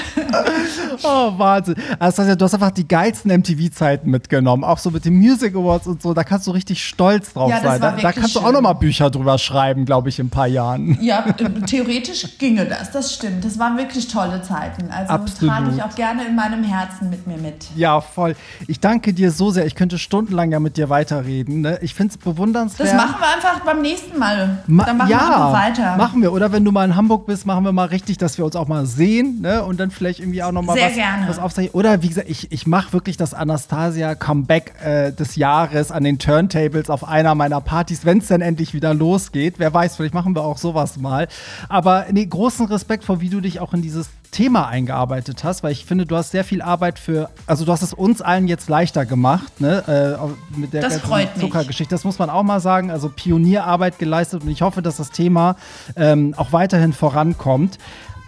Oh, 1.03 1.33
Wahnsinn. 1.37 1.75
Also, 1.99 2.23
das 2.25 2.37
du 2.37 2.45
hast 2.45 2.55
einfach 2.55 2.71
die 2.71 2.87
geilsten 2.87 3.31
MTV-Zeiten 3.33 4.11
mitgenommen. 4.11 4.65
Auch 4.65 4.79
so 4.79 4.91
mit 4.91 5.05
den 5.05 5.15
Music 5.17 5.55
Awards 5.55 5.87
und 5.87 6.01
so. 6.03 6.15
Da 6.15 6.25
kannst 6.25 6.47
du 6.47 6.51
richtig 6.53 6.85
stolz 6.85 7.33
drauf 7.33 7.51
Ja, 7.51 7.57
das 7.61 7.79
sein. 7.79 7.81
Da, 7.81 7.91
da 7.93 8.13
kannst 8.13 8.35
du 8.35 8.41
auch 8.41 8.45
schön. 8.45 8.53
noch 8.55 8.61
mal 8.61 8.73
Bücher 8.75 9.11
drüber 9.11 9.39
schreiben, 9.39 9.85
glaube 9.85 10.09
ich, 10.09 10.19
in 10.19 10.27
ein 10.27 10.31
paar 10.31 10.47
Jahren. 10.47 10.99
Ja, 11.03 11.25
äh, 11.39 11.61
theoretisch 11.67 12.39
ginge 12.39 12.67
das, 12.67 12.91
das 12.93 13.15
stimmt. 13.15 13.45
Das 13.45 13.59
waren 13.59 13.77
wirklich 13.77 14.09
tolle 14.09 14.43
Zeiten. 14.43 14.91
Also 14.91 15.13
Absolut. 15.13 15.55
trage 15.55 15.71
ich 15.77 15.83
auch 15.83 15.95
gerne 15.95 16.25
in 16.27 16.35
meinem 16.37 16.65
Herzen 16.65 17.11
mit 17.11 17.27
mir 17.27 17.39
mit. 17.39 17.67
Ja, 17.77 18.01
voll. 18.01 18.37
Ich 18.69 18.81
danke 18.81 19.13
dir 19.13 19.31
so 19.31 19.51
sehr. 19.51 19.67
Ich 19.67 19.75
könnte 19.75 19.99
stundenlang 19.99 20.53
ja 20.53 20.61
mit 20.61 20.77
dir 20.77 20.89
weiterreden. 20.89 21.63
Ne? 21.63 21.79
Ich 21.83 21.95
finde 21.95 22.13
es 22.13 22.19
bewundernswert. 22.19 22.89
Das 22.89 22.95
machen 22.97 23.17
wir 23.19 23.29
einfach 23.35 23.65
beim 23.65 23.83
nächsten 23.83 24.19
Mal. 24.19 24.59
Ma- 24.67 24.85
Dann 24.85 24.97
machen 24.97 25.11
ja, 25.11 25.19
wir 25.19 25.27
einfach 25.37 25.53
weiter. 25.53 25.97
Machen 25.97 26.23
wir. 26.23 26.33
Oder 26.33 26.53
wenn 26.53 26.65
du 26.65 26.73
mal 26.73 26.85
in 26.85 26.97
Hamburg 26.97 27.27
bist, 27.27 27.47
machen 27.47 27.65
wir 27.65 27.73
mal 27.73 27.87
richtig, 27.87 28.19
dass 28.35 28.39
wir 28.39 28.45
uns 28.47 28.57
auch 28.57 28.67
mal 28.67 28.85
sehen 28.85 29.43
ne? 29.43 29.63
und 29.63 29.79
dann 29.79 29.93
vielleicht 29.93 30.19
irgendwie 30.19 30.43
auch 30.43 30.51
noch 30.51 30.63
mal 30.63 30.75
Sehr 30.75 30.89
was, 30.89 30.95
gerne. 30.95 31.29
was 31.29 31.39
aufzeichnen. 31.39 31.73
Oder 31.73 32.03
wie 32.03 32.09
gesagt, 32.09 32.29
ich, 32.29 32.51
ich 32.51 32.67
mache 32.67 32.93
wirklich 32.93 33.17
das 33.17 33.33
Anastasia 33.33 34.17
Comeback 34.17 34.75
äh, 34.85 35.13
des 35.13 35.37
Jahres 35.37 35.93
an 35.93 36.03
den 36.03 36.19
Turntables 36.19 36.91
auf 36.91 37.07
einer 37.07 37.37
meiner 37.37 37.61
Partys, 37.61 38.05
wenn 38.05 38.19
es 38.19 38.27
dann 38.27 38.41
endlich 38.41 38.75
wieder 38.75 38.93
losgeht. 38.93 39.55
Wer 39.59 39.73
weiß, 39.73 39.97
vielleicht 39.97 40.15
machen 40.15 40.35
wir 40.35 40.43
auch 40.43 40.59
sowas 40.59 40.97
mal. 40.97 41.29
Aber 41.69 42.07
nee, 42.11 42.27
großen 42.27 42.67
Respekt 42.67 43.05
vor, 43.05 43.21
wie 43.21 43.29
du 43.29 43.41
dich 43.41 43.61
auch 43.61 43.73
in 43.73 43.83
dieses 43.83 44.09
Thema 44.35 44.67
eingearbeitet 44.69 45.45
hast, 45.45 45.63
weil 45.63 45.73
ich 45.73 45.85
finde, 45.87 46.07
du 46.07 46.17
hast 46.17 46.33
sehr 46.33 46.45
viel 46.45 46.61
Arbeit 46.61 46.99
für, 46.99 47.31
also 47.47 47.65
du 47.65 47.71
hast 47.73 47.83
es 47.83 47.95
uns 47.95 48.21
allen 48.21 48.49
jetzt 48.49 48.69
leichter 48.69 49.07
gemacht, 49.07 49.61
ne, 49.61 50.19
äh, 50.19 50.59
mit 50.59 50.73
der 50.73 50.83
Das 50.83 50.99
freut 50.99 51.35
mich. 51.37 51.45
Zuckergeschichte. 51.47 51.95
Das 51.95 52.05
muss 52.05 52.19
man 52.19 52.29
auch 52.31 52.43
mal 52.43 52.61
sagen. 52.61 52.91
Also 52.91 53.09
Pionierarbeit 53.09 53.99
geleistet 53.99 54.43
und 54.43 54.49
ich 54.51 54.61
hoffe, 54.63 54.83
dass 54.83 54.97
das 54.97 55.11
Thema 55.11 55.57
ähm, 55.97 56.35
auch 56.37 56.53
weiterhin 56.53 56.93
vorankommt. 56.93 57.79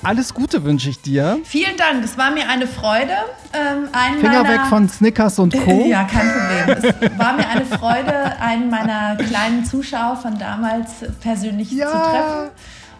Alles 0.02 0.34
Gute 0.34 0.62
wünsche 0.62 0.90
ich 0.90 1.00
dir. 1.00 1.38
Vielen 1.44 1.76
Dank, 1.76 2.04
es 2.04 2.16
war 2.18 2.30
mir 2.30 2.48
eine 2.48 2.66
Freude. 2.66 3.12
Ähm, 3.54 3.88
einen 3.92 4.20
Finger 4.20 4.42
meiner, 4.42 4.54
weg 4.54 4.66
von 4.68 4.88
Snickers 4.88 5.38
und 5.38 5.54
Co. 5.54 5.86
Ja, 5.86 6.04
kein 6.04 6.30
Problem. 6.30 6.92
Es 7.00 7.18
war 7.18 7.32
mir 7.32 7.48
eine 7.48 7.64
Freude, 7.64 8.38
einen 8.40 8.68
meiner 8.70 9.16
kleinen 9.16 9.64
Zuschauer 9.64 10.16
von 10.16 10.38
damals 10.38 10.90
persönlich 11.20 11.72
Ja. 11.72 11.86
zu 11.86 11.92
treffen. 11.92 12.50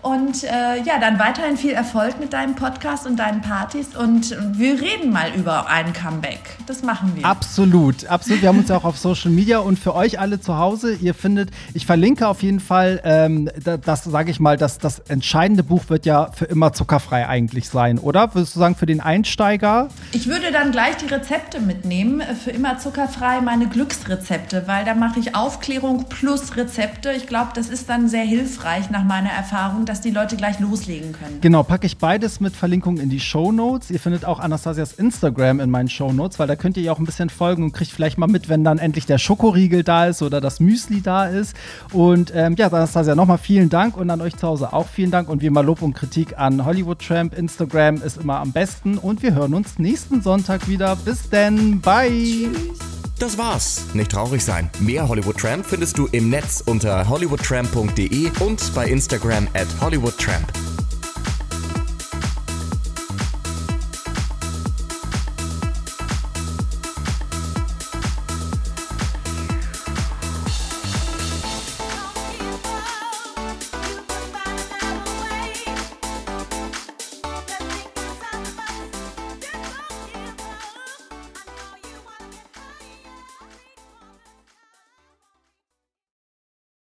Und 0.07 0.45
äh, 0.45 0.49
ja, 0.85 1.01
dann 1.01 1.19
weiterhin 1.19 1.57
viel 1.57 1.73
Erfolg 1.73 2.21
mit 2.21 2.33
deinem 2.33 2.55
Podcast 2.55 3.09
und 3.09 3.17
deinen 3.17 3.41
Partys. 3.41 3.97
Und 3.97 4.37
wir 4.57 4.81
reden 4.81 5.11
mal 5.11 5.33
über 5.35 5.67
ein 5.67 5.93
Comeback. 5.93 6.39
Das 6.69 6.85
machen 6.85 7.11
wir. 7.17 7.25
Absolut, 7.25 8.07
absolut. 8.07 8.41
Wir 8.41 8.49
haben 8.49 8.59
uns 8.61 8.69
ja 8.69 8.77
auch 8.77 8.85
auf 8.85 8.99
Social 8.99 9.33
Media 9.33 9.59
und 9.59 9.81
für 9.81 9.97
euch 9.97 10.21
alle 10.21 10.41
zu 10.41 10.59
Hause, 10.59 10.95
ihr 10.95 11.13
findet, 11.13 11.51
ich 11.75 11.87
verlinke 11.87 12.29
auf 12.29 12.45
jeden 12.45 12.61
Fall, 12.61 13.01
ähm, 13.03 13.51
das 13.85 14.05
sage 14.05 14.31
ich 14.31 14.39
mal, 14.39 14.57
das, 14.57 14.79
das 14.79 15.01
entscheidende 15.01 15.65
Buch 15.65 15.83
wird 15.89 16.07
ja 16.07 16.31
für 16.31 16.45
immer 16.45 16.73
zuckerfrei 16.73 17.27
eigentlich 17.27 17.69
sein, 17.69 17.99
oder? 17.99 18.33
Würdest 18.33 18.55
du 18.55 18.61
sagen, 18.61 18.77
für 18.77 18.87
den 18.87 19.01
Einsteiger? 19.01 19.89
Ich 20.13 20.29
würde 20.29 20.53
dann 20.53 20.71
gleich 20.71 20.97
die 20.99 21.07
Rezepte 21.07 21.59
mitnehmen, 21.59 22.21
äh, 22.21 22.37
für 22.37 22.53
immer 22.53 22.79
zuckerfrei 22.79 23.41
meine 23.41 23.67
Glücksrezepte, 23.67 24.69
weil 24.69 24.85
da 24.85 24.95
mache 24.95 25.19
ich 25.19 25.35
Aufklärung 25.35 26.05
plus 26.09 26.57
Rezepte. 26.57 27.11
Ich 27.11 27.27
glaube, 27.27 27.51
das 27.57 27.69
ist 27.69 27.89
dann 27.89 28.09
sehr 28.09 28.25
hilfreich 28.25 28.89
nach 28.91 29.03
meiner 29.03 29.31
Erfahrung, 29.31 29.85
dass 29.85 29.96
die 30.01 30.11
Leute 30.11 30.37
gleich 30.37 30.61
loslegen 30.61 31.13
können. 31.13 31.41
Genau, 31.41 31.63
packe 31.63 31.87
ich 31.87 31.99
beides 31.99 32.41
mit 32.41 32.55
Verlinkung 32.55 32.99
in 32.99 33.11
die 33.11 33.21
Show 33.21 33.53
Notes. 33.53 33.91
Ihr 33.91 34.01
findet 34.01 34.25
auch 34.25 34.41
Anastasias 34.41 34.93
Instagram 34.93 35.61
in 35.61 35.71
meinen 35.71 35.89
Show 35.89 36.13
Notes, 36.13 36.39
weil 36.39 36.47
da 36.47 36.57
könnt 36.57 36.77
ihr 36.77 36.83
ja 36.83 36.93
auch 36.93 36.99
ein 36.99 37.05
bisschen 37.05 37.31
folgen 37.31 37.63
und 37.63 37.73
kriegt 37.73 37.91
vielleicht 37.91 38.19
mal 38.19 38.27
mit, 38.27 38.49
wenn 38.49 38.65
dann 38.65 38.79
endlich 38.79 39.07
der 39.07 39.19
Schokoriegel 39.19 39.83
da 39.83 40.07
ist 40.07 40.23
oder 40.23 40.41
das 40.41 40.61
Müsli 40.61 41.03
da 41.03 41.27
ist. 41.27 41.57
Und 41.93 42.33
ähm, 42.35 42.57
ja, 42.57 42.67
Anastasia, 42.67 43.15
nochmal 43.15 43.39
vielen 43.39 43.69
Dank 43.69 43.97
und 43.97 44.11
an 44.11 44.21
euch 44.21 44.37
zu 44.37 44.47
Hause 44.47 44.73
auch 44.73 44.87
vielen 44.87 45.11
Dank 45.11 45.29
und 45.29 45.43
wie 45.43 45.47
immer 45.47 45.63
Lob 45.63 45.83
und 45.83 45.95
Kritik 45.95 46.39
an 46.39 46.65
Hollywood 46.65 47.01
Tramp. 47.01 47.37
Instagram 47.37 48.03
ist 48.03 48.19
immer 48.19 48.41
am 48.41 48.53
besten 48.53 48.99
und 48.99 49.23
wir 49.23 49.35
hören 49.35 49.55
uns 49.55 49.79
nächsten 49.79 50.23
Sonntag 50.23 50.69
wieder. 50.69 50.97
Bis 50.97 51.29
denn, 51.31 51.81
bye. 51.81 52.09
Tschüss. 52.09 53.06
Das 53.19 53.39
war's. 53.39 53.87
Nicht 53.95 54.13
traurig 54.13 54.45
sein. 54.45 54.71
Mehr 54.79 55.09
Hollywood 55.09 55.39
Tramp 55.39 55.65
findest 55.65 55.97
du 55.97 56.07
im 56.13 56.29
Netz 56.29 56.63
unter 56.67 57.09
hollywoodtramp.de 57.09 58.31
und 58.41 58.75
bei 58.75 58.87
Instagram 58.87 59.49
at 59.55 59.69
hollywoodtramp. 59.81 60.53